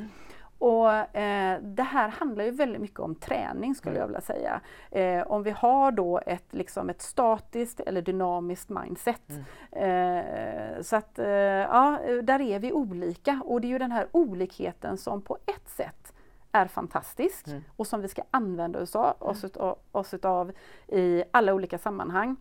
Och 0.59 0.91
eh, 1.17 1.61
det 1.61 1.83
här 1.83 2.09
handlar 2.09 2.45
ju 2.45 2.51
väldigt 2.51 2.81
mycket 2.81 2.99
om 2.99 3.15
träning 3.15 3.75
skulle 3.75 3.99
jag 3.99 4.07
vilja 4.07 4.21
säga. 4.21 4.61
Eh, 4.91 5.21
om 5.27 5.43
vi 5.43 5.51
har 5.51 5.91
då 5.91 6.21
ett, 6.25 6.53
liksom 6.53 6.89
ett 6.89 7.01
statiskt 7.01 7.79
eller 7.79 8.01
dynamiskt 8.01 8.69
mindset. 8.69 9.31
Eh, 9.71 10.81
så 10.81 10.95
att 10.95 11.19
eh, 11.19 11.27
ja, 11.27 11.99
där 12.23 12.41
är 12.41 12.59
vi 12.59 12.71
olika 12.71 13.41
och 13.45 13.61
det 13.61 13.67
är 13.67 13.69
ju 13.69 13.79
den 13.79 13.91
här 13.91 14.07
olikheten 14.11 14.97
som 14.97 15.21
på 15.21 15.37
ett 15.45 15.69
sätt 15.69 16.14
är 16.55 16.67
fantastisk 16.67 17.45
och 17.75 17.87
som 17.87 18.01
vi 18.01 18.07
ska 18.07 18.21
använda 18.31 18.81
oss 18.81 18.95
av, 18.95 19.15
oss, 19.19 19.43
utav, 19.43 19.77
oss 19.91 20.13
utav 20.13 20.51
i 20.87 21.23
alla 21.31 21.53
olika 21.53 21.77
sammanhang. 21.77 22.35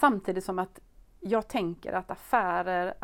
Samtidigt 0.00 0.44
som 0.44 0.58
att 0.58 0.80
jag 1.20 1.48
tänker 1.48 1.92
att 1.92 2.10
affärer, 2.10 2.94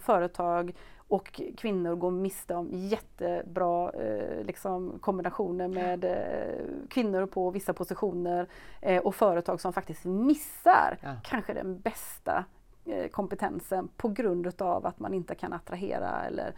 företag 0.00 0.74
och 1.08 1.40
kvinnor 1.56 1.94
går 1.94 2.10
miste 2.10 2.54
om 2.54 2.68
jättebra 2.72 3.92
eh, 3.92 4.44
liksom, 4.44 4.98
kombinationer 5.00 5.68
med 5.68 6.04
eh, 6.04 6.88
kvinnor 6.88 7.26
på 7.26 7.50
vissa 7.50 7.72
positioner 7.72 8.46
eh, 8.80 9.02
och 9.02 9.14
företag 9.14 9.60
som 9.60 9.72
faktiskt 9.72 10.04
missar 10.04 10.98
Ja. 11.02 11.16
kanske 11.24 11.54
den 11.54 11.80
bästa 11.80 12.44
eh, 12.84 13.08
kompetensen 13.08 13.88
på 13.96 14.08
grund 14.08 14.46
utav 14.46 14.86
att 14.86 14.98
man 14.98 15.14
inte 15.14 15.34
kan 15.34 15.52
attrahera 15.52 16.22
eller 16.26 16.54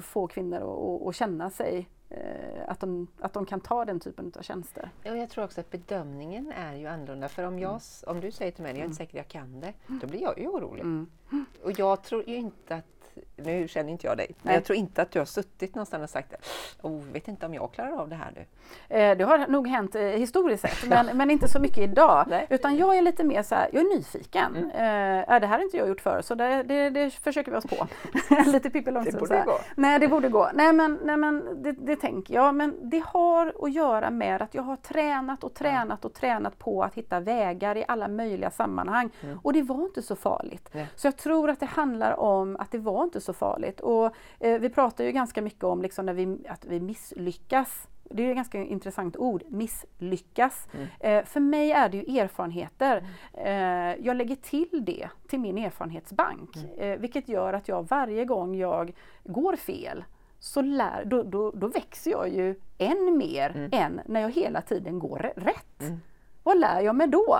få 0.00 0.26
kvinnor 0.26 1.08
att, 1.08 1.16
känna 1.16 1.50
sig 1.50 1.88
att, 2.66 2.80
de, 2.80 3.06
att 3.20 3.32
de 3.32 3.46
kan 3.46 3.60
ta 3.60 3.84
den 3.84 4.00
typen 4.00 4.32
av 4.38 4.42
tjänster. 4.42 4.90
Ja, 5.02 5.16
jag 5.16 5.30
tror 5.30 5.44
också 5.44 5.60
att 5.60 5.70
bedömningen 5.70 6.52
är 6.56 6.74
ju 6.74 6.86
annorlunda. 6.86 7.28
För 7.28 7.42
om, 7.42 7.58
jag, 7.58 7.70
Mm. 7.70 7.80
om 8.06 8.20
du 8.20 8.30
säger 8.30 8.52
till 8.52 8.62
mig, 8.62 8.72
jag 8.72 8.80
är 8.80 8.84
inte 8.84 8.96
säker 8.96 9.18
jag 9.18 9.28
kan 9.28 9.60
det, 9.60 9.72
då 9.86 10.06
blir 10.06 10.22
jag 10.22 10.38
ju 10.38 10.46
orolig. 10.48 10.82
Mm. 10.82 11.06
Och 11.62 11.78
jag 11.78 12.02
tror 12.02 12.28
ju 12.28 12.36
inte 12.36 12.74
att, 12.74 13.01
nu 13.36 13.68
känner 13.68 13.92
inte 13.92 14.06
jag 14.06 14.16
dig, 14.16 14.26
men 14.28 14.36
Nej. 14.42 14.54
jag 14.54 14.64
tror 14.64 14.78
inte 14.78 15.02
att 15.02 15.10
du 15.10 15.18
har 15.18 15.26
suttit 15.26 15.74
någonstans 15.74 16.02
och 16.02 16.10
sagt 16.10 16.34
oh, 16.82 17.02
vet 17.12 17.28
inte 17.28 17.46
om 17.46 17.54
jag 17.54 17.72
klarar 17.72 17.92
av 17.92 18.08
det 18.08 18.16
här 18.16 18.32
nu. 18.34 18.46
Eh, 18.96 19.16
det 19.16 19.24
har 19.24 19.46
nog 19.46 19.68
hänt 19.68 19.94
eh, 19.94 20.02
historiskt 20.02 20.62
sett, 20.62 20.84
men, 20.88 21.16
men 21.16 21.30
inte 21.30 21.48
så 21.48 21.60
mycket 21.60 21.78
idag. 21.78 22.24
Nej. 22.28 22.46
Utan 22.50 22.76
jag 22.76 22.96
är 22.96 23.02
lite 23.02 23.24
mer 23.24 23.42
så 23.42 23.54
här, 23.54 23.68
jag 23.72 23.82
är 23.82 23.96
nyfiken. 23.96 24.56
Mm. 24.56 24.70
Eh, 24.70 25.40
det 25.40 25.46
här 25.46 25.58
har 25.58 25.64
inte 25.64 25.76
jag 25.76 25.88
gjort 25.88 26.00
förr, 26.00 26.22
så 26.22 26.34
det, 26.34 26.62
det, 26.62 26.90
det 26.90 27.10
försöker 27.10 27.50
vi 27.50 27.56
oss 27.56 27.66
på. 27.66 27.86
lite 28.46 28.70
Pippi 28.70 28.90
Långstrump. 28.90 29.20
borde 29.20 29.42
så 29.42 29.50
gå. 29.50 29.58
Nej, 29.76 29.98
det 29.98 30.08
borde 30.08 30.28
gå. 30.28 30.50
Nej, 30.54 30.72
men, 30.72 30.98
nej, 31.04 31.16
men 31.16 31.62
det, 31.62 31.72
det 31.72 31.96
tänker 31.96 32.34
jag. 32.34 32.54
Men 32.54 32.90
det 32.90 33.02
har 33.06 33.54
att 33.62 33.72
göra 33.72 34.10
med 34.10 34.42
att 34.42 34.54
jag 34.54 34.62
har 34.62 34.76
tränat 34.76 35.44
och 35.44 35.54
tränat 35.54 36.04
och 36.04 36.14
tränat 36.14 36.58
på 36.58 36.82
att 36.82 36.94
hitta 36.94 37.20
vägar 37.20 37.76
i 37.76 37.84
alla 37.88 38.08
möjliga 38.08 38.50
sammanhang. 38.50 39.10
Och 39.42 39.52
det 39.52 39.62
var 39.62 39.82
inte 39.82 40.02
så 40.02 40.16
farligt. 40.16 40.68
Nej. 40.72 40.86
Så 40.96 41.06
jag 41.06 41.16
tror 41.16 41.50
att 41.50 41.60
det 41.60 41.66
handlar 41.66 42.20
om 42.20 42.56
att 42.56 42.70
det 42.70 42.78
var 42.78 43.01
inte 43.04 43.20
så 43.20 43.32
farligt. 43.32 43.80
Och 43.80 44.04
eh, 44.40 44.58
vi 44.60 44.68
pratar 44.68 45.04
ju 45.04 45.12
ganska 45.12 45.42
mycket 45.42 45.64
om 45.64 45.82
liksom 45.82 46.06
när 46.06 46.14
vi, 46.14 46.38
att 46.48 46.64
vi 46.64 46.80
misslyckas. 46.80 47.88
Det 48.14 48.22
är 48.26 48.30
ett 48.30 48.36
ganska 48.36 48.58
intressant 48.58 49.16
ord, 49.16 49.42
misslyckas. 49.48 50.68
Eh, 51.00 51.24
för 51.24 51.40
mig 51.40 51.72
är 51.72 51.88
det 51.88 51.96
ju 51.96 52.18
erfarenheter. 52.18 53.06
Eh, 53.32 54.06
jag 54.06 54.16
lägger 54.16 54.36
till 54.36 54.84
det 54.84 55.08
till 55.28 55.40
min 55.40 55.58
erfarenhetsbank. 55.58 56.56
Eh, 56.78 56.98
vilket 56.98 57.28
gör 57.28 57.52
att 57.52 57.68
jag 57.68 57.88
varje 57.88 58.24
gång 58.24 58.54
jag 58.56 58.92
går 59.24 59.56
fel 59.56 60.04
så 60.38 60.62
lär, 60.62 61.04
då, 61.04 61.22
då, 61.22 61.50
då 61.50 61.66
växer 61.66 62.10
jag 62.10 62.28
ju 62.28 62.54
än 62.78 63.16
mer 63.18 63.68
än 63.72 64.00
när 64.06 64.20
jag 64.20 64.30
hela 64.30 64.60
tiden 64.60 64.98
går 64.98 65.32
rätt. 65.36 65.82
Vad 66.42 66.60
lär 66.60 66.80
jag 66.80 66.96
mig 66.96 67.06
då? 67.06 67.38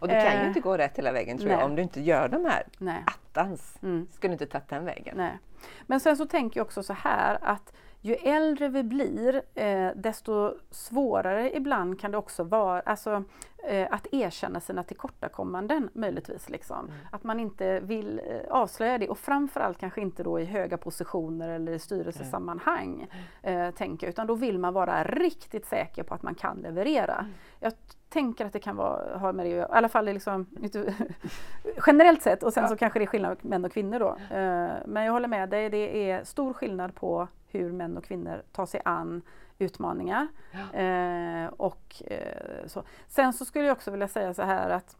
Och 0.00 0.08
du 0.08 0.14
kan 0.14 0.22
Eh, 0.26 0.40
ju 0.42 0.48
inte 0.48 0.60
gå 0.60 0.76
rätt 0.78 0.98
hela 0.98 1.12
vägen 1.12 1.38
tror 1.38 1.48
nej. 1.48 1.58
jag, 1.58 1.66
om 1.66 1.76
du 1.76 1.82
inte 1.82 2.00
gör 2.00 2.28
de 2.28 2.44
här 2.44 2.62
Nej. 2.78 3.04
attans. 3.06 3.78
Mm. 3.82 4.06
Skulle 4.10 4.32
inte 4.32 4.46
tagit 4.46 4.68
den 4.68 4.84
vägen. 4.84 5.14
Nej. 5.16 5.38
Men 5.86 6.00
sen 6.00 6.16
så 6.16 6.26
tänker 6.26 6.60
jag 6.60 6.64
också 6.66 6.82
så 6.82 6.92
här 6.92 7.38
att 7.42 7.72
ju 8.02 8.14
äldre 8.14 8.68
vi 8.68 8.82
blir 8.82 9.42
eh, 9.54 9.90
desto 9.96 10.54
svårare 10.70 11.56
ibland 11.56 12.00
kan 12.00 12.10
det 12.10 12.18
också 12.18 12.44
vara 12.44 12.80
alltså, 12.80 13.24
eh, 13.68 13.86
att 13.90 14.06
erkänna 14.12 14.60
sina 14.60 14.82
tillkortakommanden 14.82 15.88
möjligtvis. 15.92 16.48
Liksom. 16.50 16.90
Att 17.12 17.24
man 17.24 17.40
inte 17.40 17.80
vill 17.80 18.20
eh, 18.26 18.50
avslöja 18.50 18.98
det 18.98 19.08
och 19.08 19.18
framförallt 19.18 19.78
kanske 19.78 20.00
inte 20.00 20.22
då 20.22 20.40
i 20.40 20.44
höga 20.44 20.76
positioner 20.76 21.48
eller 21.48 21.72
i 21.72 21.78
styrelsesammanhang. 21.78 23.06
Eh, 23.42 23.70
tänker, 23.70 24.06
utan 24.08 24.26
då 24.26 24.34
vill 24.34 24.58
man 24.58 24.74
vara 24.74 25.04
riktigt 25.04 25.66
säker 25.66 26.02
på 26.02 26.14
att 26.14 26.22
man 26.22 26.34
kan 26.34 26.56
leverera. 26.58 27.26
Jag 27.60 27.72
tänker 28.10 28.46
att 28.46 28.52
det 28.52 28.58
kan 28.58 28.76
vara, 28.76 29.18
ha 29.18 29.32
med 29.32 29.46
det 29.46 29.50
i 29.50 29.64
alla 29.70 29.88
fall 29.88 30.04
liksom, 30.04 30.46
generellt 31.86 32.22
sett 32.22 32.42
och 32.42 32.52
sen 32.52 32.68
så 32.68 32.76
kanske 32.76 32.98
det 32.98 33.04
är 33.04 33.06
skillnad 33.06 33.38
på 33.40 33.48
män 33.48 33.64
och 33.64 33.72
kvinnor 33.72 33.98
då. 33.98 34.08
Eh, 34.36 34.72
Men 34.86 35.04
jag 35.04 35.12
håller 35.12 35.28
med 35.28 35.48
dig, 35.48 35.70
det 35.70 36.10
är 36.10 36.24
stor 36.24 36.52
skillnad 36.52 36.94
på 36.94 37.28
hur 37.48 37.72
män 37.72 37.96
och 37.96 38.04
kvinnor 38.04 38.42
tar 38.52 38.66
sig 38.66 38.80
an 38.84 39.22
utmaningar. 39.58 40.28
Eh, 40.72 41.46
och, 41.56 42.02
eh, 42.06 42.66
så. 42.66 42.82
Sen 43.08 43.32
så 43.32 43.44
skulle 43.44 43.64
jag 43.64 43.76
också 43.76 43.90
vilja 43.90 44.08
säga 44.08 44.34
så 44.34 44.42
här 44.42 44.70
att 44.70 44.96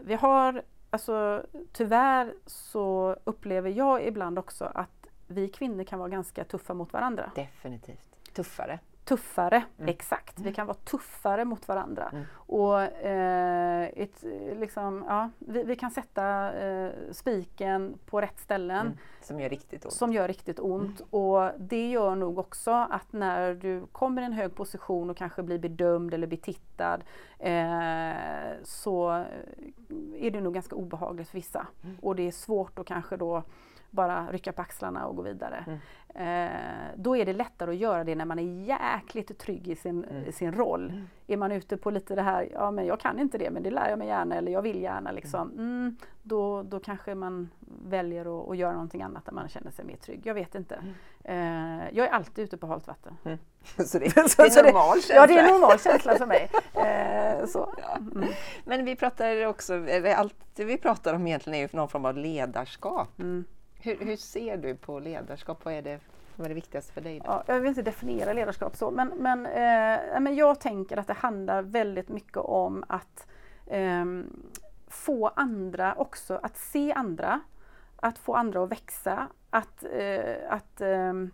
vi 0.00 0.14
har, 0.14 0.62
alltså 0.90 1.42
tyvärr 1.72 2.34
så 2.46 3.16
upplever 3.24 3.70
jag 3.70 4.06
ibland 4.06 4.38
också 4.38 4.64
att 4.74 5.06
vi 5.26 5.48
kvinnor 5.48 5.84
kan 5.84 5.98
vara 5.98 6.08
ganska 6.08 6.44
tuffa 6.44 6.74
mot 6.74 6.92
varandra 6.92 7.30
Definitivt. 7.34 8.04
Tuffare. 8.32 8.78
Tuffare, 9.08 9.64
exakt. 9.86 10.40
Vi 10.40 10.52
kan 10.52 10.66
vara 10.66 10.76
tuffare 10.76 11.44
mot 11.44 11.68
varandra. 11.68 12.08
Mm. 12.12 12.24
Och 12.34 12.80
eh, 12.82 13.88
ett, 13.96 14.24
liksom, 14.56 15.04
ja, 15.08 15.30
vi, 15.38 15.62
vi 15.62 15.76
kan 15.76 15.90
sätta 15.90 16.52
eh, 16.52 16.90
spiken 17.12 17.98
på 18.06 18.20
rätt 18.20 18.38
ställen 18.38 18.78
Mm. 18.86 18.98
Som 19.22 19.40
gör 19.40 19.48
riktigt 19.48 19.84
ont. 19.84 19.94
som 19.94 20.12
gör 20.12 20.28
riktigt 20.28 20.60
ont. 20.60 21.00
Och 21.10 21.50
det 21.58 21.90
gör 21.90 22.14
nog 22.14 22.38
också 22.38 22.70
att 22.70 23.12
när 23.12 23.54
du 23.54 23.86
kommer 23.92 24.22
i 24.22 24.24
en 24.24 24.32
hög 24.32 24.54
position 24.54 25.10
och 25.10 25.16
kanske 25.16 25.42
blir 25.42 25.58
bedömd 25.58 26.14
eller 26.14 26.26
betittad 26.26 27.04
eh, 27.38 28.12
så 28.62 29.24
är 30.18 30.30
det 30.30 30.40
nog 30.40 30.54
ganska 30.54 30.76
obehagligt 30.76 31.28
för 31.28 31.38
vissa. 31.38 31.66
Och 32.02 32.16
det 32.16 32.26
är 32.26 32.32
svårt 32.32 32.78
att 32.78 32.86
kanske 32.86 33.16
då 33.16 33.42
bara 33.90 34.26
rycka 34.32 34.52
på 34.52 34.62
axlarna 34.62 35.06
och 35.06 35.16
gå 35.16 35.22
vidare. 35.22 35.78
Eh, 36.14 36.96
då 36.96 37.16
är 37.16 37.26
det 37.26 37.32
lättare 37.32 37.70
att 37.70 37.76
göra 37.76 38.04
det 38.04 38.14
när 38.14 38.24
man 38.24 38.38
är 38.38 38.64
jäkligt 38.64 39.38
trygg 39.38 39.68
i 39.68 39.76
sin, 39.76 40.04
mm. 40.04 40.32
sin 40.32 40.52
roll. 40.52 40.90
Mm. 40.90 41.08
Är 41.26 41.36
man 41.36 41.52
ute 41.52 41.76
på 41.76 41.90
lite 41.90 42.14
det 42.14 42.22
här, 42.22 42.48
ja 42.52 42.70
men 42.70 42.86
jag 42.86 43.00
kan 43.00 43.18
inte 43.18 43.38
det 43.38 43.50
men 43.50 43.62
det 43.62 43.70
lär 43.70 43.88
jag 43.88 43.98
mig 43.98 44.08
gärna 44.08 44.34
eller 44.34 44.52
jag 44.52 44.62
vill 44.62 44.82
gärna 44.82 45.12
liksom. 45.12 45.50
Mm, 45.50 45.60
mm 45.60 45.96
då, 46.28 46.62
då 46.62 46.80
kanske 46.80 47.14
man 47.14 47.50
väljer 47.84 48.40
att, 48.40 48.48
att 48.50 48.56
göra 48.56 48.72
någonting 48.72 49.02
annat 49.02 49.24
där 49.24 49.32
man 49.32 49.48
känner 49.48 49.70
sig 49.70 49.84
mer 49.84 49.96
trygg. 49.96 50.20
Jag 50.24 50.34
vet 50.34 50.54
inte. 50.54 50.74
Mm. 50.74 51.80
Eh, 51.80 51.88
jag 51.92 52.06
är 52.06 52.10
alltid 52.10 52.44
ute 52.44 52.56
på 52.56 52.66
halt 52.66 52.86
vatten. 52.86 53.16
Mm. 53.24 53.38
Så 53.86 53.98
det, 53.98 54.14
det 54.14 54.38
är 54.38 54.58
en 54.58 54.64
normal 54.64 54.94
känsla? 54.94 55.14
Ja, 55.14 55.26
det 55.26 55.34
är 55.34 55.44
en 55.44 55.60
normal 55.60 55.78
känsla 55.78 56.14
för 56.18 56.26
mig. 56.26 56.50
Eh, 56.74 57.46
så. 57.46 57.74
Mm. 57.96 58.28
Men 58.64 58.84
vi 58.84 58.96
pratar 58.96 59.46
också, 59.46 59.74
eller 59.74 60.14
allt 60.14 60.36
vi 60.54 60.78
pratar 60.78 61.14
om 61.14 61.26
egentligen 61.26 61.58
är 61.58 61.62
ju 61.62 61.68
någon 61.72 61.88
form 61.88 62.04
av 62.04 62.16
ledarskap. 62.16 63.08
Hur, 63.80 63.96
hur, 63.96 64.16
ser 64.16 64.56
du 64.56 64.74
på 64.74 64.98
ledarskap? 64.98 65.64
Vad 65.64 65.74
är 65.74 65.82
det, 65.82 66.00
vad 66.36 66.44
är 66.44 66.48
det 66.48 66.54
viktigaste 66.54 66.92
för 66.92 67.00
dig? 67.00 67.22
Ja, 67.24 67.44
jag 67.46 67.60
vill 67.60 67.68
inte 67.68 67.82
definiera 67.82 68.32
ledarskap 68.32 68.76
så, 68.76 68.90
men, 68.90 69.08
men, 69.08 69.46
eh, 69.46 70.20
men 70.20 70.36
jag 70.36 70.60
tänker 70.60 70.96
att 70.96 71.06
det 71.06 71.12
handlar 71.12 71.62
väldigt 71.62 72.08
mycket 72.08 72.36
om 72.36 72.84
att 72.88 73.26
eh, 73.66 74.04
få 74.88 75.28
andra 75.28 75.94
också 75.94 76.40
att 76.42 76.56
se 76.56 76.92
andra, 76.92 77.40
att 77.96 78.18
få 78.18 78.34
andra 78.34 78.62
att 78.62 78.70
växa, 78.70 79.28
att, 79.50 79.84
eh, 79.92 80.34
att 80.48 80.80
ehm, 80.80 81.30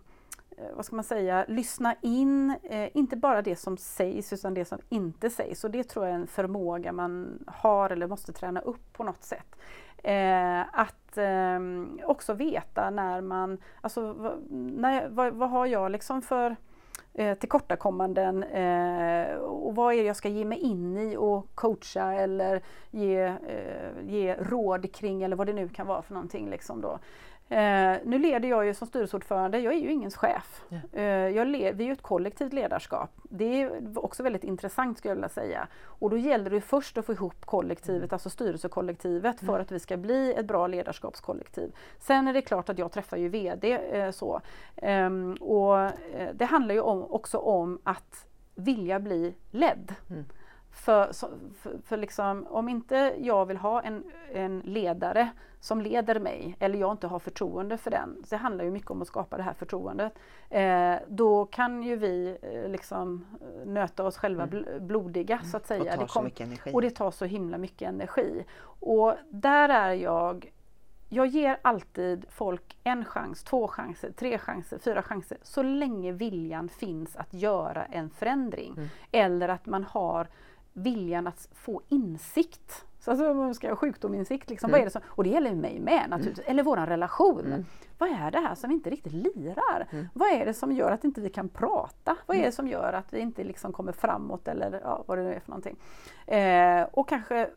eh, 0.57 0.75
vad 0.75 0.85
ska 0.85 0.95
man 0.95 1.03
säga, 1.03 1.45
lyssna 1.47 1.95
in, 2.01 2.55
eh, 2.63 2.89
inte 2.97 3.15
bara 3.15 3.41
det 3.41 3.55
som 3.55 3.77
sägs 3.77 4.33
utan 4.33 4.53
det 4.53 4.65
som 4.65 4.79
inte 4.89 5.29
sägs. 5.29 5.63
Och 5.63 5.71
det 5.71 5.83
tror 5.83 6.05
jag 6.05 6.15
är 6.15 6.19
en 6.19 6.27
förmåga 6.27 6.91
man 6.91 7.43
har 7.47 7.89
eller 7.89 8.07
måste 8.07 8.33
träna 8.33 8.61
upp 8.61 8.93
på 8.93 9.03
något 9.03 9.23
sätt. 9.23 9.55
Eh, 10.03 10.79
att 10.79 11.04
eh, 11.17 11.59
också 12.03 12.33
veta 12.33 12.89
när 12.89 13.21
man, 13.21 13.57
alltså 13.81 14.13
när, 14.49 15.09
vad, 15.09 15.33
vad 15.33 15.49
har 15.49 15.65
jag 15.65 15.91
liksom 15.91 16.21
för 16.21 16.55
eh, 17.13 17.37
tillkortakommanden 17.37 18.43
eh, 18.43 19.35
och 19.35 19.75
vad 19.75 19.93
är 19.93 19.97
det 19.97 20.03
jag 20.03 20.15
ska 20.15 20.29
ge 20.29 20.45
mig 20.45 20.59
in 20.59 20.97
i 20.97 21.17
och 21.17 21.55
coacha 21.55 22.13
eller 22.13 22.61
ge, 22.91 23.21
eh, 23.23 23.91
ge 24.03 24.35
råd 24.35 24.93
kring 24.93 25.23
eller 25.23 25.35
vad 25.35 25.47
det 25.47 25.53
nu 25.53 25.69
kan 25.69 25.87
vara 25.87 26.01
för 26.01 26.13
någonting. 26.13 26.49
Liksom 26.49 26.81
då. 26.81 26.99
Eh, 27.49 27.97
nu 28.03 28.19
leder 28.19 28.49
jag 28.49 28.65
ju 28.65 28.73
som 28.73 28.87
styrelseordförande, 28.87 29.59
jag 29.59 29.73
är 29.73 29.77
ju 29.77 29.91
ingens 29.91 30.15
chef. 30.15 30.65
Eh, 30.93 31.03
jag 31.03 31.45
vi 31.45 31.63
är 31.63 31.81
ju 31.81 31.91
ett 31.91 32.01
kollektivt 32.01 32.53
ledarskap. 32.53 33.09
Det 33.23 33.61
är 33.61 33.81
också 34.05 34.23
väldigt 34.23 34.43
intressant 34.43 34.97
skulle 34.97 35.09
jag 35.09 35.15
vilja 35.15 35.29
säga. 35.29 35.67
Och 35.83 36.09
då 36.09 36.17
gäller 36.17 36.49
det 36.49 36.61
först 36.61 36.97
att 36.97 37.05
få 37.05 37.13
ihop 37.13 37.45
kollektivet, 37.45 38.01
mm. 38.01 38.13
alltså 38.13 38.29
styrelsekollektivet, 38.29 39.39
för 39.39 39.49
mm. 39.49 39.61
att 39.61 39.71
vi 39.71 39.79
ska 39.79 39.97
bli 39.97 40.33
ett 40.33 40.45
bra 40.45 40.67
ledarskapskollektiv. 40.67 41.75
Sen 41.99 42.27
är 42.27 42.33
det 42.33 42.41
klart 42.41 42.69
att 42.69 42.77
jag 42.77 42.91
träffar 42.91 43.17
ju 43.17 43.29
VD 43.29 43.71
eh, 43.91 44.11
så. 44.11 44.41
Ehm, 44.75 45.33
och 45.33 45.79
eh, 45.79 45.91
det 46.33 46.45
handlar 46.45 46.75
ju 46.75 46.81
om, 46.81 47.03
också 47.03 47.37
om 47.37 47.79
att 47.83 48.27
vilja 48.55 48.99
bli 48.99 49.35
ledd. 49.51 49.95
Mm. 50.09 50.25
För, 50.75 51.13
för, 51.53 51.77
för 51.85 51.97
liksom, 51.97 52.47
om 52.49 52.69
inte 52.69 53.13
jag 53.19 53.45
vill 53.45 53.57
ha 53.57 53.81
en, 53.81 54.03
en 54.33 54.59
ledare 54.59 55.29
som 55.59 55.81
leder 55.81 56.19
mig 56.19 56.55
eller 56.59 56.79
jag 56.79 56.91
inte 56.91 57.07
har 57.07 57.19
förtroende 57.19 57.77
för 57.77 57.91
den, 57.91 58.23
det 58.29 58.35
handlar 58.35 58.65
ju 58.65 58.71
mycket 58.71 58.91
om 58.91 59.01
att 59.01 59.07
skapa 59.07 59.37
det 59.37 59.43
här 59.43 59.53
förtroendet, 59.53 60.13
eh, 60.49 60.95
då 61.07 61.45
kan 61.45 61.83
ju 61.83 61.95
vi 61.95 62.37
eh, 62.41 62.69
liksom 62.69 63.25
nöta 63.65 64.03
oss 64.03 64.17
själva 64.17 64.43
mm. 64.43 64.87
blodiga 64.87 65.39
så 65.43 65.57
att 65.57 65.67
säga. 65.67 65.93
Och, 65.93 65.99
det, 65.99 66.07
kom, 66.07 66.29
så 66.63 66.73
och 66.73 66.81
det 66.81 66.89
tar 66.89 67.11
så 67.11 67.25
himla 67.25 67.57
mycket 67.57 67.89
energi. 67.89 68.45
Och 68.79 69.13
där 69.29 69.69
är 69.69 69.93
jag 69.93 70.51
jag 71.09 71.27
ger 71.27 71.57
alltid 71.61 72.25
folk 72.29 72.77
en 72.83 73.05
chans, 73.05 73.43
två 73.43 73.67
chanser, 73.67 74.11
tre 74.11 74.37
chanser, 74.37 74.77
fyra 74.77 75.01
chanser 75.01 75.37
så 75.41 75.63
länge 75.63 76.11
viljan 76.11 76.69
finns 76.69 77.15
att 77.15 77.33
göra 77.33 77.85
en 77.85 78.09
förändring. 78.09 78.73
Mm. 78.77 78.89
Eller 79.11 79.49
att 79.49 79.65
man 79.65 79.83
har 79.83 80.27
viljan 80.75 81.27
att 81.27 81.47
få 81.53 81.81
insikt. 81.87 82.85
Så 82.99 83.11
alltså 83.11 83.33
man 83.33 83.55
ska 83.55 83.69
ha 83.69 83.75
sjukdominsikt, 83.75 84.49
liksom, 84.49 84.69
mm. 84.69 84.71
vad 84.71 84.81
är 84.81 84.85
det 84.85 84.91
som, 84.91 85.01
och 85.05 85.23
det 85.23 85.29
gäller 85.29 85.55
mig 85.55 85.79
med 85.79 86.09
naturligtvis, 86.09 86.45
mm. 86.45 86.51
eller 86.51 86.63
vår 86.63 86.77
relation. 86.77 87.45
Mm. 87.45 87.65
Vad 87.97 88.09
är 88.09 88.31
det 88.31 88.39
här 88.39 88.55
som 88.55 88.69
vi 88.69 88.75
inte 88.75 88.89
riktigt 88.89 89.13
lirar? 89.13 89.87
Mm. 89.91 90.07
Vad 90.13 90.27
är 90.27 90.45
det 90.45 90.53
som 90.53 90.71
gör 90.71 90.91
att 90.91 91.03
inte 91.03 91.21
vi 91.21 91.29
kan 91.29 91.49
prata? 91.49 92.17
Vad 92.25 92.37
är 92.37 92.39
mm. 92.39 92.49
det 92.49 92.55
som 92.55 92.67
gör 92.67 92.93
att 92.93 93.13
vi 93.13 93.19
inte 93.19 93.43
liksom 93.43 93.73
kommer 93.73 93.91
framåt 93.91 94.47
eller 94.47 94.81
ja, 94.83 95.03
vad 95.07 95.17
det 95.17 95.23
nu 95.23 95.33
är 95.33 95.39
för 95.39 95.49
någonting. 95.49 95.77
Eh, 96.27 96.87
och 96.91 97.09
kanske 97.09 97.49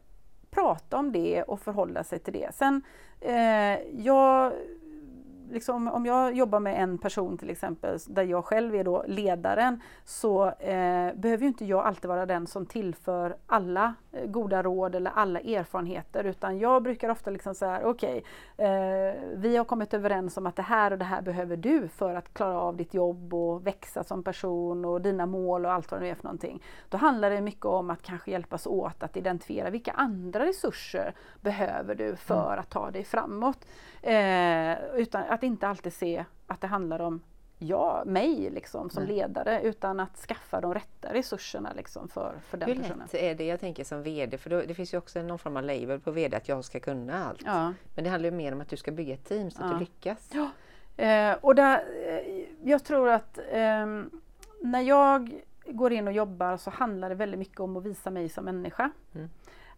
prata 0.50 0.96
om 0.96 1.12
det 1.12 1.42
och 1.42 1.60
förhålla 1.60 2.04
sig 2.04 2.18
till 2.18 2.32
det. 2.32 2.54
Sen, 2.54 2.82
eh, 3.20 3.78
jag 4.04 4.52
liksom, 5.50 5.88
om 5.88 6.06
jag 6.06 6.36
jobbar 6.36 6.60
med 6.60 6.82
en 6.82 6.98
person 6.98 7.38
till 7.38 7.50
exempel, 7.50 7.98
där 8.08 8.22
jag 8.22 8.44
själv 8.44 8.74
är 8.74 8.84
då 8.84 9.04
ledaren, 9.06 9.80
så 10.04 10.46
eh, 10.46 11.14
behöver 11.14 11.42
inte 11.42 11.64
jag 11.64 11.86
alltid 11.86 12.08
vara 12.08 12.26
den 12.26 12.46
som 12.46 12.66
tillför 12.66 13.36
alla 13.46 13.94
eh, 14.12 14.26
goda 14.26 14.62
råd 14.62 14.94
eller 14.94 15.10
alla 15.10 15.40
erfarenheter, 15.40 16.24
utan 16.24 16.58
jag 16.58 16.82
brukar 16.82 17.08
ofta 17.08 17.30
liksom 17.30 17.54
säga, 17.54 17.80
okej, 17.84 18.24
okay, 18.56 18.66
eh, 18.66 19.14
vi 19.34 19.56
har 19.56 19.64
kommit 19.64 19.94
överens 19.94 20.36
om 20.36 20.46
att 20.46 20.56
det 20.56 20.62
här 20.62 20.90
och 20.90 20.98
det 20.98 21.04
här 21.04 21.22
behöver 21.22 21.56
du 21.56 21.88
för 21.88 22.14
att 22.14 22.34
klara 22.34 22.60
av 22.60 22.76
ditt 22.76 22.94
jobb 22.94 23.34
och 23.34 23.66
växa 23.66 24.04
som 24.04 24.22
person 24.22 24.84
och 24.84 25.00
dina 25.00 25.26
mål 25.26 25.66
och 25.66 25.72
allt 25.72 25.90
vad 25.90 26.00
det 26.00 26.08
är 26.08 26.14
för 26.14 26.24
någonting. 26.24 26.62
Då 26.88 26.96
handlar 26.96 27.30
det 27.30 27.40
mycket 27.40 27.64
om 27.64 27.90
att 27.90 28.02
kanske 28.02 28.30
hjälpas 28.30 28.66
åt 28.66 29.02
att 29.02 29.16
identifiera 29.16 29.70
vilka 29.70 29.92
andra 29.92 30.46
resurser 30.46 31.14
behöver 31.40 31.94
du 31.94 32.16
för 32.16 32.46
mm. 32.46 32.58
att 32.58 32.70
ta 32.70 32.90
dig 32.90 33.04
framåt. 33.04 33.66
Eh, 34.02 34.78
utan 34.94 35.22
att 35.38 35.42
inte 35.42 35.68
alltid 35.68 35.92
se 35.92 36.24
att 36.46 36.60
det 36.60 36.66
handlar 36.66 37.00
om 37.00 37.20
ja, 37.58 38.02
mig 38.06 38.50
liksom, 38.50 38.90
som 38.90 39.04
Nej. 39.04 39.16
ledare 39.16 39.62
utan 39.62 40.00
att 40.00 40.16
skaffa 40.16 40.60
de 40.60 40.74
rätta 40.74 41.14
resurserna 41.14 41.72
liksom, 41.76 42.08
för, 42.08 42.34
för 42.48 42.58
den 42.58 42.68
Hur 42.68 42.76
personen. 42.76 43.00
Hur 43.12 43.18
lätt 43.18 43.22
är 43.22 43.34
det, 43.34 43.44
jag 43.44 43.60
tänker 43.60 43.84
som 43.84 44.02
VD, 44.02 44.38
för 44.38 44.50
då, 44.50 44.62
det 44.62 44.74
finns 44.74 44.94
ju 44.94 44.98
också 44.98 45.22
någon 45.22 45.38
form 45.38 45.56
av 45.56 45.62
label 45.62 46.00
på 46.00 46.10
VD 46.10 46.36
att 46.36 46.48
jag 46.48 46.64
ska 46.64 46.80
kunna 46.80 47.24
allt. 47.24 47.42
Ja. 47.44 47.74
Men 47.94 48.04
det 48.04 48.10
handlar 48.10 48.30
ju 48.30 48.36
mer 48.36 48.52
om 48.52 48.60
att 48.60 48.68
du 48.68 48.76
ska 48.76 48.90
bygga 48.90 49.14
ett 49.14 49.24
team 49.24 49.50
så 49.50 49.62
att 49.62 49.70
ja. 49.70 49.74
du 49.74 49.80
lyckas. 49.80 50.30
Ja. 50.32 50.50
Eh, 51.04 51.36
och 51.40 51.54
där, 51.54 51.84
eh, 52.06 52.44
jag 52.70 52.84
tror 52.84 53.08
att 53.08 53.38
eh, 53.38 53.86
när 54.60 54.80
jag 54.80 55.40
går 55.66 55.92
in 55.92 56.08
och 56.08 56.14
jobbar 56.14 56.56
så 56.56 56.70
handlar 56.70 57.08
det 57.08 57.14
väldigt 57.14 57.38
mycket 57.38 57.60
om 57.60 57.76
att 57.76 57.84
visa 57.84 58.10
mig 58.10 58.28
som 58.28 58.44
människa. 58.44 58.90
Mm. 59.14 59.30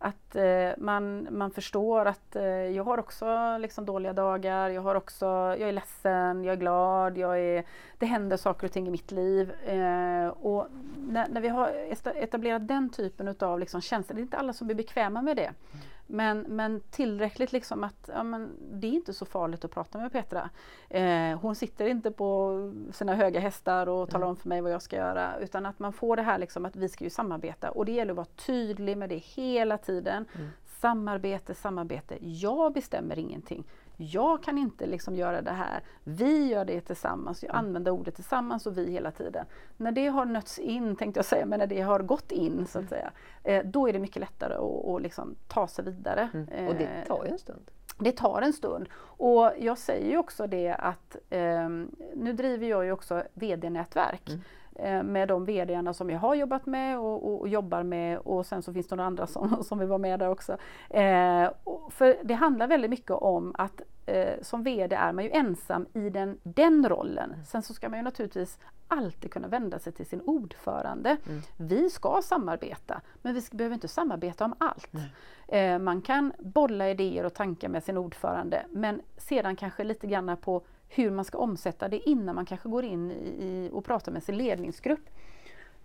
Att 0.02 0.36
eh, 0.36 0.70
man, 0.78 1.28
man 1.30 1.50
förstår 1.50 2.06
att 2.06 2.36
eh, 2.36 2.44
jag 2.44 2.84
har 2.84 2.98
också 2.98 3.58
liksom 3.58 3.86
dåliga 3.86 4.12
dagar, 4.12 4.70
jag, 4.70 4.82
har 4.82 4.94
också, 4.94 5.26
jag 5.26 5.60
är 5.60 5.72
ledsen, 5.72 6.44
jag 6.44 6.52
är 6.52 6.56
glad, 6.56 7.18
jag 7.18 7.40
är, 7.40 7.64
det 7.98 8.06
händer 8.06 8.36
saker 8.36 8.66
och 8.66 8.72
ting 8.72 8.86
i 8.86 8.90
mitt 8.90 9.10
liv. 9.10 9.52
Eh, 9.64 10.28
och 10.28 10.66
när, 11.08 11.28
när, 11.28 11.40
vi 11.40 11.48
har 11.48 11.72
etablerat 12.14 12.68
den 12.68 12.90
typen 12.90 13.34
av 13.40 13.60
liksom 13.60 13.80
känslor, 13.80 14.14
det 14.14 14.20
är 14.20 14.22
inte 14.22 14.36
alla 14.36 14.52
som 14.52 14.70
är 14.70 14.74
bekväma 14.74 15.22
med 15.22 15.36
det. 15.36 15.52
Men, 16.12 16.40
men 16.40 16.80
tillräckligt 16.90 17.52
liksom 17.52 17.84
att 17.84 18.10
ja, 18.14 18.22
men 18.22 18.56
det 18.72 18.86
är 18.86 18.92
inte 18.92 19.14
så 19.14 19.24
farligt 19.26 19.64
att 19.64 19.70
prata 19.70 19.98
med 19.98 20.12
Petra. 20.12 20.50
Eh, 20.88 21.38
hon 21.40 21.54
sitter 21.54 21.86
inte 21.86 22.10
på 22.10 22.56
sina 22.92 23.14
höga 23.14 23.40
hästar 23.40 23.86
och 23.88 24.10
talar 24.10 24.26
om 24.26 24.36
för 24.36 24.48
mig 24.48 24.60
vad 24.60 24.72
jag 24.72 24.82
ska 24.82 24.96
göra 24.96 25.38
utan 25.40 25.66
att 25.66 25.78
man 25.78 25.92
får 25.92 26.16
det 26.16 26.22
här 26.22 26.38
liksom 26.38 26.64
att 26.64 26.76
vi 26.76 26.88
ska 26.88 27.04
ju 27.04 27.10
samarbeta 27.10 27.70
och 27.70 27.84
det 27.84 27.92
gäller 27.92 28.12
att 28.12 28.16
vara 28.16 28.26
tydlig 28.46 28.96
med 28.96 29.08
det 29.08 29.16
hela 29.16 29.78
tiden. 29.78 30.24
Mm. 30.34 30.48
Samarbete, 30.80 31.54
samarbete. 31.54 32.16
Jag 32.20 32.72
bestämmer 32.72 33.18
ingenting 33.18 33.64
jag 34.02 34.42
kan 34.42 34.58
inte 34.58 34.86
liksom 34.86 35.16
göra 35.16 35.42
det 35.42 35.50
här, 35.50 35.82
vi 36.04 36.46
gör 36.46 36.64
det 36.64 36.80
tillsammans, 36.80 37.42
jag 37.42 37.54
mm. 37.54 37.66
använder 37.66 37.90
ordet 37.90 38.14
tillsammans 38.14 38.66
och 38.66 38.78
vi 38.78 38.90
hela 38.90 39.10
tiden. 39.10 39.46
När 39.76 39.92
det 39.92 40.06
har 40.06 40.24
nötts 40.24 40.58
in, 40.58 40.96
tänkte 40.96 41.18
jag 41.18 41.24
säga, 41.24 41.46
men 41.46 41.58
när 41.58 41.66
det 41.66 41.80
har 41.80 42.00
gått 42.00 42.32
in 42.32 42.66
så 42.66 42.78
att 42.78 42.82
mm. 42.82 42.88
säga, 42.88 43.12
eh, 43.44 43.66
då 43.66 43.88
är 43.88 43.92
det 43.92 43.98
mycket 43.98 44.20
lättare 44.20 44.54
att, 44.54 44.88
att 44.88 45.02
liksom 45.02 45.34
ta 45.48 45.66
sig 45.66 45.84
vidare. 45.84 46.28
Mm. 46.34 46.68
Och 46.68 46.74
det 46.74 46.84
eh, 46.84 47.04
tar 47.06 47.24
ju 47.24 47.30
en 47.30 47.38
stund. 47.38 47.70
Det 47.98 48.12
tar 48.12 48.42
en 48.42 48.52
stund. 48.52 48.88
Och 49.02 49.50
jag 49.58 49.78
säger 49.78 50.10
ju 50.10 50.18
också 50.18 50.46
det 50.46 50.74
att 50.74 51.16
eh, 51.30 51.68
nu 52.14 52.32
driver 52.32 52.66
jag 52.66 52.84
ju 52.84 52.92
också 52.92 53.22
VD-nätverk. 53.34 54.28
Mm 54.28 54.40
med 55.04 55.28
de 55.28 55.44
VDarna 55.44 55.94
som 55.94 56.10
jag 56.10 56.18
har 56.18 56.34
jobbat 56.34 56.66
med 56.66 56.98
och, 56.98 57.28
och, 57.28 57.40
och, 57.40 57.48
jobbar 57.48 57.82
med 57.82 58.18
och 58.18 58.46
sen 58.46 58.62
så 58.62 58.72
finns 58.72 58.88
det 58.88 58.96
några 58.96 59.06
andra 59.06 59.26
som, 59.26 59.64
som 59.64 59.78
vill 59.78 59.88
vara 59.88 59.98
med 59.98 60.18
där 60.18 60.28
också. 60.28 60.52
Eh, 60.90 61.50
för 61.90 62.16
det 62.22 62.34
handlar 62.34 62.66
väldigt 62.66 62.90
mycket 62.90 63.10
om 63.10 63.54
att 63.58 63.82
eh, 64.06 64.34
som 64.42 64.62
VD 64.62 64.96
är 64.96 65.12
man 65.12 65.24
ju 65.24 65.30
ensam 65.30 65.86
i 65.92 66.10
den, 66.10 66.38
den 66.42 66.88
rollen. 66.88 67.34
Sen 67.46 67.62
så 67.62 67.74
ska 67.74 67.88
man 67.88 67.98
ju 67.98 68.02
naturligtvis 68.02 68.58
alltid 68.88 69.32
kunna 69.32 69.48
vända 69.48 69.78
sig 69.78 69.92
till 69.92 70.06
sin 70.06 70.20
ordförande. 70.20 71.16
Mm. 71.28 71.42
Vi 71.56 71.90
ska 71.90 72.20
samarbeta, 72.22 73.00
men 73.22 73.34
vi 73.34 73.42
behöver 73.52 73.74
inte 73.74 73.88
samarbeta 73.88 74.44
om 74.44 74.54
allt. 74.58 74.90
Eh, 75.48 75.78
man 75.78 76.02
kan 76.02 76.32
bolla 76.38 76.90
idéer 76.90 77.24
och 77.24 77.34
tankar 77.34 77.68
med 77.68 77.84
sin 77.84 77.96
ordförande, 77.96 78.66
men 78.70 79.00
sedan 79.16 79.56
kanske 79.56 79.84
lite 79.84 80.06
grann 80.06 80.36
på 80.36 80.62
hur 80.92 81.10
man 81.10 81.24
ska 81.24 81.38
omsätta 81.38 81.88
det 81.88 82.08
innan 82.08 82.34
man 82.34 82.46
kanske 82.46 82.68
går 82.68 82.84
in 82.84 83.10
i, 83.10 83.70
och 83.72 83.84
pratar 83.84 84.12
med 84.12 84.22
sin 84.22 84.36
ledningsgrupp. 84.36 85.10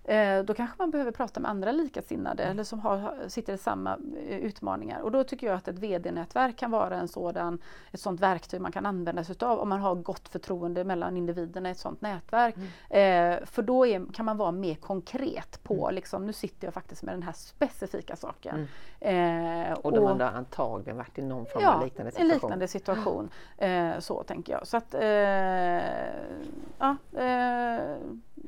Eh, 0.08 0.44
då 0.44 0.54
kanske 0.54 0.76
man 0.80 0.92
behöver 0.92 1.12
prata 1.12 1.40
med 1.40 1.52
andra 1.52 1.72
likasinnade 1.72 2.44
eller 2.44 2.64
som 2.64 2.80
har, 2.80 3.16
sitter 3.28 3.54
i 3.54 3.58
samma 3.58 3.98
eh, 4.28 4.38
utmaningar. 4.38 5.00
Och 5.00 5.12
då 5.12 5.24
tycker 5.24 5.48
jag 5.48 5.56
att 5.56 5.68
ett 5.68 5.80
VD-nätverk 5.80 6.56
kan 6.56 6.72
vara 6.72 6.98
en 6.98 7.08
sådan, 7.08 7.60
ett 7.92 8.00
sådant 8.00 8.20
verktyg 8.20 8.62
man 8.62 8.72
kan 8.72 8.86
använda 8.86 9.24
sig 9.24 9.32
utav 9.32 9.60
om 9.60 9.70
man 9.70 9.80
har 9.80 9.96
gott 9.96 10.30
förtroende 10.30 10.84
mellan 10.84 11.18
individerna 11.18 11.70
i 11.70 11.72
ett 11.72 11.78
sådant 11.78 12.02
nätverk. 12.02 12.56
Mm. 12.90 13.40
Eh, 13.40 13.46
för 13.46 13.62
då 13.62 13.86
är, 13.86 14.14
kan 14.14 14.26
man 14.26 14.38
vara 14.38 14.52
mer 14.52 14.76
konkret 14.76 15.64
på, 15.64 15.84
mm. 15.86 15.96
liksom, 15.96 16.26
nu 16.26 16.34
sitter 16.34 16.68
jag 16.68 16.74
faktiskt 16.74 17.04
med 17.04 17.14
den 17.14 17.24
här 17.24 17.34
specifika 17.34 18.16
saken. 18.16 18.68
Mm. 19.02 19.72
Eh, 19.72 19.74
och 19.74 19.92
de 19.92 20.00
och, 20.00 20.10
har 20.10 20.22
antagligen 20.22 20.98
varit 20.98 21.18
i 21.18 21.22
någon 21.22 21.46
form 21.46 21.64
ja, 21.64 21.76
av 21.76 21.84
liknande 21.84 22.12
situation. 22.12 22.32
en 22.32 22.38
liknande 22.38 22.68
situation. 22.68 23.30
Eh, 23.58 24.00
så 24.00 24.24
tänker 24.24 24.54
jag. 24.54 24.68
Så 24.68 24.78
att, 24.78 24.96
ja, 26.80 26.96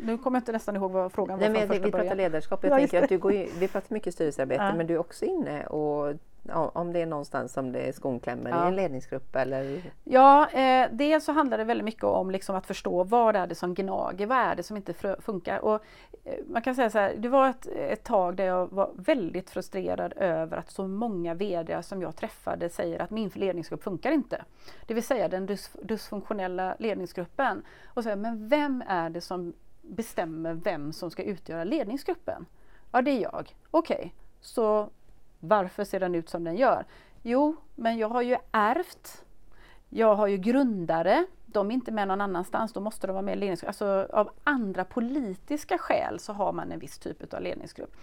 nu 0.02 0.18
kommer 0.18 0.38
jag 0.38 0.42
inte 0.42 0.52
nästan 0.52 0.76
ihåg 0.76 0.92
vad 0.92 1.12
frågan 1.12 1.40
var. 1.40 1.50
Nej, 1.50 1.68
men 1.68 1.82
vi 1.82 1.92
pratar 1.92 2.16
ledarskap. 2.16 2.64
Jag 2.64 2.72
ja, 2.72 2.78
tänker 2.78 3.04
att 3.04 3.10
du 3.10 3.18
går 3.18 3.32
in, 3.32 3.50
vi 3.60 3.68
pratar 3.68 3.94
mycket 3.94 4.14
styrelsearbete 4.14 4.64
ja. 4.64 4.74
men 4.76 4.88
du 4.88 4.94
är 4.94 4.98
också 4.98 5.26
inne 5.26 5.66
och 5.66 6.16
om 6.54 6.94
det 6.94 7.02
är 7.02 7.06
någonstans 7.06 7.54
som 7.54 7.72
det 7.72 7.80
är 7.80 7.92
skon 7.92 8.20
klämmer 8.20 8.50
ja. 8.50 8.66
i 8.66 8.68
en 8.68 8.76
ledningsgrupp 8.76 9.36
eller? 9.36 9.82
Ja, 10.04 10.50
eh, 10.50 10.90
dels 10.92 11.26
så 11.26 11.32
handlar 11.32 11.58
det 11.58 11.64
väldigt 11.64 11.86
mycket 11.86 12.04
om 12.04 12.32
liksom 12.32 12.56
att 12.56 12.66
förstå 12.66 13.04
vad 13.04 13.36
är 13.36 13.48
det 13.48 13.56
som 13.56 13.74
gnager, 13.74 14.28
vad 14.28 14.38
är 14.38 14.56
det 14.56 14.64
som 14.64 14.78
inte 14.78 14.94
funkar? 15.20 15.60
Och, 15.60 15.82
eh, 16.24 16.34
man 16.48 16.62
kan 16.62 16.76
säga 16.76 16.90
så 16.90 17.00
här, 17.00 17.16
det 17.18 17.30
var 17.30 17.50
ett, 17.50 17.68
ett 17.68 18.04
tag 18.04 18.36
där 18.36 18.46
jag 18.46 18.72
var 18.72 18.92
väldigt 18.96 19.50
frustrerad 19.50 20.14
över 20.16 20.58
att 20.58 20.72
så 20.72 20.88
många 20.88 21.34
VD 21.34 21.84
som 21.84 22.02
jag 22.02 22.16
träffade 22.16 22.70
säger 22.70 23.02
att 23.02 23.10
min 23.10 23.32
ledningsgrupp 23.34 23.84
funkar 23.84 24.12
inte. 24.12 24.44
Det 24.88 24.94
vill 24.94 25.04
säga 25.04 25.28
den 25.28 25.58
dysfunktionella 25.82 26.76
ledningsgruppen. 26.80 27.62
Och 27.86 28.04
säger, 28.04 28.16
men 28.16 28.48
vem 28.48 28.84
är 28.88 29.10
det 29.10 29.22
som 29.22 29.54
bestämmer 29.88 30.54
vem 30.54 30.94
som 30.94 31.12
ska 31.12 31.24
utgöra 31.24 31.64
ledningsgruppen? 31.64 32.46
Ja, 32.92 33.02
det 33.02 33.12
är 33.12 33.22
jag. 33.22 33.56
Okej, 33.72 33.98
okay. 33.98 34.10
så 34.42 34.90
varför 35.40 35.84
ser 35.84 36.00
den 36.00 36.16
ut 36.16 36.30
som 36.30 36.44
den 36.44 36.56
gör? 36.56 36.86
Jo, 37.22 37.56
men 37.76 37.98
jag 37.98 38.10
har 38.10 38.22
ju 38.22 38.38
ärvt. 38.52 39.26
Jag 39.90 40.16
har 40.16 40.28
ju 40.28 40.38
grundare. 40.38 41.26
De 41.46 41.72
är 41.72 41.74
inte 41.74 41.92
med 41.92 42.08
någon 42.08 42.22
annanstans, 42.22 42.74
då 42.74 42.80
måste 42.80 43.08
de 43.08 43.14
vara 43.14 43.22
med 43.22 43.34
i 43.34 43.40
ledningsgrupp. 43.40 43.68
Alltså 43.68 44.08
av 44.14 44.30
andra 44.44 44.86
politiska 44.86 45.78
skäl 45.78 46.20
så 46.20 46.34
har 46.34 46.54
man 46.54 46.72
en 46.72 46.80
viss 46.80 47.00
typ 47.00 47.34
av 47.34 47.42
ledningsgrupp. 47.42 47.96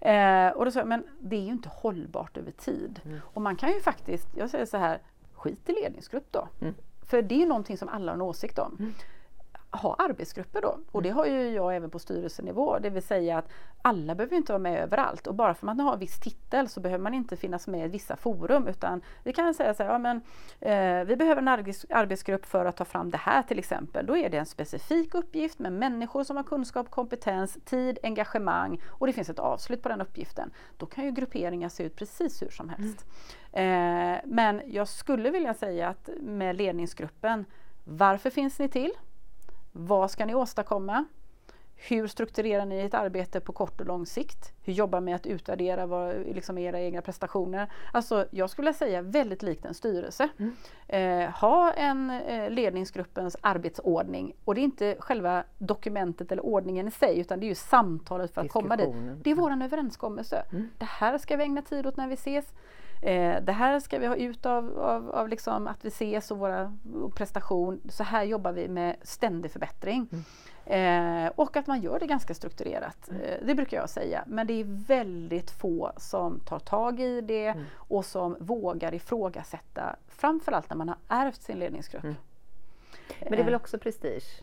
Eh, 0.00 0.48
och 0.48 0.64
då 0.64 0.70
sa 0.70 0.78
jag, 0.78 0.88
men 0.88 1.04
det 1.20 1.36
är 1.36 1.40
ju 1.40 1.52
inte 1.52 1.68
hållbart 1.68 2.36
över 2.36 2.50
tid. 2.50 3.00
Mm. 3.04 3.20
Och 3.24 3.42
man 3.42 3.56
kan 3.56 3.72
ju 3.72 3.80
faktiskt, 3.80 4.28
jag 4.36 4.50
säger 4.50 4.66
så 4.66 4.76
här, 4.76 4.98
skit 5.32 5.68
i 5.68 5.72
ledningsgrupp 5.72 6.26
då. 6.30 6.48
Mm. 6.60 6.74
För 7.06 7.22
det 7.22 7.34
är 7.34 7.38
ju 7.38 7.46
någonting 7.46 7.78
som 7.78 7.88
alla 7.88 8.12
har 8.12 8.16
en 8.16 8.22
åsikt 8.22 8.58
om. 8.58 8.76
Mm 8.78 8.92
ha 9.74 9.96
arbetsgrupper 9.98 10.62
då. 10.62 10.78
Och 10.92 11.02
det 11.02 11.08
mm. 11.08 11.16
har 11.16 11.26
ju 11.26 11.48
jag 11.48 11.76
även 11.76 11.90
på 11.90 11.98
styrelsenivå. 11.98 12.78
Det 12.78 12.90
vill 12.90 13.02
säga 13.02 13.38
att 13.38 13.48
alla 13.82 14.14
behöver 14.14 14.36
inte 14.36 14.52
vara 14.52 14.62
med 14.62 14.82
överallt. 14.82 15.26
Och 15.26 15.34
bara 15.34 15.54
för 15.54 15.58
att 15.58 15.76
man 15.76 15.80
har 15.80 15.92
en 15.92 15.98
viss 15.98 16.20
titel 16.20 16.68
så 16.68 16.80
behöver 16.80 17.02
man 17.02 17.14
inte 17.14 17.36
finnas 17.36 17.66
med 17.66 17.86
i 17.86 17.88
vissa 17.88 18.16
forum. 18.16 18.68
Utan 18.68 19.02
vi 19.22 19.32
kan 19.32 19.54
säga 19.54 19.74
så 19.74 19.82
här, 19.82 19.90
ja, 19.90 19.98
men, 19.98 20.20
eh, 20.60 21.04
vi 21.04 21.16
behöver 21.16 21.42
en 21.42 21.48
arbetsgrupp 21.48 22.46
för 22.46 22.64
att 22.64 22.76
ta 22.76 22.84
fram 22.84 23.10
det 23.10 23.18
här 23.18 23.42
till 23.42 23.58
exempel. 23.58 24.06
Då 24.06 24.16
är 24.16 24.30
det 24.30 24.38
en 24.38 24.46
specifik 24.46 25.14
uppgift 25.14 25.58
med 25.58 25.72
människor 25.72 26.24
som 26.24 26.36
har 26.36 26.44
kunskap, 26.44 26.90
kompetens, 26.90 27.58
tid, 27.64 27.98
engagemang 28.02 28.80
och 28.88 29.06
det 29.06 29.12
finns 29.12 29.30
ett 29.30 29.38
avslut 29.38 29.82
på 29.82 29.88
den 29.88 30.00
uppgiften. 30.00 30.50
Då 30.76 30.86
kan 30.86 31.04
ju 31.04 31.10
grupperingar 31.10 31.68
se 31.68 31.82
ut 31.82 31.96
precis 31.96 32.42
hur 32.42 32.50
som 32.50 32.68
helst. 32.68 33.06
Mm. 33.52 34.14
Eh, 34.14 34.20
men 34.24 34.62
jag 34.66 34.88
skulle 34.88 35.30
vilja 35.30 35.54
säga 35.54 35.88
att 35.88 36.08
med 36.20 36.56
ledningsgruppen, 36.56 37.44
varför 37.84 38.30
finns 38.30 38.58
ni 38.58 38.68
till? 38.68 38.92
Vad 39.76 40.10
ska 40.10 40.26
ni 40.26 40.34
åstadkomma? 40.34 41.04
Hur 41.76 42.06
strukturerar 42.06 42.66
ni 42.66 42.78
ett 42.80 42.94
arbete 42.94 43.40
på 43.40 43.52
kort 43.52 43.80
och 43.80 43.86
lång 43.86 44.06
sikt? 44.06 44.52
Hur 44.62 44.72
jobbar 44.72 45.00
ni 45.00 45.04
med 45.04 45.14
att 45.14 45.26
utvärdera 45.26 45.86
vad, 45.86 46.14
liksom 46.16 46.58
era 46.58 46.80
egna 46.80 47.02
prestationer? 47.02 47.72
Alltså, 47.92 48.26
jag 48.30 48.50
skulle 48.50 48.72
säga 48.72 49.02
väldigt 49.02 49.42
likt 49.42 49.64
en 49.64 49.74
styrelse. 49.74 50.28
Mm. 50.38 50.56
Eh, 50.88 51.30
ha 51.30 51.72
en 51.72 52.10
eh, 52.10 52.50
ledningsgruppens 52.50 53.36
arbetsordning 53.40 54.34
och 54.44 54.54
det 54.54 54.60
är 54.60 54.64
inte 54.64 54.96
själva 54.98 55.44
dokumentet 55.58 56.32
eller 56.32 56.44
ordningen 56.44 56.88
i 56.88 56.90
sig 56.90 57.18
utan 57.18 57.40
det 57.40 57.46
är 57.46 57.48
ju 57.48 57.54
samtalet 57.54 58.34
för 58.34 58.40
att 58.40 58.52
komma 58.52 58.76
dit. 58.76 58.94
Det 59.22 59.30
är 59.30 59.34
våran 59.34 59.62
överenskommelse. 59.62 60.44
Mm. 60.52 60.68
Det 60.78 60.88
här 60.88 61.18
ska 61.18 61.36
vi 61.36 61.44
ägna 61.44 61.62
tid 61.62 61.86
åt 61.86 61.96
när 61.96 62.08
vi 62.08 62.14
ses. 62.14 62.52
Eh, 63.02 63.42
det 63.42 63.52
här 63.52 63.80
ska 63.80 63.98
vi 63.98 64.06
ha 64.06 64.16
ut 64.16 64.46
av, 64.46 64.78
av, 64.78 65.10
av 65.10 65.28
liksom 65.28 65.66
att 65.66 65.84
vi 65.84 65.88
ses 65.88 66.30
och 66.30 66.38
våra 66.38 66.78
prestation. 67.14 67.80
Så 67.88 68.04
här 68.04 68.24
jobbar 68.24 68.52
vi 68.52 68.68
med 68.68 68.96
ständig 69.02 69.50
förbättring. 69.50 70.08
Mm. 70.12 70.24
Eh, 70.66 71.32
och 71.36 71.56
att 71.56 71.66
man 71.66 71.80
gör 71.80 71.98
det 71.98 72.06
ganska 72.06 72.34
strukturerat. 72.34 73.08
Mm. 73.08 73.22
Eh, 73.22 73.46
det 73.46 73.54
brukar 73.54 73.76
jag 73.76 73.90
säga. 73.90 74.24
Men 74.26 74.46
det 74.46 74.60
är 74.60 74.86
väldigt 74.86 75.50
få 75.50 75.92
som 75.96 76.40
tar 76.40 76.58
tag 76.58 77.00
i 77.00 77.20
det 77.20 77.46
mm. 77.46 77.64
och 77.76 78.04
som 78.04 78.36
vågar 78.40 78.94
ifrågasätta. 78.94 79.96
Framförallt 80.08 80.70
när 80.70 80.76
man 80.76 80.88
har 80.88 80.98
ärvt 81.08 81.42
sin 81.42 81.58
ledningsgrupp. 81.58 82.04
Mm. 82.04 82.16
Men 83.20 83.30
det 83.30 83.38
är 83.38 83.44
väl 83.44 83.54
eh. 83.54 83.60
också 83.60 83.78
prestige? 83.78 84.42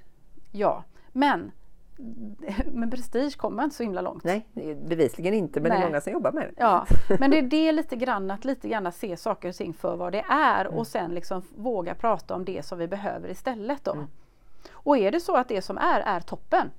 Ja, 0.52 0.84
men 1.12 1.52
men 2.72 2.92
prestige 2.92 3.38
kommer 3.38 3.64
inte 3.64 3.76
så 3.76 3.84
himla 3.84 4.02
långt. 4.02 4.24
Nej, 4.24 4.48
bevisligen 4.86 5.34
inte, 5.34 5.62
men 5.62 5.70
Nej. 5.70 5.80
det 5.80 5.86
är 5.86 5.90
många 5.90 6.02
som 6.02 6.14
jobbar 6.14 6.32
med 6.32 6.44
det. 6.44 6.54
Ja, 6.58 6.86
men 7.20 7.32
det 7.32 7.38
är 7.38 7.42
det 7.42 7.72
lite 7.72 7.96
grann 7.96 8.32
att 8.32 8.46
lite 8.46 8.70
grann 8.70 8.92
se 8.92 9.18
saker 9.18 9.50
och 9.50 9.56
ting 9.56 9.74
för 9.74 9.96
vad 9.96 10.12
det 10.12 10.26
är 10.30 10.66
mm. 10.66 10.78
och 10.78 10.88
sen 10.88 11.12
liksom 11.12 11.42
våga 11.56 11.96
prata 11.96 12.36
om 12.36 12.46
det 12.46 12.66
som 12.66 12.78
vi 12.80 12.88
behöver 12.88 13.30
istället. 13.30 13.84
Då. 13.84 13.92
Mm. 13.92 14.08
Och 14.72 14.98
är 14.98 15.12
det 15.12 15.20
så 15.20 15.38
att 15.38 15.48
det 15.48 15.62
som 15.62 15.78
är 15.78 16.00
är 16.00 16.20
toppen, 16.20 16.72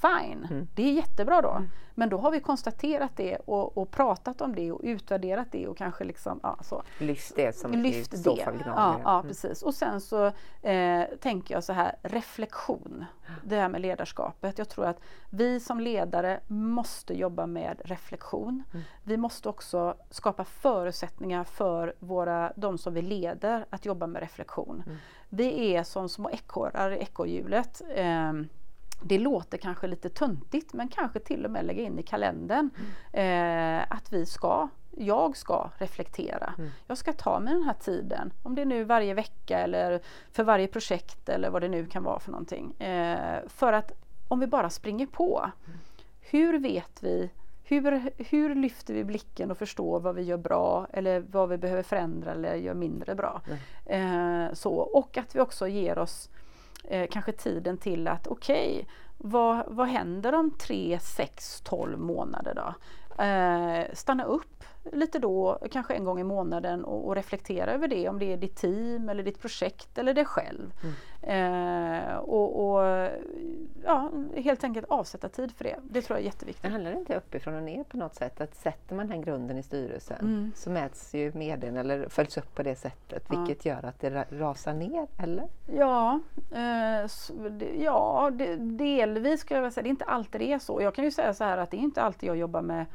fine, 0.00 0.46
mm. 0.50 0.68
det 0.74 0.82
är 0.82 0.92
jättebra 0.92 1.42
då. 1.42 1.50
Mm. 1.50 1.68
Men 1.94 2.08
då 2.08 2.18
har 2.18 2.30
vi 2.30 2.40
konstaterat 2.40 3.10
det 3.16 3.36
och, 3.36 3.78
och, 3.78 3.90
pratat 3.90 4.40
om 4.40 4.54
det 4.54 4.72
och 4.72 4.80
utvärderat 4.82 5.48
det 5.52 5.68
och 5.68 5.76
kanske 5.76 6.04
liksom, 6.04 6.40
ja, 6.42 6.58
så. 6.62 6.82
Lyft 6.98 7.36
det 7.36 7.56
som 7.56 7.72
Lyft 7.72 8.22
så 8.22 8.36
fall 8.36 8.62
ja, 8.66 9.00
ja, 9.04 9.14
mm. 9.14 9.28
precis. 9.28 9.62
Och 9.62 9.74
sen 9.74 10.00
så 10.00 10.26
eh, 10.62 11.04
tänker 11.20 11.54
jag 11.54 11.64
så 11.64 11.72
här, 11.72 11.96
reflektion. 12.02 13.04
Det 13.44 13.56
här 13.56 13.68
med 13.68 13.80
ledarskapet. 13.80 14.58
Jag 14.58 14.68
tror 14.68 14.86
att 14.86 15.00
vi 15.30 15.60
som 15.60 15.80
ledare 15.80 16.40
måste 16.46 17.14
jobba 17.14 17.46
med 17.46 17.80
reflektion. 17.84 18.62
Mm. 18.72 18.84
Vi 19.02 19.16
måste 19.16 19.48
också 19.48 19.94
skapa 20.10 20.44
förutsättningar 20.44 21.44
för 21.44 21.94
våra, 21.98 22.52
de 22.56 22.78
som 22.78 22.94
vi 22.94 23.02
leder 23.02 23.66
att 23.70 23.84
jobba 23.84 24.06
med 24.06 24.22
reflektion. 24.22 24.82
Mm. 24.86 24.98
Vi 25.28 25.74
är 25.74 25.82
som 25.82 26.08
små 26.08 26.30
ekorrar 26.30 26.90
i 26.90 26.98
ekorrhjulet. 26.98 27.82
Eh, 27.94 28.32
det 29.02 29.18
låter 29.18 29.58
kanske 29.58 29.86
lite 29.86 30.08
töntigt 30.08 30.72
men 30.72 30.88
kanske 30.88 31.20
till 31.20 31.44
och 31.44 31.50
med 31.50 31.64
lägga 31.64 31.82
in 31.82 31.98
i 31.98 32.02
kalendern 32.02 32.70
mm. 33.12 33.80
eh, 33.80 33.86
att 33.90 34.12
vi 34.12 34.26
ska, 34.26 34.68
jag 34.90 35.36
ska 35.36 35.70
reflektera. 35.78 36.54
Mm. 36.58 36.70
Jag 36.86 36.98
ska 36.98 37.12
ta 37.12 37.40
mig 37.40 37.54
den 37.54 37.62
här 37.62 37.76
tiden, 37.80 38.32
om 38.42 38.54
det 38.54 38.62
är 38.62 38.66
nu 38.66 38.84
varje 38.84 39.14
vecka 39.14 39.58
eller 39.58 40.00
för 40.32 40.44
varje 40.44 40.66
projekt 40.66 41.28
eller 41.28 41.50
vad 41.50 41.62
det 41.62 41.68
nu 41.68 41.86
kan 41.86 42.02
vara 42.02 42.20
för 42.20 42.30
någonting. 42.30 42.80
Eh, 42.80 43.38
för 43.48 43.72
att 43.72 43.92
om 44.28 44.40
vi 44.40 44.46
bara 44.46 44.70
springer 44.70 45.06
på, 45.06 45.50
mm. 45.66 45.78
hur 46.20 46.58
vet 46.58 47.02
vi 47.02 47.30
hur, 47.70 48.10
hur 48.16 48.54
lyfter 48.54 48.94
vi 48.94 49.04
blicken 49.04 49.50
och 49.50 49.58
förstår 49.58 50.00
vad 50.00 50.14
vi 50.14 50.22
gör 50.22 50.36
bra 50.36 50.86
eller 50.92 51.20
vad 51.20 51.48
vi 51.48 51.58
behöver 51.58 51.82
förändra 51.82 52.32
eller 52.32 52.54
gör 52.54 52.74
mindre 52.74 53.14
bra. 53.14 53.42
Eh, 53.86 54.52
så, 54.52 54.74
och 54.74 55.16
att 55.16 55.36
vi 55.36 55.40
också 55.40 55.68
ger 55.68 55.98
oss 55.98 56.30
eh, 56.84 57.08
kanske 57.10 57.32
tiden 57.32 57.78
till 57.78 58.08
att 58.08 58.26
okej, 58.26 58.72
okay, 58.72 58.84
vad, 59.18 59.64
vad 59.68 59.88
händer 59.88 60.34
om 60.34 60.50
3, 60.50 60.98
6, 61.02 61.60
12 61.60 61.98
månader 61.98 62.54
då? 62.54 62.74
Eh, 63.22 63.84
stanna 63.92 64.24
upp 64.24 64.64
lite 64.84 65.18
då, 65.18 65.58
kanske 65.70 65.94
en 65.94 66.04
gång 66.04 66.20
i 66.20 66.24
månaden 66.24 66.84
och, 66.84 67.06
och, 67.06 67.14
reflektera 67.14 67.72
över 67.72 67.88
det, 67.88 68.08
om 68.08 68.18
det 68.18 68.32
är 68.32 68.36
ditt 68.36 68.56
team 68.56 69.08
eller 69.08 69.22
ditt 69.22 69.40
projekt 69.40 69.98
eller 69.98 70.14
dig 70.14 70.24
själv. 70.24 70.72
Mm. 70.82 70.94
Eh, 71.22 72.16
och, 72.16 72.70
och, 72.70 73.08
ja, 73.84 74.10
helt 74.36 74.64
enkelt 74.64 74.86
avsätta 74.88 75.28
tid 75.28 75.52
för 75.52 75.64
det. 75.64 75.76
Det 75.82 76.02
tror 76.02 76.16
jag 76.16 76.22
är 76.22 76.26
jätteviktigt. 76.26 76.62
Det 76.62 76.68
handlar 76.68 76.92
inte 76.92 77.16
uppifrån 77.16 77.54
och 77.54 77.62
ner 77.62 77.84
på 77.84 77.96
något 77.96 78.14
sätt? 78.14 78.40
Att 78.40 78.54
sätter 78.54 78.94
man 78.94 79.08
den 79.08 79.22
grunden 79.22 79.58
i 79.58 79.62
styrelsen 79.62 80.20
mm. 80.20 80.52
så 80.56 80.70
mäts 80.70 81.14
ju 81.14 81.32
medien 81.34 81.76
eller 81.76 82.08
följs 82.08 82.36
upp 82.36 82.54
på 82.54 82.62
det 82.62 82.76
sättet 82.76 83.24
ja. 83.28 83.38
vilket 83.38 83.64
gör 83.64 83.84
att 83.84 84.00
det 84.00 84.26
rasar 84.30 84.74
ner, 84.74 85.06
eller? 85.18 85.48
Ja, 85.66 86.20
eh, 86.50 87.10
ja 87.78 88.30
det, 88.34 88.56
delvis 88.56 89.40
skulle 89.40 89.58
jag 89.58 89.62
vilja 89.62 89.70
säga. 89.70 89.82
Det 89.82 89.88
är 89.88 89.90
inte 89.90 90.04
alltid 90.04 90.40
det 90.40 90.52
är 90.52 90.58
så. 90.58 90.82
Jag 90.82 90.94
kan 90.94 91.04
ju 91.04 91.10
säga 91.10 91.34
så 91.34 91.44
här 91.44 91.58
att 91.58 91.70
det 91.70 91.76
är 91.76 91.78
inte 91.78 92.02
alltid 92.02 92.28
jag 92.28 92.36
jobbar 92.36 92.62
med 92.62 92.86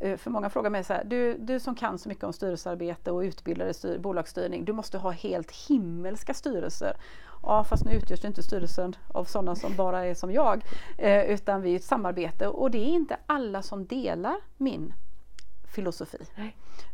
för 0.00 0.30
många 0.30 0.50
frågar 0.50 0.70
mig 0.70 0.84
så 0.84 0.92
här, 0.92 1.04
du, 1.04 1.38
du 1.38 1.60
som 1.60 1.74
kan 1.74 1.98
så 1.98 2.08
mycket 2.08 2.24
om 2.24 2.32
styrelsearbete 2.32 3.10
och 3.10 3.20
utbildar 3.20 3.66
i 3.66 3.74
styr, 3.74 3.98
bolagsstyrning, 3.98 4.64
du 4.64 4.72
måste 4.72 4.98
ha 4.98 5.10
helt 5.10 5.50
himmelska 5.68 6.34
styrelser. 6.34 6.96
Ja, 7.42 7.64
fast 7.64 7.84
nu 7.84 7.92
utgörs 7.92 8.24
inte 8.24 8.42
styrelsen 8.42 8.96
av 9.08 9.24
sådana 9.24 9.56
som 9.56 9.76
bara 9.76 10.06
är 10.06 10.14
som 10.14 10.32
jag, 10.32 10.64
eh, 10.98 11.22
utan 11.24 11.62
vi 11.62 11.72
är 11.72 11.76
ett 11.76 11.84
samarbete 11.84 12.48
och 12.48 12.70
det 12.70 12.78
är 12.78 12.88
inte 12.88 13.16
alla 13.26 13.62
som 13.62 13.86
delar 13.86 14.36
min 14.56 14.92
filosofi. 15.74 16.18